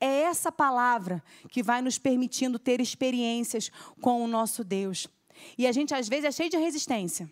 É 0.00 0.22
essa 0.22 0.50
palavra 0.50 1.22
que 1.50 1.62
vai 1.62 1.82
nos 1.82 1.98
permitindo 1.98 2.58
ter 2.58 2.80
experiências 2.80 3.70
com 4.00 4.22
o 4.22 4.26
nosso 4.26 4.64
Deus. 4.64 5.06
E 5.56 5.66
a 5.66 5.72
gente 5.72 5.94
às 5.94 6.08
vezes 6.08 6.24
é 6.24 6.32
cheio 6.32 6.50
de 6.50 6.56
resistência. 6.56 7.30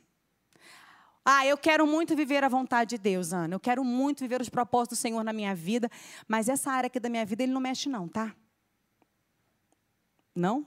Ah, 1.24 1.46
eu 1.46 1.56
quero 1.56 1.86
muito 1.86 2.16
viver 2.16 2.42
a 2.42 2.48
vontade 2.48 2.90
de 2.90 2.98
Deus, 2.98 3.32
Ana. 3.32 3.54
Eu 3.54 3.60
quero 3.60 3.84
muito 3.84 4.20
viver 4.20 4.40
os 4.40 4.48
propósitos 4.48 4.98
do 4.98 5.00
Senhor 5.00 5.22
na 5.22 5.32
minha 5.32 5.54
vida, 5.54 5.90
mas 6.26 6.48
essa 6.48 6.70
área 6.70 6.86
aqui 6.86 6.98
da 6.98 7.08
minha 7.08 7.24
vida 7.26 7.42
ele 7.42 7.52
não 7.52 7.60
mexe 7.60 7.88
não, 7.88 8.08
tá? 8.08 8.34
Não? 10.34 10.66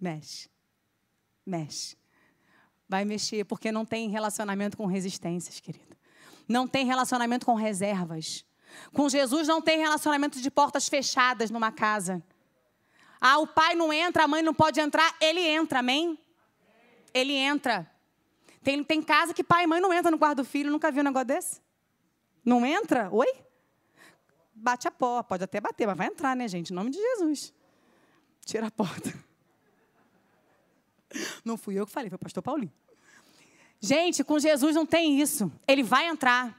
Mexe. 0.00 0.48
Mexe. 1.44 1.96
Vai 2.92 3.06
mexer 3.06 3.46
porque 3.46 3.72
não 3.72 3.86
tem 3.86 4.10
relacionamento 4.10 4.76
com 4.76 4.84
resistências, 4.84 5.58
querido. 5.58 5.96
Não 6.46 6.68
tem 6.68 6.84
relacionamento 6.84 7.46
com 7.46 7.54
reservas. 7.54 8.44
Com 8.92 9.08
Jesus 9.08 9.48
não 9.48 9.62
tem 9.62 9.78
relacionamento 9.78 10.38
de 10.38 10.50
portas 10.50 10.90
fechadas 10.90 11.50
numa 11.50 11.72
casa. 11.72 12.22
Ah, 13.18 13.38
o 13.38 13.46
pai 13.46 13.74
não 13.74 13.90
entra, 13.90 14.24
a 14.24 14.28
mãe 14.28 14.42
não 14.42 14.52
pode 14.52 14.78
entrar, 14.78 15.16
ele 15.22 15.40
entra, 15.40 15.78
amém? 15.78 16.18
Ele 17.14 17.32
entra. 17.32 17.90
Tem, 18.62 18.84
tem 18.84 19.00
casa 19.00 19.32
que 19.32 19.42
pai 19.42 19.64
e 19.64 19.66
mãe 19.66 19.80
não 19.80 19.90
entra 19.90 20.10
no 20.10 20.18
quarto 20.18 20.42
do 20.42 20.44
filho. 20.44 20.70
Nunca 20.70 20.92
viu 20.92 21.00
um 21.00 21.04
negócio 21.04 21.28
desse? 21.28 21.62
Não 22.44 22.66
entra? 22.66 23.08
Oi? 23.10 23.34
Bate 24.54 24.86
a 24.86 24.90
porta. 24.90 25.28
Pode 25.30 25.44
até 25.44 25.62
bater, 25.62 25.86
mas 25.86 25.96
vai 25.96 26.08
entrar, 26.08 26.36
né, 26.36 26.46
gente? 26.46 26.74
Em 26.74 26.76
nome 26.76 26.90
de 26.90 26.98
Jesus. 26.98 27.54
Tira 28.44 28.66
a 28.66 28.70
porta. 28.70 29.10
Não 31.42 31.56
fui 31.56 31.74
eu 31.74 31.86
que 31.86 31.92
falei, 31.92 32.10
foi 32.10 32.16
o 32.16 32.18
pastor 32.18 32.42
Paulinho. 32.42 32.72
Gente, 33.84 34.22
com 34.22 34.38
Jesus 34.38 34.76
não 34.76 34.86
tem 34.86 35.20
isso. 35.20 35.50
Ele 35.66 35.82
vai 35.82 36.06
entrar. 36.06 36.56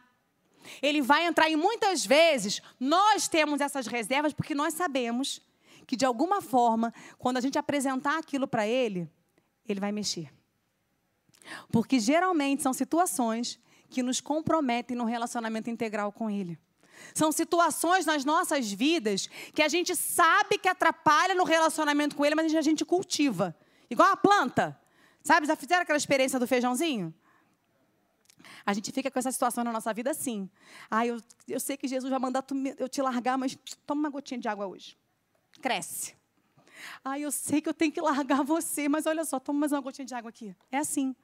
Ele 0.81 1.01
vai 1.01 1.25
entrar 1.25 1.49
e 1.49 1.55
muitas 1.55 2.05
vezes 2.05 2.61
nós 2.77 3.29
temos 3.29 3.61
essas 3.61 3.87
reservas 3.87 4.33
porque 4.33 4.53
nós 4.53 4.73
sabemos 4.73 5.41
que 5.87 5.95
de 5.95 6.05
alguma 6.05 6.41
forma, 6.41 6.93
quando 7.17 7.37
a 7.37 7.41
gente 7.41 7.57
apresentar 7.57 8.17
aquilo 8.17 8.47
para 8.47 8.67
ele, 8.67 9.09
ele 9.65 9.79
vai 9.79 9.91
mexer. 9.91 10.29
Porque 11.71 11.97
geralmente 11.97 12.61
são 12.61 12.73
situações 12.73 13.59
que 13.89 14.03
nos 14.03 14.19
comprometem 14.19 14.97
no 14.97 15.05
relacionamento 15.05 15.69
integral 15.69 16.11
com 16.11 16.29
Ele. 16.29 16.57
São 17.13 17.31
situações 17.31 18.05
nas 18.05 18.25
nossas 18.25 18.71
vidas 18.71 19.27
que 19.53 19.61
a 19.61 19.67
gente 19.67 19.95
sabe 19.95 20.57
que 20.57 20.67
atrapalha 20.67 21.35
no 21.35 21.43
relacionamento 21.43 22.15
com 22.15 22.25
Ele, 22.25 22.35
mas 22.35 22.53
a 22.53 22.61
gente 22.61 22.83
cultiva. 22.83 23.55
Igual 23.89 24.11
a 24.11 24.17
planta. 24.17 24.79
Sabe, 25.23 25.47
já 25.47 25.55
fizeram 25.55 25.83
aquela 25.83 25.97
experiência 25.97 26.37
do 26.37 26.45
feijãozinho? 26.45 27.13
A 28.65 28.73
gente 28.73 28.91
fica 28.91 29.09
com 29.09 29.19
essa 29.19 29.31
situação 29.31 29.63
na 29.63 29.71
nossa 29.71 29.93
vida 29.93 30.11
assim. 30.11 30.49
Ah, 30.91 31.07
eu, 31.07 31.17
eu 31.47 31.59
sei 31.59 31.77
que 31.77 31.87
Jesus 31.87 32.09
vai 32.09 32.19
mandar 32.19 32.41
tu, 32.41 32.55
eu 32.77 32.89
te 32.89 33.01
largar, 33.01 33.37
mas 33.37 33.57
toma 33.85 34.01
uma 34.01 34.09
gotinha 34.09 34.39
de 34.39 34.47
água 34.47 34.67
hoje. 34.67 34.97
Cresce. 35.61 36.15
Ah, 37.03 37.17
eu 37.17 37.31
sei 37.31 37.61
que 37.61 37.69
eu 37.69 37.73
tenho 37.73 37.91
que 37.91 38.01
largar 38.01 38.43
você, 38.43 38.89
mas 38.89 39.05
olha 39.05 39.23
só, 39.23 39.39
toma 39.39 39.61
mais 39.61 39.71
uma 39.71 39.79
gotinha 39.79 40.05
de 40.05 40.13
água 40.13 40.29
aqui. 40.29 40.53
É 40.69 40.77
assim. 40.77 41.15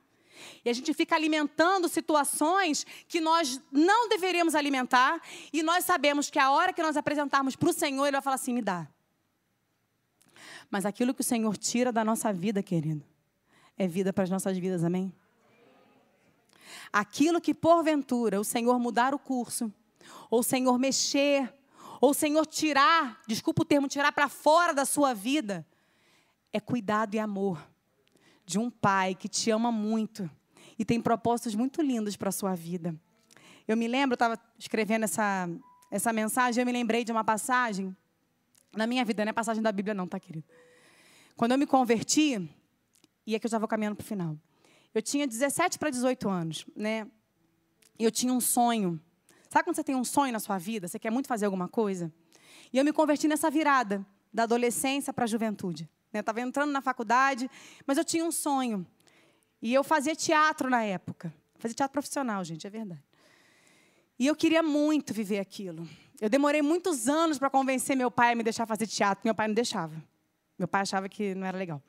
E 0.64 0.70
a 0.70 0.74
gente 0.74 0.93
fica 0.93 1.16
alimentando 1.16 1.89
situações 1.89 2.86
que 3.08 3.20
nós 3.20 3.62
não 3.72 4.08
deveríamos 4.08 4.56
alimentar, 4.56 5.22
e 5.52 5.62
nós 5.62 5.84
sabemos 5.84 6.30
que 6.30 6.39
a 6.39 6.52
hora 6.52 6.72
que 6.72 6.82
nós 6.82 6.95
apresentarmos 6.95 7.58
para 7.58 7.70
o 7.70 7.74
Senhor, 7.74 8.06
Ele 8.06 8.14
vai 8.14 8.22
falar 8.22 8.36
assim: 8.36 8.54
me 8.54 8.62
dá. 8.62 8.88
Mas 10.70 10.86
aquilo 10.86 11.14
que 11.14 11.22
o 11.22 11.24
Senhor 11.24 11.58
tira 11.58 11.91
da 11.91 12.06
nossa 12.06 12.32
vida, 12.32 12.64
querido, 12.64 13.04
é 13.80 13.88
vida 13.88 14.11
para 14.11 14.25
as 14.25 14.30
nossas 14.30 14.57
vidas, 14.57 14.84
amém? 14.84 15.11
Aquilo 16.91 17.39
que 17.39 17.53
porventura 17.53 18.39
o 18.39 18.43
Senhor 18.43 18.77
mudar 18.77 19.15
o 19.15 19.19
curso, 19.19 19.73
ou 20.30 20.41
o 20.41 20.43
Senhor 20.43 20.77
mexer, 20.77 21.51
ou 22.01 22.11
o 22.11 22.13
Senhor 22.13 22.45
tirar, 22.45 23.21
desculpa 23.25 23.61
o 23.61 23.65
termo, 23.65 23.88
tirar 23.88 24.11
para 24.11 24.27
fora 24.27 24.73
da 24.73 24.84
sua 24.84 25.13
vida, 25.13 25.65
é 26.51 26.59
cuidado 26.59 27.15
e 27.15 27.19
amor 27.19 27.65
de 28.45 28.59
um 28.59 28.69
pai 28.69 29.15
que 29.15 29.30
te 29.30 29.49
ama 29.49 29.71
muito 29.71 30.30
e 30.77 30.84
tem 30.84 30.99
propósitos 31.01 31.55
muito 31.55 31.82
lindos 31.82 32.17
para 32.17 32.30
a 32.30 32.34
sua 32.34 32.55
vida. 32.55 32.93
Eu 33.65 33.77
me 33.77 33.88
lembro, 33.88 34.13
eu 34.13 34.15
estava 34.15 34.38
escrevendo 34.57 35.03
essa, 35.03 35.47
essa 35.89 36.11
mensagem, 36.11 36.61
eu 36.61 36.65
me 36.65 36.71
lembrei 36.71 37.05
de 37.05 37.11
uma 37.11 37.23
passagem 37.23 37.95
na 38.75 38.86
minha 38.86 39.05
vida, 39.05 39.23
não 39.23 39.30
é 39.30 39.34
passagem 39.34 39.63
da 39.63 39.71
Bíblia, 39.71 39.93
não, 39.93 40.07
tá, 40.07 40.19
querido? 40.19 40.45
Quando 41.38 41.53
eu 41.53 41.57
me 41.57 41.65
converti, 41.65 42.49
e 43.32 43.36
aqui 43.36 43.45
eu 43.45 43.51
já 43.51 43.59
vou 43.59 43.67
caminhando 43.67 43.95
para 43.95 44.03
o 44.03 44.07
final. 44.07 44.38
Eu 44.93 45.01
tinha 45.01 45.27
17 45.27 45.77
para 45.77 45.89
18 45.89 46.27
anos, 46.27 46.65
né? 46.75 47.07
E 47.97 48.03
eu 48.03 48.11
tinha 48.11 48.34
um 48.34 48.41
sonho. 48.41 48.99
Sabe 49.49 49.65
quando 49.65 49.75
você 49.75 49.84
tem 49.84 49.95
um 49.95 50.03
sonho 50.03 50.34
na 50.34 50.39
sua 50.39 50.57
vida? 50.57 50.88
Você 50.88 50.97
quer 50.97 51.11
muito 51.11 51.27
fazer 51.27 51.45
alguma 51.45 51.67
coisa? 51.67 52.11
E 52.73 52.77
eu 52.77 52.84
me 52.84 52.91
converti 52.91 53.27
nessa 53.27 53.51
virada, 53.51 54.03
da 54.34 54.43
adolescência 54.43 55.13
para 55.13 55.25
a 55.25 55.27
juventude. 55.27 55.84
Né? 56.11 56.19
Eu 56.19 56.21
estava 56.21 56.41
entrando 56.41 56.71
na 56.71 56.82
faculdade, 56.82 57.49
mas 57.86 57.97
eu 57.97 58.03
tinha 58.03 58.25
um 58.25 58.32
sonho. 58.32 58.86
E 59.61 59.73
eu 59.73 59.84
fazia 59.84 60.15
teatro 60.15 60.69
na 60.69 60.84
época. 60.84 61.32
Fazia 61.59 61.75
teatro 61.75 61.93
profissional, 61.93 62.43
gente, 62.43 62.65
é 62.65 62.69
verdade. 62.69 63.03
E 64.17 64.25
eu 64.25 64.36
queria 64.36 64.63
muito 64.63 65.13
viver 65.13 65.39
aquilo. 65.39 65.88
Eu 66.19 66.30
demorei 66.30 66.61
muitos 66.61 67.07
anos 67.07 67.38
para 67.38 67.49
convencer 67.49 67.95
meu 67.95 68.09
pai 68.09 68.34
a 68.34 68.36
me 68.36 68.43
deixar 68.43 68.65
fazer 68.65 68.88
teatro. 68.88 69.21
Meu 69.23 69.36
pai 69.36 69.47
não 69.47 69.53
deixava. 69.53 69.95
Meu 70.57 70.67
pai 70.67 70.82
achava 70.82 71.07
que 71.07 71.36
não 71.36 71.45
era 71.45 71.57
legal. 71.57 71.82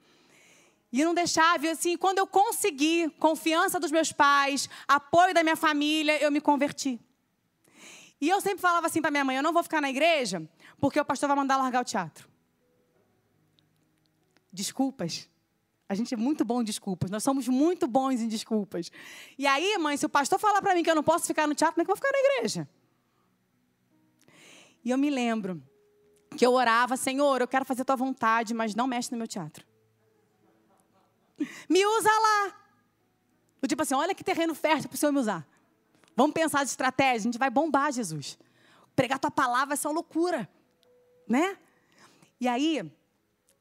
E 0.93 1.05
não 1.05 1.14
deixava, 1.14 1.66
e 1.66 1.68
assim, 1.68 1.97
quando 1.97 2.18
eu 2.18 2.26
consegui 2.26 3.09
confiança 3.18 3.78
dos 3.78 3.93
meus 3.93 4.12
pais, 4.12 4.68
apoio 4.88 5.32
da 5.32 5.43
minha 5.43 5.57
família, 5.57 6.20
eu 6.20 6.32
me 6.32 6.41
converti. 6.41 7.01
E 8.20 8.28
eu 8.28 8.41
sempre 8.41 8.61
falava 8.61 8.86
assim 8.86 9.01
para 9.01 9.11
minha 9.11 9.24
mãe: 9.24 9.36
eu 9.36 9.43
não 9.43 9.53
vou 9.53 9.62
ficar 9.62 9.80
na 9.80 9.88
igreja 9.88 10.47
porque 10.80 11.01
o 11.01 11.05
pastor 11.05 11.28
vai 11.28 11.36
mandar 11.36 11.57
largar 11.57 11.80
o 11.80 11.84
teatro. 11.84 12.28
Desculpas. 14.53 15.28
A 15.88 15.95
gente 15.95 16.14
é 16.14 16.16
muito 16.16 16.45
bom 16.45 16.61
em 16.61 16.64
desculpas. 16.64 17.11
Nós 17.11 17.22
somos 17.22 17.49
muito 17.49 17.88
bons 17.88 18.20
em 18.20 18.28
desculpas. 18.28 18.93
E 19.36 19.47
aí, 19.47 19.76
mãe, 19.78 19.97
se 19.97 20.07
o 20.07 20.09
pastor 20.09 20.38
falar 20.38 20.62
para 20.62 20.74
mim 20.74 20.84
que 20.84 20.91
eu 20.91 20.95
não 20.95 21.03
posso 21.03 21.26
ficar 21.26 21.49
no 21.49 21.55
teatro, 21.55 21.74
como 21.74 21.82
é 21.82 21.84
que 21.84 21.91
eu 21.91 21.97
vou 21.97 22.05
ficar 22.05 22.12
na 22.12 22.36
igreja? 22.36 22.68
E 24.84 24.91
eu 24.91 24.99
me 24.99 25.11
lembro 25.11 25.62
que 26.36 26.47
eu 26.47 26.53
orava, 26.53 26.97
Senhor, 26.97 27.41
eu 27.41 27.49
quero 27.49 27.64
fazer 27.64 27.82
a 27.82 27.84
tua 27.84 27.97
vontade, 27.97 28.55
mas 28.55 28.74
não 28.74 28.86
mexe 28.86 29.11
no 29.11 29.18
meu 29.18 29.26
teatro. 29.26 29.66
Me 31.68 31.84
usa 31.84 32.11
lá. 32.11 32.57
Eu, 33.62 33.68
tipo 33.68 33.82
assim, 33.82 33.95
olha 33.95 34.14
que 34.14 34.24
terreno 34.24 34.55
fértil 34.55 34.88
para 34.88 34.97
o 34.97 34.99
Senhor 34.99 35.12
me 35.12 35.18
usar. 35.18 35.47
Vamos 36.16 36.32
pensar 36.32 36.64
de 36.64 36.70
estratégia, 36.70 37.16
a 37.16 37.32
gente 37.32 37.38
vai 37.38 37.51
bombar, 37.51 37.93
Jesus. 37.93 38.38
Pregar 38.97 39.18
tua 39.18 39.30
palavra 39.30 39.76
ser 39.76 39.88
uma 39.88 39.95
loucura, 39.95 40.49
né? 41.28 41.57
E 42.41 42.49
aí, 42.49 42.91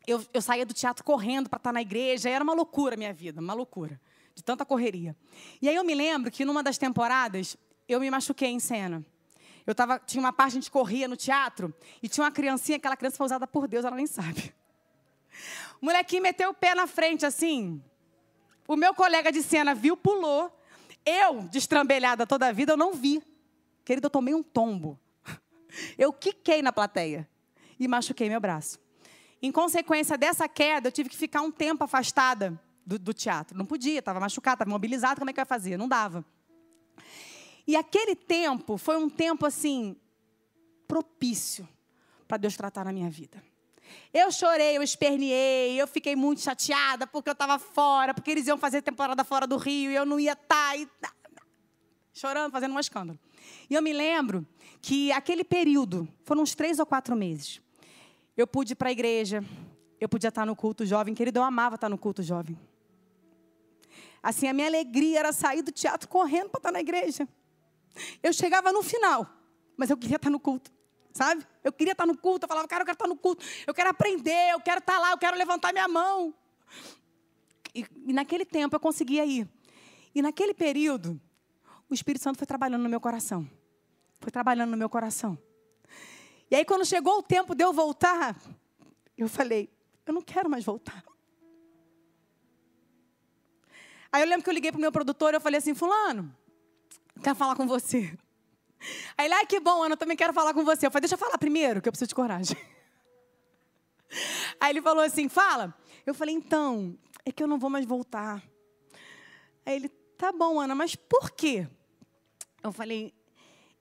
eu, 0.08 0.26
eu 0.34 0.42
saía 0.42 0.66
do 0.66 0.74
teatro 0.74 1.04
correndo 1.04 1.50
para 1.50 1.58
estar 1.58 1.74
na 1.74 1.82
igreja, 1.82 2.30
era 2.30 2.44
uma 2.44 2.54
loucura 2.54 2.96
a 2.96 2.98
minha 2.98 3.14
vida, 3.14 3.42
uma 3.42 3.54
loucura, 3.54 4.00
de 4.34 4.44
tanta 4.44 4.66
correria. 4.66 5.16
E 5.62 5.68
aí 5.68 5.76
eu 5.76 5.84
me 5.84 5.94
lembro 5.94 6.32
que 6.32 6.46
numa 6.46 6.64
das 6.64 6.78
temporadas, 6.78 7.58
eu 7.88 8.00
me 8.00 8.10
machuquei 8.10 8.50
em 8.50 8.60
cena. 8.60 9.06
Eu 9.68 9.76
tava, 9.76 10.00
tinha 10.00 10.22
uma 10.22 10.34
parte, 10.34 10.54
a 10.54 10.56
gente 10.56 10.72
corria 10.72 11.08
no 11.08 11.16
teatro, 11.16 11.74
e 12.02 12.08
tinha 12.08 12.24
uma 12.24 12.32
criancinha, 12.32 12.78
aquela 12.78 12.96
criança 12.98 13.18
foi 13.18 13.26
usada 13.26 13.46
por 13.46 13.68
Deus, 13.68 13.86
ela 13.86 13.96
nem 13.96 14.08
sabe. 14.08 14.54
O 15.82 15.86
molequinho 15.86 16.24
meteu 16.24 16.50
o 16.50 16.54
pé 16.54 16.76
na 16.76 16.88
frente, 16.88 17.26
assim. 17.26 17.82
O 18.68 18.76
meu 18.76 18.94
colega 18.94 19.32
de 19.32 19.42
cena 19.42 19.74
viu, 19.74 19.96
pulou. 19.98 20.56
Eu, 21.06 21.44
destrambelhada 21.44 22.28
toda 22.28 22.48
a 22.48 22.52
vida, 22.52 22.74
eu 22.74 22.78
não 22.78 22.94
vi. 22.94 23.22
Querido, 23.84 24.08
eu 24.08 24.12
tomei 24.12 24.34
um 24.34 24.44
tombo. 24.44 25.00
Eu 25.98 26.12
quiquei 26.12 26.62
na 26.62 26.72
plateia 26.72 27.28
e 27.80 27.88
machuquei 27.88 28.28
meu 28.30 28.40
braço. 28.40 28.80
Em 29.42 29.52
consequência 29.52 30.18
dessa 30.18 30.48
queda, 30.48 30.90
eu 30.90 30.92
tive 30.92 31.10
que 31.10 31.16
ficar 31.16 31.42
um 31.42 31.52
tempo 31.52 31.84
afastada 31.84 32.60
do, 32.86 33.00
do 33.00 33.14
teatro. 33.14 33.58
Não 33.58 33.66
podia, 33.66 34.00
estava 34.00 34.20
machucada, 34.20 34.56
estava 34.56 34.70
imobilizada, 34.70 35.20
como 35.20 35.30
é 35.30 35.34
que 35.34 35.40
eu 35.40 35.44
ia 35.44 35.46
fazer? 35.46 35.78
Não 35.78 35.88
dava. 35.88 36.26
E 37.66 37.76
aquele 37.76 38.16
tempo 38.16 38.78
foi 38.78 38.98
um 38.98 39.10
tempo 39.10 39.46
assim 39.46 39.96
propício 40.88 41.68
para 42.28 42.38
Deus 42.38 42.58
tratar 42.58 42.84
na 42.84 42.92
minha 42.92 43.10
vida. 43.10 43.42
Eu 44.14 44.32
chorei, 44.32 44.78
eu 44.78 44.84
esperneei, 44.84 45.80
eu 45.80 45.88
fiquei 45.88 46.16
muito 46.16 46.42
chateada 46.42 47.06
porque 47.06 47.30
eu 47.30 47.34
estava 47.34 47.60
fora, 47.60 48.14
porque 48.14 48.32
eles 48.32 48.48
iam 48.48 48.58
fazer 48.58 48.82
temporada 48.82 49.24
fora 49.24 49.46
do 49.46 49.58
Rio 49.58 49.92
e 49.92 49.96
eu 49.96 50.06
não 50.06 50.20
ia 50.20 50.34
estar. 50.34 50.76
Tá, 50.76 50.76
e... 50.78 50.88
Chorando, 52.14 52.52
fazendo 52.52 52.74
um 52.74 52.80
escândalo. 52.80 53.20
E 53.70 53.76
eu 53.76 53.82
me 53.82 53.94
lembro 53.94 54.46
que 54.82 55.12
aquele 55.12 55.44
período, 55.44 56.08
foram 56.24 56.42
uns 56.42 56.56
três 56.56 56.80
ou 56.80 56.86
quatro 56.86 57.16
meses, 57.16 57.62
eu 58.36 58.48
pude 58.48 58.74
ir 58.74 58.76
para 58.76 58.90
a 58.90 58.92
igreja, 58.92 59.44
eu 60.00 60.08
podia 60.08 60.30
estar 60.30 60.46
no 60.46 60.56
culto 60.56 60.86
jovem, 60.86 61.14
querido, 61.14 61.40
eu 61.40 61.44
amava 61.44 61.76
estar 61.76 61.90
no 61.90 61.98
culto 61.98 62.24
jovem. 62.24 62.58
Assim, 64.22 64.48
a 64.48 64.54
minha 64.54 64.68
alegria 64.68 65.20
era 65.20 65.32
sair 65.32 65.62
do 65.62 65.72
teatro 65.72 66.08
correndo 66.08 66.50
para 66.50 66.60
estar 66.60 66.72
na 66.72 66.80
igreja. 66.80 67.28
Eu 68.22 68.34
chegava 68.34 68.72
no 68.72 68.84
final, 68.84 69.28
mas 69.78 69.90
eu 69.90 69.98
queria 69.98 70.18
estar 70.18 70.30
no 70.30 70.40
culto, 70.40 70.72
sabe? 71.20 71.46
Eu 71.62 71.74
queria 71.74 71.92
estar 71.92 72.06
no 72.06 72.18
culto, 72.18 72.46
eu 72.46 72.48
falava, 72.48 72.66
cara, 72.66 72.84
eu 72.84 72.86
quero 72.86 72.96
estar 72.96 73.08
no 73.08 73.18
culto, 73.18 73.46
eu 73.68 73.74
quero 73.74 73.90
aprender, 73.90 74.54
eu 74.54 74.62
quero 74.62 74.80
estar 74.80 74.98
lá, 74.98 75.12
eu 75.12 75.18
quero 75.18 75.36
levantar 75.38 75.74
minha 75.74 75.88
mão. 75.88 76.34
E, 77.76 77.86
e 78.08 78.14
naquele 78.14 78.46
tempo 78.46 78.74
eu 78.74 78.80
conseguia 78.80 79.26
ir. 79.26 79.46
E 80.16 80.22
naquele 80.22 80.54
período, 80.54 81.20
o 81.90 81.94
Espírito 81.94 82.24
Santo 82.24 82.38
foi 82.38 82.48
trabalhando 82.48 82.84
no 82.84 82.90
meu 82.90 83.02
coração. 83.02 83.50
Foi 84.22 84.32
trabalhando 84.32 84.72
no 84.72 84.78
meu 84.78 84.90
coração. 84.90 85.38
E 86.50 86.56
aí, 86.56 86.64
quando 86.64 86.86
chegou 86.86 87.20
o 87.20 87.24
tempo 87.24 87.54
de 87.54 87.64
eu 87.64 87.74
voltar, 87.74 88.36
eu 89.18 89.28
falei, 89.28 89.70
eu 90.06 90.14
não 90.14 90.22
quero 90.22 90.50
mais 90.50 90.64
voltar. 90.64 91.04
Aí 94.12 94.22
eu 94.24 94.28
lembro 94.28 94.44
que 94.44 94.50
eu 94.50 94.54
liguei 94.54 94.72
para 94.72 94.80
o 94.80 94.82
meu 94.82 94.92
produtor 94.92 95.34
e 95.34 95.38
eu 95.38 95.42
falei 95.42 95.58
assim, 95.58 95.76
fulano, 95.76 96.34
quero 97.22 97.36
falar 97.36 97.56
com 97.56 97.68
você. 97.68 98.18
Aí 99.18 99.26
ele, 99.26 99.34
ai, 99.34 99.46
que 99.46 99.60
bom, 99.60 99.84
Ana, 99.84 99.94
eu 99.94 99.98
também 99.98 100.16
quero 100.16 100.34
falar 100.34 100.54
com 100.54 100.64
você. 100.64 100.88
Eu 100.88 100.92
falei, 100.92 101.02
deixa 101.02 101.16
eu 101.16 101.20
falar 101.20 101.38
primeiro, 101.38 101.82
que 101.82 101.90
eu 101.90 101.92
preciso 101.92 102.10
de 102.10 102.16
coragem. 102.16 102.58
Aí 104.60 104.72
ele 104.72 104.82
falou 104.82 105.04
assim, 105.04 105.30
fala. 105.30 105.74
Eu 106.06 106.14
falei, 106.14 106.34
então, 106.34 106.98
é 107.26 107.32
que 107.32 107.44
eu 107.44 107.48
não 107.48 107.60
vou 107.60 107.70
mais 107.70 107.86
voltar. 107.86 108.42
Aí 109.66 109.76
ele, 109.76 109.90
tá 110.18 110.32
bom, 110.32 110.60
Ana, 110.60 110.74
mas 110.74 110.96
por 110.96 111.32
quê? 111.32 111.68
Eu 112.64 112.72
falei, 112.72 113.14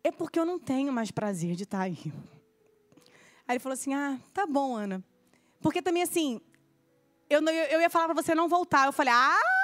é 0.05 0.11
porque 0.11 0.39
eu 0.39 0.45
não 0.45 0.59
tenho 0.59 0.93
mais 0.93 1.11
prazer 1.11 1.55
de 1.55 1.65
estar 1.65 1.81
aí. 1.81 2.13
Aí 3.47 3.55
ele 3.55 3.59
falou 3.59 3.75
assim, 3.75 3.95
ah, 3.95 4.19
tá 4.33 4.47
bom, 4.47 4.77
Ana. 4.77 5.03
Porque 5.61 5.81
também 5.81 6.03
assim, 6.03 6.41
eu, 7.31 7.41
eu 7.43 7.81
ia 7.81 7.91
falar 7.91 8.07
para 8.07 8.23
você 8.23 8.35
não 8.35 8.49
voltar. 8.49 8.87
Eu 8.87 8.93
falei, 8.93 9.13
ah, 9.13 9.58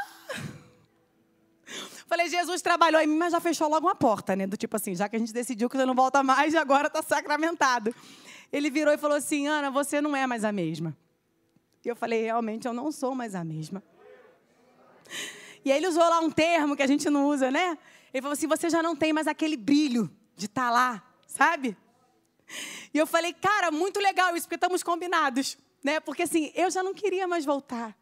Falei, 2.07 2.29
Jesus 2.29 2.62
trabalhou 2.62 3.01
em 3.01 3.07
mim, 3.07 3.17
mas 3.17 3.33
já 3.33 3.41
fechou 3.41 3.69
logo 3.69 3.87
uma 3.87 3.95
porta, 3.95 4.37
né? 4.37 4.47
Do 4.47 4.57
tipo 4.57 4.77
assim, 4.77 4.95
já 4.95 5.09
que 5.09 5.17
a 5.17 5.19
gente 5.19 5.33
decidiu 5.33 5.69
que 5.69 5.77
você 5.77 5.87
não 5.87 5.95
volta 5.95 6.23
mais 6.23 6.55
e 6.55 6.57
agora 6.59 6.89
está 6.89 7.03
sacramentado. 7.03 7.95
Ele 8.53 8.71
virou 8.71 8.93
e 8.93 8.99
falou 8.99 9.17
assim: 9.17 9.47
Ana, 9.47 9.71
você 9.71 10.01
não 10.01 10.15
é 10.15 10.27
mais 10.27 10.45
a 10.45 10.53
mesma. 10.53 10.97
E 11.85 11.89
eu 11.89 11.97
falei, 11.97 12.23
realmente, 12.23 12.67
eu 12.67 12.73
não 12.73 12.91
sou 12.91 13.15
mais 13.15 13.35
a 13.35 13.45
mesma. 13.45 13.83
E 15.65 15.73
aí 15.73 15.79
ele 15.79 15.89
usou 15.89 16.03
lá 16.03 16.21
um 16.21 16.31
termo 16.31 16.77
que 16.77 16.83
a 16.83 16.87
gente 16.87 17.09
não 17.09 17.27
usa, 17.27 17.51
né? 17.51 17.79
Ele 18.12 18.23
falou 18.23 18.35
assim: 18.35 18.47
você 18.47 18.69
já 18.69 18.83
não 18.83 18.95
tem 18.95 19.12
mais 19.12 19.27
aquele 19.27 19.57
brilho 19.57 20.11
de 20.37 20.47
estar 20.47 20.67
tá 20.67 20.71
lá, 20.71 21.03
sabe? 21.27 21.77
E 22.93 22.99
eu 22.99 23.07
falei, 23.07 23.33
cara, 23.33 23.71
muito 23.71 23.99
legal 23.99 24.37
isso, 24.37 24.47
porque 24.47 24.57
estamos 24.57 24.83
combinados, 24.83 25.59
né? 25.83 25.99
Porque 26.01 26.23
assim, 26.23 26.53
eu 26.55 26.71
já 26.71 26.83
não 26.83 26.95
queria 26.95 27.27
mais 27.27 27.45
voltar. 27.45 27.97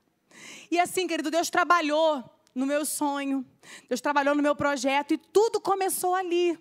E 0.70 0.78
assim, 0.78 1.06
querido, 1.06 1.30
Deus 1.30 1.48
trabalhou 1.48 2.24
no 2.54 2.66
meu 2.66 2.84
sonho, 2.84 3.44
Deus 3.88 4.00
trabalhou 4.00 4.34
no 4.34 4.42
meu 4.42 4.54
projeto 4.54 5.14
e 5.14 5.18
tudo 5.18 5.60
começou 5.60 6.14
ali. 6.14 6.58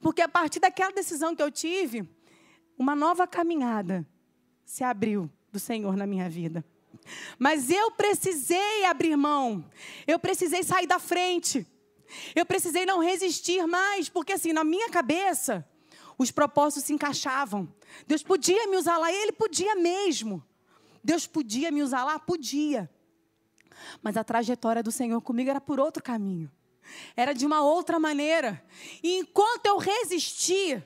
Porque 0.00 0.20
a 0.20 0.28
partir 0.28 0.60
daquela 0.60 0.92
decisão 0.92 1.34
que 1.34 1.42
eu 1.42 1.50
tive, 1.50 2.08
uma 2.78 2.96
nova 2.96 3.26
caminhada 3.26 4.06
se 4.64 4.82
abriu 4.82 5.30
do 5.52 5.58
Senhor 5.58 5.96
na 5.96 6.06
minha 6.06 6.28
vida. 6.28 6.64
Mas 7.38 7.70
eu 7.70 7.90
precisei 7.92 8.84
abrir 8.84 9.16
mão, 9.16 9.64
eu 10.06 10.18
precisei 10.18 10.62
sair 10.62 10.86
da 10.86 10.98
frente, 10.98 11.66
eu 12.34 12.44
precisei 12.44 12.84
não 12.84 13.00
resistir 13.00 13.66
mais, 13.66 14.08
porque 14.08 14.32
assim, 14.32 14.52
na 14.52 14.64
minha 14.64 14.90
cabeça, 14.90 15.66
os 16.18 16.30
propósitos 16.30 16.84
se 16.84 16.92
encaixavam. 16.92 17.72
Deus 18.06 18.22
podia 18.22 18.66
me 18.66 18.76
usar 18.76 18.98
lá, 18.98 19.12
Ele 19.12 19.32
podia 19.32 19.74
mesmo. 19.74 20.44
Deus 21.02 21.26
podia 21.26 21.70
me 21.70 21.82
usar 21.82 22.04
lá? 22.04 22.18
Podia. 22.18 22.90
Mas 24.02 24.16
a 24.16 24.24
trajetória 24.24 24.82
do 24.82 24.92
Senhor 24.92 25.20
comigo 25.20 25.50
era 25.50 25.60
por 25.60 25.78
outro 25.78 26.02
caminho. 26.02 26.50
Era 27.16 27.32
de 27.32 27.46
uma 27.46 27.62
outra 27.62 27.98
maneira. 27.98 28.64
E 29.02 29.18
enquanto 29.18 29.66
eu 29.66 29.78
resisti, 29.78 30.82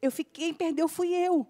eu 0.00 0.10
fiquei, 0.10 0.46
quem 0.46 0.54
perdeu 0.54 0.88
fui 0.88 1.12
eu. 1.12 1.46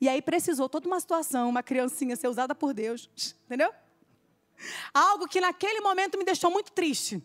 E 0.00 0.08
aí 0.08 0.22
precisou 0.22 0.68
toda 0.68 0.86
uma 0.86 1.00
situação, 1.00 1.48
uma 1.48 1.62
criancinha 1.62 2.14
ser 2.14 2.28
usada 2.28 2.54
por 2.54 2.72
Deus, 2.72 3.10
entendeu? 3.46 3.72
Algo 4.92 5.28
que 5.28 5.40
naquele 5.40 5.80
momento 5.80 6.18
me 6.18 6.24
deixou 6.24 6.50
muito 6.50 6.72
triste. 6.72 7.22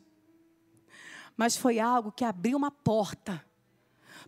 Mas 1.35 1.57
foi 1.57 1.79
algo 1.79 2.11
que 2.11 2.23
abriu 2.23 2.57
uma 2.57 2.69
porta 2.71 3.43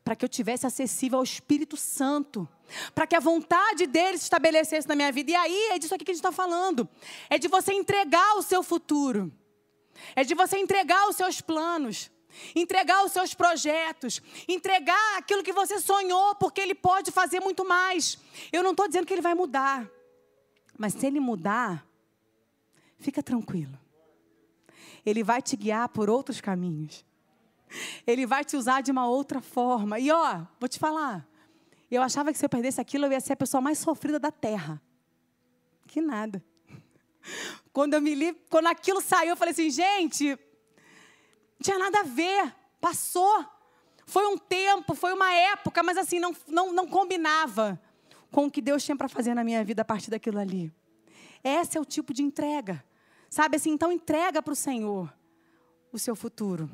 para 0.06 0.16
que 0.16 0.24
eu 0.24 0.30
tivesse 0.30 0.68
acessível 0.68 1.18
ao 1.18 1.24
Espírito 1.24 1.76
Santo, 1.76 2.48
para 2.94 3.08
que 3.08 3.16
a 3.16 3.20
vontade 3.20 3.88
dele 3.88 4.20
se 4.20 4.26
estabelecesse 4.26 4.88
na 4.88 4.96
minha 4.96 5.12
vida. 5.12 5.32
E 5.32 5.36
aí 5.36 5.70
é 5.72 5.80
disso 5.80 5.96
aqui 5.96 6.06
que 6.06 6.12
a 6.12 6.14
gente 6.14 6.24
está 6.24 6.32
falando: 6.32 6.88
é 7.28 7.40
de 7.40 7.48
você 7.48 7.74
entregar 7.74 8.38
o 8.38 8.44
seu 8.44 8.62
futuro, 8.62 9.34
é 10.16 10.24
de 10.24 10.36
você 10.36 10.60
entregar 10.60 11.10
os 11.10 11.16
seus 11.16 11.42
planos. 11.42 12.12
Entregar 12.54 13.06
os 13.06 13.14
seus 13.14 13.34
projetos, 13.34 14.22
entregar 14.46 15.18
aquilo 15.18 15.42
que 15.42 15.54
você 15.54 15.80
sonhou, 15.80 16.36
porque 16.36 16.60
Ele 16.60 16.76
pode 16.76 17.10
fazer 17.10 17.40
muito 17.40 17.64
mais. 17.64 18.18
Eu 18.52 18.62
não 18.62 18.72
estou 18.72 18.90
dizendo 18.90 19.06
que 19.06 19.14
Ele 19.14 19.22
vai 19.22 19.34
mudar, 19.34 19.90
mas 20.78 20.94
se 20.96 21.08
Ele 21.08 21.22
mudar, 21.22 21.88
fica 23.00 23.24
tranquilo. 23.24 23.80
Ele 25.06 25.24
vai 25.24 25.42
te 25.42 25.56
guiar 25.56 25.88
por 25.88 26.10
outros 26.10 26.42
caminhos. 26.42 27.06
Ele 28.06 28.26
vai 28.26 28.44
te 28.44 28.56
usar 28.56 28.82
de 28.82 28.92
uma 28.92 29.08
outra 29.08 29.42
forma. 29.42 30.00
E 30.00 30.12
ó, 30.12 30.42
vou 30.60 30.70
te 30.70 30.80
falar. 30.80 31.28
Eu 31.90 32.02
achava 32.02 32.32
que 32.32 32.38
se 32.38 32.46
eu 32.46 32.50
perdesse 32.50 32.82
aquilo, 32.82 33.06
eu 33.06 33.12
ia 33.12 33.20
ser 33.20 33.34
a 33.34 33.38
pessoa 33.38 33.62
mais 33.62 33.78
sofrida 33.78 34.20
da 34.20 34.32
terra. 34.32 34.82
Que 35.88 36.02
nada. 36.02 36.44
Quando 37.72 37.94
eu 37.94 38.02
me 38.02 38.16
li, 38.16 38.34
quando 38.50 38.68
aquilo 38.68 39.02
saiu, 39.02 39.32
eu 39.32 39.38
falei 39.38 39.52
assim, 39.52 39.70
gente, 39.70 40.30
não 40.30 41.62
tinha 41.62 41.78
nada 41.78 42.00
a 42.00 42.04
ver. 42.04 42.54
Passou. 42.80 43.46
Foi 44.06 44.26
um 44.28 44.38
tempo, 44.38 44.94
foi 44.94 45.14
uma 45.14 45.34
época, 45.34 45.82
mas 45.82 45.98
assim, 45.98 46.20
não, 46.20 46.36
não, 46.48 46.72
não 46.72 46.88
combinava 46.88 47.80
com 48.32 48.46
o 48.46 48.52
que 48.52 48.62
Deus 48.62 48.84
tinha 48.84 48.96
para 48.96 49.08
fazer 49.08 49.34
na 49.34 49.44
minha 49.44 49.64
vida 49.64 49.82
a 49.82 49.86
partir 49.86 50.12
daquilo 50.12 50.40
ali. 50.40 50.72
Esse 51.44 51.78
é 51.78 51.82
o 51.82 51.86
tipo 51.86 52.14
de 52.14 52.22
entrega. 52.22 52.84
Sabe 53.30 53.58
assim, 53.58 53.72
então 53.72 53.92
entrega 53.92 54.42
para 54.42 54.54
o 54.54 54.56
Senhor 54.56 55.12
o 55.92 55.98
seu 55.98 56.16
futuro. 56.16 56.70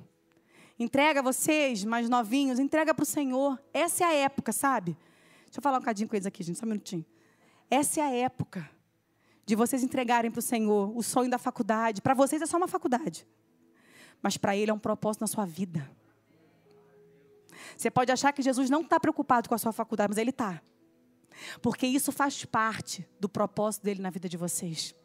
Entrega 0.81 1.21
vocês, 1.21 1.85
mais 1.85 2.09
novinhos, 2.09 2.57
entrega 2.57 2.91
para 2.91 3.03
o 3.03 3.05
Senhor. 3.05 3.61
Essa 3.71 4.03
é 4.03 4.07
a 4.07 4.13
época, 4.13 4.51
sabe? 4.51 4.97
Deixa 5.45 5.59
eu 5.59 5.61
falar 5.61 5.77
um 5.77 5.81
cadinho 5.81 6.09
com 6.09 6.15
eles 6.15 6.25
aqui, 6.25 6.41
gente, 6.41 6.57
só 6.57 6.65
um 6.65 6.69
minutinho. 6.69 7.05
Essa 7.69 8.01
é 8.01 8.03
a 8.03 8.09
época 8.09 8.67
de 9.45 9.55
vocês 9.55 9.83
entregarem 9.83 10.31
para 10.31 10.39
o 10.39 10.41
Senhor 10.41 10.91
o 10.97 11.03
sonho 11.03 11.29
da 11.29 11.37
faculdade. 11.37 12.01
Para 12.01 12.15
vocês 12.15 12.41
é 12.41 12.47
só 12.47 12.57
uma 12.57 12.67
faculdade, 12.67 13.27
mas 14.23 14.37
para 14.37 14.55
Ele 14.57 14.71
é 14.71 14.73
um 14.73 14.79
propósito 14.79 15.21
na 15.21 15.27
sua 15.27 15.45
vida. 15.45 15.87
Você 17.77 17.91
pode 17.91 18.11
achar 18.11 18.33
que 18.33 18.41
Jesus 18.41 18.67
não 18.67 18.81
está 18.81 18.99
preocupado 18.99 19.47
com 19.47 19.53
a 19.53 19.59
sua 19.59 19.71
faculdade, 19.71 20.09
mas 20.09 20.17
Ele 20.17 20.31
está. 20.31 20.63
Porque 21.61 21.85
isso 21.85 22.11
faz 22.11 22.43
parte 22.43 23.07
do 23.19 23.29
propósito 23.29 23.83
dele 23.83 24.01
na 24.01 24.09
vida 24.09 24.27
de 24.27 24.35
vocês. 24.35 24.95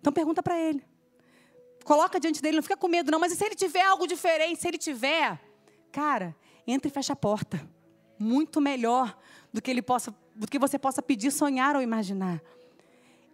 Então 0.00 0.14
pergunta 0.14 0.42
para 0.42 0.58
ele. 0.58 0.82
Coloca 1.90 2.20
diante 2.20 2.40
dele, 2.40 2.54
não 2.54 2.62
fica 2.62 2.76
com 2.76 2.86
medo 2.86 3.10
não, 3.10 3.18
mas 3.18 3.32
e 3.32 3.34
se 3.34 3.44
ele 3.44 3.56
tiver 3.56 3.82
algo 3.82 4.06
diferente, 4.06 4.60
se 4.60 4.68
ele 4.68 4.78
tiver, 4.78 5.40
cara, 5.90 6.36
entra 6.64 6.86
e 6.86 6.90
fecha 6.92 7.14
a 7.14 7.16
porta. 7.16 7.68
Muito 8.16 8.60
melhor 8.60 9.18
do 9.52 9.60
que 9.60 9.68
ele 9.68 9.82
possa, 9.82 10.14
do 10.36 10.46
que 10.46 10.56
você 10.56 10.78
possa 10.78 11.02
pedir, 11.02 11.32
sonhar 11.32 11.74
ou 11.74 11.82
imaginar. 11.82 12.40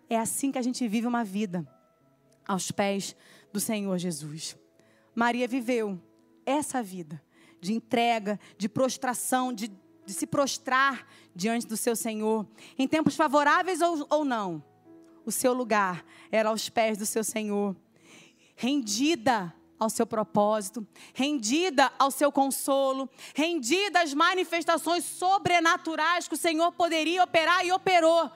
É 0.08 0.16
assim 0.16 0.50
que 0.50 0.56
a 0.56 0.62
gente 0.62 0.88
vive 0.88 1.06
uma 1.06 1.22
vida 1.22 1.70
aos 2.48 2.70
pés 2.70 3.14
do 3.52 3.60
Senhor 3.60 3.98
Jesus. 3.98 4.56
Maria 5.14 5.46
viveu 5.46 6.00
essa 6.46 6.82
vida 6.82 7.22
de 7.60 7.74
entrega, 7.74 8.40
de 8.56 8.70
prostração, 8.70 9.52
de 9.52 9.70
de 10.06 10.14
se 10.14 10.26
prostrar 10.26 11.06
diante 11.34 11.66
do 11.66 11.76
seu 11.76 11.96
Senhor, 11.96 12.46
em 12.78 12.86
tempos 12.86 13.16
favoráveis 13.16 13.82
ou, 13.82 14.06
ou 14.08 14.24
não. 14.24 14.64
O 15.26 15.32
seu 15.32 15.52
lugar 15.52 16.06
era 16.30 16.48
aos 16.48 16.68
pés 16.70 16.96
do 16.96 17.04
seu 17.04 17.24
Senhor, 17.24 17.76
rendida 18.56 19.54
ao 19.78 19.90
seu 19.90 20.06
propósito, 20.06 20.86
rendida 21.14 21.92
ao 21.98 22.10
seu 22.10 22.32
consolo, 22.32 23.08
rendida 23.34 24.00
às 24.00 24.14
manifestações 24.14 25.04
sobrenaturais 25.04 26.26
que 26.26 26.34
o 26.34 26.38
Senhor 26.38 26.72
poderia 26.72 27.22
operar 27.22 27.64
e 27.64 27.70
operou, 27.70 28.30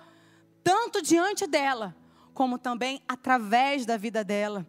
tanto 0.62 1.00
diante 1.00 1.46
dela, 1.46 1.96
como 2.34 2.58
também 2.58 3.02
através 3.08 3.86
da 3.86 3.96
vida 3.96 4.22
dela. 4.22 4.66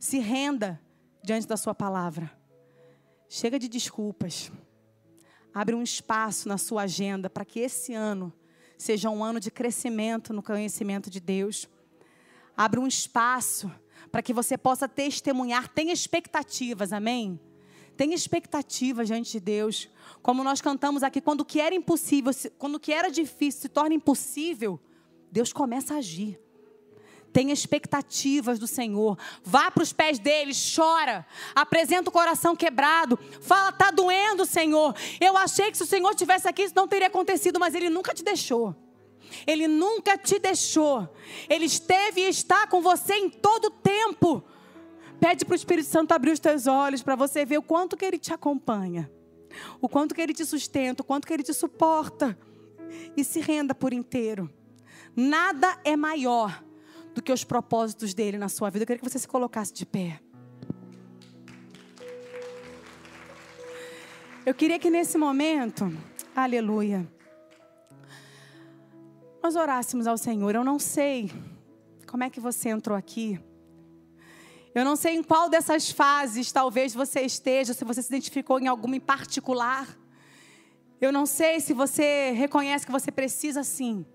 Se 0.00 0.18
renda 0.18 0.80
diante 1.22 1.46
da 1.46 1.56
sua 1.56 1.74
palavra. 1.74 2.30
Chega 3.28 3.58
de 3.58 3.68
desculpas. 3.68 4.50
Abre 5.52 5.74
um 5.74 5.82
espaço 5.82 6.48
na 6.48 6.58
sua 6.58 6.82
agenda 6.82 7.30
para 7.30 7.44
que 7.44 7.60
esse 7.60 7.94
ano 7.94 8.32
seja 8.76 9.08
um 9.08 9.22
ano 9.22 9.38
de 9.38 9.50
crescimento 9.50 10.32
no 10.32 10.42
conhecimento 10.42 11.08
de 11.08 11.20
Deus. 11.20 11.68
Abre 12.56 12.80
um 12.80 12.86
espaço 12.86 13.70
para 14.14 14.22
que 14.22 14.32
você 14.32 14.56
possa 14.56 14.88
testemunhar. 14.88 15.66
Tem 15.66 15.90
expectativas, 15.90 16.92
amém? 16.92 17.36
Tem 17.96 18.14
expectativas 18.14 19.08
diante 19.08 19.32
de 19.32 19.40
Deus. 19.40 19.90
Como 20.22 20.44
nós 20.44 20.60
cantamos 20.60 21.02
aqui, 21.02 21.20
quando 21.20 21.40
o 21.40 21.44
que 21.44 21.60
era 21.60 21.74
impossível, 21.74 22.32
quando 22.56 22.76
o 22.76 22.78
que 22.78 22.92
era 22.92 23.10
difícil 23.10 23.62
se 23.62 23.68
torna 23.68 23.92
impossível, 23.92 24.78
Deus 25.32 25.52
começa 25.52 25.94
a 25.94 25.96
agir. 25.96 26.40
Tenha 27.32 27.52
expectativas 27.52 28.56
do 28.56 28.68
Senhor. 28.68 29.18
Vá 29.42 29.68
para 29.68 29.82
os 29.82 29.92
pés 29.92 30.20
dele, 30.20 30.52
chora. 30.54 31.26
Apresenta 31.52 32.08
o 32.08 32.12
coração 32.12 32.54
quebrado. 32.54 33.18
Fala, 33.40 33.72
tá 33.72 33.90
doendo, 33.90 34.46
Senhor. 34.46 34.94
Eu 35.20 35.36
achei 35.36 35.72
que 35.72 35.76
se 35.76 35.82
o 35.82 35.88
Senhor 35.88 36.14
tivesse 36.14 36.48
aqui, 36.48 36.62
isso 36.62 36.76
não 36.76 36.86
teria 36.86 37.08
acontecido, 37.08 37.58
mas 37.58 37.74
ele 37.74 37.90
nunca 37.90 38.14
te 38.14 38.22
deixou. 38.22 38.76
Ele 39.46 39.66
nunca 39.68 40.16
te 40.16 40.38
deixou. 40.38 41.08
Ele 41.48 41.64
esteve 41.64 42.20
e 42.22 42.28
está 42.28 42.66
com 42.66 42.80
você 42.80 43.14
em 43.14 43.30
todo 43.30 43.70
tempo. 43.70 44.42
Pede 45.20 45.44
para 45.44 45.52
o 45.52 45.56
Espírito 45.56 45.88
Santo 45.88 46.12
abrir 46.12 46.32
os 46.32 46.40
teus 46.40 46.66
olhos 46.66 47.02
para 47.02 47.16
você 47.16 47.44
ver 47.44 47.58
o 47.58 47.62
quanto 47.62 47.96
que 47.96 48.04
ele 48.04 48.18
te 48.18 48.32
acompanha, 48.32 49.10
o 49.80 49.88
quanto 49.88 50.14
que 50.14 50.20
ele 50.20 50.34
te 50.34 50.44
sustenta, 50.44 51.02
o 51.02 51.04
quanto 51.04 51.26
que 51.26 51.32
ele 51.32 51.42
te 51.42 51.54
suporta. 51.54 52.38
E 53.16 53.24
se 53.24 53.40
renda 53.40 53.74
por 53.74 53.92
inteiro. 53.92 54.50
Nada 55.16 55.78
é 55.84 55.96
maior 55.96 56.62
do 57.14 57.22
que 57.22 57.32
os 57.32 57.44
propósitos 57.44 58.12
dele 58.12 58.36
na 58.36 58.48
sua 58.48 58.70
vida. 58.70 58.82
Eu 58.82 58.86
queria 58.86 59.00
que 59.00 59.08
você 59.08 59.18
se 59.18 59.28
colocasse 59.28 59.72
de 59.72 59.86
pé. 59.86 60.20
Eu 64.44 64.54
queria 64.54 64.78
que 64.78 64.90
nesse 64.90 65.16
momento, 65.16 65.90
aleluia, 66.36 67.08
nós 69.44 69.56
orássemos 69.56 70.06
ao 70.06 70.16
Senhor. 70.16 70.54
Eu 70.54 70.64
não 70.64 70.78
sei 70.78 71.30
como 72.06 72.24
é 72.24 72.30
que 72.30 72.40
você 72.40 72.70
entrou 72.70 72.96
aqui. 72.96 73.38
Eu 74.74 74.86
não 74.86 74.96
sei 74.96 75.16
em 75.16 75.22
qual 75.22 75.50
dessas 75.50 75.90
fases 75.90 76.50
talvez 76.50 76.94
você 76.94 77.20
esteja, 77.20 77.74
se 77.74 77.84
você 77.84 78.00
se 78.00 78.08
identificou 78.08 78.58
em 78.58 78.68
alguma 78.68 78.96
em 78.96 79.00
particular. 79.00 79.86
Eu 80.98 81.12
não 81.12 81.26
sei 81.26 81.60
se 81.60 81.74
você 81.74 82.30
reconhece 82.30 82.86
que 82.86 82.90
você 82.90 83.12
precisa 83.12 83.62
sim 83.62 84.06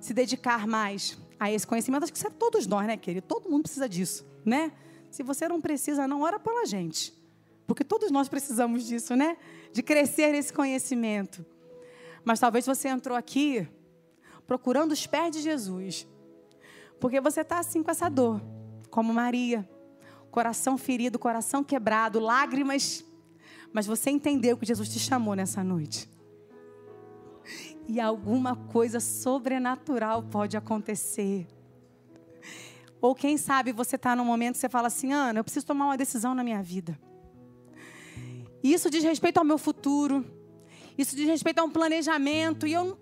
se 0.00 0.12
dedicar 0.12 0.66
mais 0.66 1.16
a 1.38 1.48
esse 1.52 1.64
conhecimento. 1.64 2.02
Acho 2.02 2.12
que 2.12 2.18
isso 2.18 2.26
é 2.26 2.30
todos 2.30 2.66
nós, 2.66 2.88
né, 2.88 2.96
querido? 2.96 3.24
Todo 3.28 3.48
mundo 3.48 3.62
precisa 3.62 3.88
disso, 3.88 4.26
né? 4.44 4.72
Se 5.08 5.22
você 5.22 5.46
não 5.46 5.60
precisa, 5.60 6.08
não, 6.08 6.22
ora 6.22 6.40
pela 6.40 6.66
gente. 6.66 7.14
Porque 7.64 7.84
todos 7.84 8.10
nós 8.10 8.28
precisamos 8.28 8.88
disso, 8.88 9.14
né? 9.14 9.36
De 9.72 9.84
crescer 9.84 10.32
nesse 10.32 10.52
conhecimento. 10.52 11.46
Mas 12.24 12.40
talvez 12.40 12.66
você 12.66 12.88
entrou 12.88 13.16
aqui 13.16 13.68
procurando 14.50 14.90
os 14.90 15.06
pés 15.06 15.30
de 15.30 15.40
Jesus. 15.40 16.08
Porque 16.98 17.20
você 17.20 17.42
está 17.42 17.60
assim 17.60 17.84
com 17.84 17.90
essa 17.92 18.08
dor, 18.08 18.42
como 18.90 19.14
Maria. 19.14 19.68
Coração 20.28 20.76
ferido, 20.76 21.20
coração 21.20 21.62
quebrado, 21.62 22.18
lágrimas. 22.18 23.04
Mas 23.72 23.86
você 23.86 24.10
entendeu 24.10 24.56
que 24.56 24.66
Jesus 24.66 24.88
te 24.88 24.98
chamou 24.98 25.36
nessa 25.36 25.62
noite 25.62 26.10
e 27.86 28.00
alguma 28.00 28.56
coisa 28.56 28.98
sobrenatural 28.98 30.24
pode 30.24 30.56
acontecer. 30.56 31.46
Ou 33.00 33.14
quem 33.14 33.36
sabe 33.36 33.70
você 33.70 33.94
está 33.94 34.16
num 34.16 34.24
momento 34.24 34.54
que 34.54 34.60
você 34.62 34.68
fala 34.68 34.88
assim, 34.88 35.12
Ana, 35.12 35.38
eu 35.38 35.44
preciso 35.44 35.64
tomar 35.64 35.84
uma 35.84 35.96
decisão 35.96 36.34
na 36.34 36.42
minha 36.42 36.60
vida. 36.60 36.98
Isso 38.64 38.90
diz 38.90 39.04
respeito 39.04 39.38
ao 39.38 39.44
meu 39.44 39.58
futuro. 39.58 40.26
Isso 40.98 41.14
diz 41.14 41.28
respeito 41.28 41.60
a 41.60 41.62
um 41.62 41.70
planejamento. 41.70 42.66
E 42.66 42.72
eu. 42.72 42.98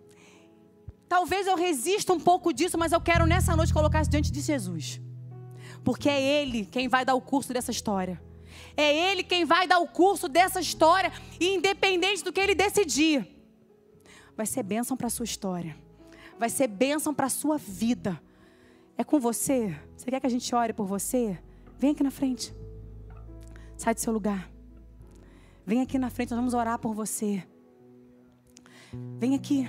Talvez 1.08 1.46
eu 1.46 1.56
resista 1.56 2.12
um 2.12 2.20
pouco 2.20 2.52
disso, 2.52 2.76
mas 2.76 2.92
eu 2.92 3.00
quero 3.00 3.26
nessa 3.26 3.56
noite 3.56 3.72
colocar 3.72 4.02
isso 4.02 4.10
diante 4.10 4.30
de 4.30 4.40
Jesus. 4.40 5.00
Porque 5.82 6.08
é 6.08 6.20
Ele 6.20 6.66
quem 6.66 6.88
vai 6.88 7.04
dar 7.04 7.14
o 7.14 7.20
curso 7.20 7.52
dessa 7.52 7.70
história. 7.70 8.20
É 8.76 9.10
Ele 9.10 9.22
quem 9.22 9.44
vai 9.44 9.66
dar 9.66 9.78
o 9.78 9.88
curso 9.88 10.28
dessa 10.28 10.60
história, 10.60 11.12
independente 11.40 12.22
do 12.22 12.32
que 12.32 12.40
Ele 12.40 12.54
decidir 12.54 13.38
vai 14.38 14.46
ser 14.46 14.62
bênção 14.62 14.96
para 14.96 15.08
a 15.08 15.10
sua 15.10 15.24
história. 15.24 15.76
Vai 16.38 16.48
ser 16.48 16.68
bênção 16.68 17.12
para 17.12 17.26
a 17.26 17.28
sua 17.28 17.58
vida. 17.58 18.22
É 18.96 19.02
com 19.02 19.18
você? 19.18 19.76
Você 19.96 20.08
quer 20.08 20.20
que 20.20 20.28
a 20.28 20.30
gente 20.30 20.54
ore 20.54 20.72
por 20.72 20.86
você? 20.86 21.36
Vem 21.76 21.90
aqui 21.90 22.04
na 22.04 22.10
frente. 22.12 22.54
Sai 23.76 23.94
do 23.94 24.00
seu 24.00 24.12
lugar. 24.12 24.48
Vem 25.66 25.82
aqui 25.82 25.98
na 25.98 26.08
frente, 26.08 26.30
nós 26.30 26.38
vamos 26.38 26.54
orar 26.54 26.78
por 26.78 26.94
você. 26.94 27.44
Vem 29.18 29.34
aqui. 29.34 29.68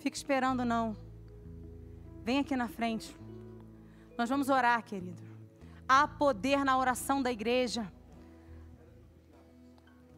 Fique 0.00 0.16
esperando, 0.16 0.64
não. 0.64 0.96
Vem 2.24 2.38
aqui 2.38 2.56
na 2.56 2.68
frente. 2.68 3.14
Nós 4.16 4.28
vamos 4.28 4.48
orar, 4.48 4.82
querido. 4.82 5.22
Há 5.86 6.08
poder 6.08 6.64
na 6.64 6.78
oração 6.78 7.22
da 7.22 7.30
igreja. 7.30 7.90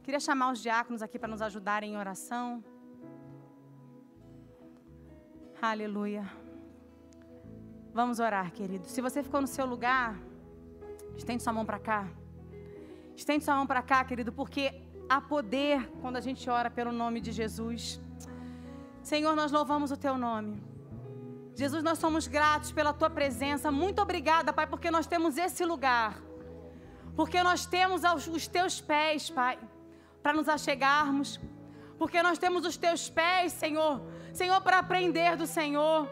Queria 0.04 0.20
chamar 0.20 0.52
os 0.52 0.60
diáconos 0.62 1.02
aqui 1.02 1.18
para 1.18 1.28
nos 1.28 1.42
ajudarem 1.42 1.92
em 1.92 1.96
oração. 1.96 2.62
Aleluia. 5.60 6.24
Vamos 7.92 8.20
orar, 8.20 8.52
querido. 8.52 8.86
Se 8.86 9.00
você 9.00 9.22
ficou 9.22 9.40
no 9.40 9.46
seu 9.46 9.66
lugar, 9.66 10.16
estende 11.16 11.42
sua 11.42 11.52
mão 11.52 11.66
para 11.66 11.78
cá. 11.78 12.08
Estende 13.16 13.44
sua 13.44 13.56
mão 13.56 13.66
para 13.66 13.82
cá, 13.82 14.04
querido, 14.04 14.32
porque 14.32 14.80
há 15.08 15.20
poder 15.20 15.88
quando 16.00 16.16
a 16.16 16.20
gente 16.20 16.48
ora 16.48 16.70
pelo 16.70 16.92
nome 16.92 17.20
de 17.20 17.32
Jesus. 17.32 18.00
Senhor, 19.02 19.34
nós 19.34 19.50
louvamos 19.52 19.90
o 19.90 19.96
teu 19.96 20.16
nome. 20.16 20.62
Jesus, 21.54 21.82
nós 21.82 21.98
somos 21.98 22.26
gratos 22.26 22.72
pela 22.72 22.92
tua 22.92 23.10
presença. 23.10 23.70
Muito 23.70 24.00
obrigada, 24.00 24.52
Pai, 24.52 24.66
porque 24.66 24.90
nós 24.90 25.06
temos 25.06 25.36
esse 25.36 25.64
lugar. 25.64 26.20
Porque 27.14 27.42
nós 27.42 27.66
temos 27.66 28.02
os 28.26 28.46
teus 28.46 28.80
pés, 28.80 29.28
Pai 29.28 29.58
para 30.22 30.32
nos 30.32 30.48
achegarmos, 30.48 31.40
porque 31.98 32.22
nós 32.22 32.38
temos 32.38 32.64
os 32.64 32.76
teus 32.76 33.10
pés, 33.10 33.52
Senhor, 33.52 34.00
Senhor, 34.32 34.60
para 34.60 34.78
aprender 34.78 35.36
do 35.36 35.46
Senhor, 35.46 36.08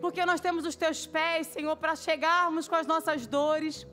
porque 0.00 0.24
nós 0.24 0.40
temos 0.40 0.64
os 0.64 0.76
teus 0.76 1.06
pés, 1.06 1.48
Senhor, 1.48 1.76
para 1.76 1.96
chegarmos 1.96 2.68
com 2.68 2.76
as 2.76 2.86
nossas 2.86 3.26
dores, 3.26 3.86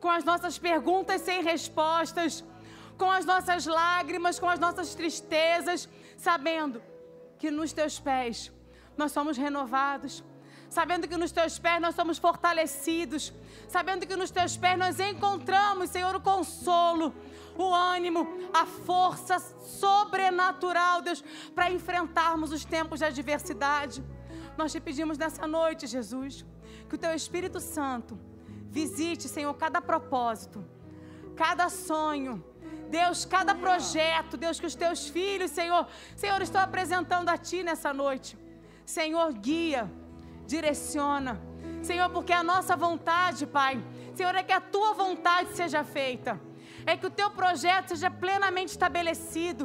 com 0.00 0.10
as 0.10 0.22
nossas 0.22 0.58
perguntas 0.58 1.22
sem 1.22 1.42
respostas, 1.42 2.44
com 2.98 3.10
as 3.10 3.24
nossas 3.24 3.66
lágrimas, 3.66 4.38
com 4.38 4.48
as 4.48 4.58
nossas 4.58 4.94
tristezas, 4.94 5.88
sabendo 6.16 6.82
que 7.38 7.50
nos 7.50 7.72
teus 7.72 7.98
pés 7.98 8.52
nós 8.96 9.12
somos 9.12 9.36
renovados, 9.36 10.24
sabendo 10.68 11.06
que 11.06 11.16
nos 11.16 11.32
teus 11.32 11.58
pés 11.58 11.80
nós 11.80 11.94
somos 11.94 12.18
fortalecidos, 12.18 13.32
sabendo 13.68 14.06
que 14.06 14.16
nos 14.16 14.30
teus 14.30 14.56
pés 14.56 14.78
nós 14.78 14.98
encontramos, 14.98 15.90
Senhor, 15.90 16.14
o 16.14 16.20
consolo, 16.20 17.14
o 17.56 17.74
ânimo, 17.74 18.26
a 18.52 18.66
força 18.66 19.38
sobrenatural, 19.38 21.02
Deus, 21.02 21.22
para 21.54 21.70
enfrentarmos 21.70 22.52
os 22.52 22.64
tempos 22.64 22.98
de 23.00 23.04
adversidade. 23.06 24.02
Nós 24.56 24.72
te 24.72 24.80
pedimos 24.80 25.18
nessa 25.18 25.46
noite, 25.46 25.86
Jesus, 25.86 26.44
que 26.88 26.94
o 26.94 26.98
teu 26.98 27.14
Espírito 27.14 27.60
Santo 27.60 28.18
visite, 28.68 29.28
Senhor, 29.28 29.52
cada 29.54 29.80
propósito, 29.80 30.64
cada 31.36 31.68
sonho, 31.68 32.44
Deus, 32.88 33.24
cada 33.24 33.54
projeto, 33.54 34.36
Deus, 34.36 34.58
que 34.60 34.66
os 34.66 34.74
teus 34.74 35.08
filhos, 35.08 35.50
Senhor, 35.50 35.86
Senhor, 36.16 36.40
estou 36.40 36.60
apresentando 36.60 37.28
a 37.28 37.36
Ti 37.36 37.62
nessa 37.62 37.92
noite. 37.92 38.38
Senhor, 38.84 39.32
guia, 39.32 39.90
direciona. 40.46 41.40
Senhor, 41.82 42.08
porque 42.10 42.32
a 42.32 42.42
nossa 42.42 42.76
vontade, 42.76 43.46
Pai, 43.46 43.82
Senhor, 44.14 44.34
é 44.34 44.42
que 44.42 44.52
a 44.52 44.60
Tua 44.60 44.92
vontade 44.94 45.54
seja 45.56 45.82
feita. 45.84 46.40
É 46.86 46.96
que 46.96 47.06
o 47.06 47.10
Teu 47.10 47.30
projeto 47.30 47.88
seja 47.90 48.10
plenamente 48.10 48.70
estabelecido. 48.70 49.64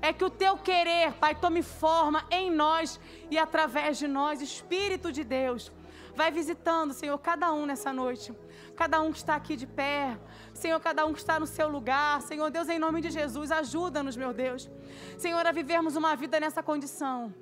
É 0.00 0.12
que 0.12 0.24
o 0.24 0.30
Teu 0.30 0.56
querer, 0.56 1.12
Pai, 1.14 1.34
tome 1.34 1.62
forma 1.62 2.24
em 2.30 2.50
nós 2.50 2.98
e 3.30 3.38
através 3.38 3.98
de 3.98 4.08
nós. 4.08 4.40
Espírito 4.40 5.12
de 5.12 5.22
Deus, 5.22 5.70
vai 6.14 6.30
visitando, 6.30 6.92
Senhor, 6.92 7.18
cada 7.18 7.52
um 7.52 7.66
nessa 7.66 7.92
noite 7.92 8.34
cada 8.82 9.00
um 9.00 9.12
que 9.12 9.18
está 9.18 9.34
aqui 9.36 9.54
de 9.62 9.66
pé, 9.66 10.18
Senhor, 10.54 10.78
cada 10.80 11.04
um 11.06 11.12
que 11.12 11.20
está 11.24 11.38
no 11.38 11.46
seu 11.46 11.68
lugar. 11.68 12.20
Senhor 12.22 12.50
Deus, 12.50 12.68
em 12.68 12.78
nome 12.78 13.00
de 13.00 13.10
Jesus, 13.10 13.50
ajuda-nos, 13.50 14.16
meu 14.16 14.32
Deus. 14.32 14.70
Senhor, 15.18 15.46
a 15.46 15.52
vivermos 15.52 15.96
uma 15.96 16.14
vida 16.16 16.40
nessa 16.40 16.62
condição, 16.62 17.32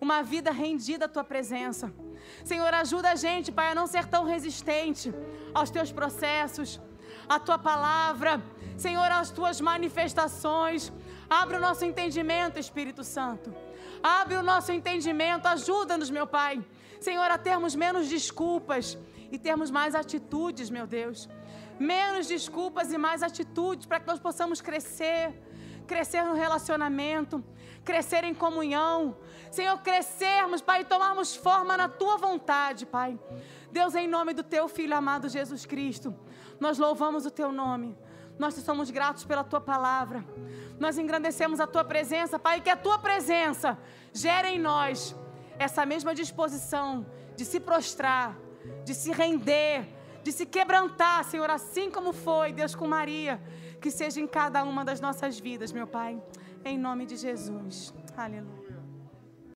uma 0.00 0.22
vida 0.22 0.50
rendida 0.50 1.04
à 1.06 1.08
tua 1.08 1.24
presença. 1.24 1.92
Senhor, 2.44 2.72
ajuda 2.74 3.10
a 3.10 3.14
gente, 3.14 3.50
Pai, 3.50 3.68
a 3.72 3.74
não 3.74 3.86
ser 3.86 4.06
tão 4.06 4.24
resistente 4.24 5.12
aos 5.54 5.70
teus 5.70 5.90
processos, 5.92 6.80
à 7.28 7.38
tua 7.38 7.58
palavra, 7.58 8.42
Senhor, 8.76 9.10
às 9.20 9.30
tuas 9.30 9.60
manifestações. 9.60 10.92
Abre 11.28 11.56
o 11.56 11.60
nosso 11.60 11.84
entendimento, 11.84 12.58
Espírito 12.58 13.02
Santo. 13.04 13.54
Abre 14.02 14.34
o 14.36 14.42
nosso 14.42 14.72
entendimento, 14.72 15.46
ajuda-nos, 15.46 16.10
meu 16.10 16.26
Pai. 16.26 16.62
Senhor, 17.02 17.28
a 17.30 17.36
termos 17.36 17.74
menos 17.74 18.08
desculpas 18.08 18.96
e 19.30 19.36
termos 19.38 19.70
mais 19.70 19.94
atitudes, 19.94 20.70
meu 20.70 20.86
Deus. 20.86 21.28
Menos 21.78 22.28
desculpas 22.28 22.92
e 22.92 22.98
mais 22.98 23.22
atitudes 23.22 23.86
para 23.86 23.98
que 23.98 24.06
nós 24.06 24.20
possamos 24.20 24.60
crescer, 24.60 25.32
crescer 25.86 26.22
no 26.22 26.34
relacionamento, 26.34 27.44
crescer 27.84 28.22
em 28.24 28.32
comunhão. 28.32 29.16
Senhor, 29.50 29.76
crescermos, 29.78 30.60
Pai, 30.60 30.82
e 30.82 30.84
tomarmos 30.84 31.34
forma 31.34 31.76
na 31.76 31.88
tua 31.88 32.16
vontade, 32.16 32.86
Pai. 32.86 33.18
Deus, 33.72 33.94
em 33.94 34.06
nome 34.06 34.32
do 34.32 34.44
teu 34.44 34.68
filho 34.68 34.96
amado 34.96 35.28
Jesus 35.28 35.66
Cristo, 35.66 36.14
nós 36.60 36.78
louvamos 36.78 37.26
o 37.26 37.30
teu 37.30 37.50
nome. 37.50 37.98
Nós 38.38 38.54
te 38.54 38.60
somos 38.60 38.90
gratos 38.90 39.24
pela 39.24 39.42
tua 39.42 39.60
palavra. 39.60 40.24
Nós 40.78 40.98
engrandecemos 40.98 41.58
a 41.58 41.66
tua 41.66 41.84
presença, 41.84 42.38
Pai, 42.38 42.60
que 42.60 42.70
a 42.70 42.76
tua 42.76 42.98
presença 42.98 43.78
gere 44.12 44.48
em 44.48 44.58
nós 44.58 45.16
essa 45.62 45.84
mesma 45.86 46.14
disposição 46.14 47.06
de 47.36 47.44
se 47.44 47.58
prostrar, 47.60 48.36
de 48.84 48.94
se 48.94 49.10
render, 49.12 49.86
de 50.22 50.32
se 50.32 50.46
quebrantar, 50.46 51.24
Senhor, 51.24 51.50
assim 51.50 51.90
como 51.90 52.12
foi, 52.12 52.52
Deus, 52.52 52.74
com 52.74 52.86
Maria. 52.86 53.40
Que 53.80 53.90
seja 53.90 54.20
em 54.20 54.26
cada 54.26 54.62
uma 54.62 54.84
das 54.84 55.00
nossas 55.00 55.38
vidas, 55.38 55.72
meu 55.72 55.86
Pai. 55.86 56.22
Em 56.64 56.78
nome 56.78 57.04
de 57.06 57.16
Jesus. 57.16 57.92
Aleluia. 58.16 58.61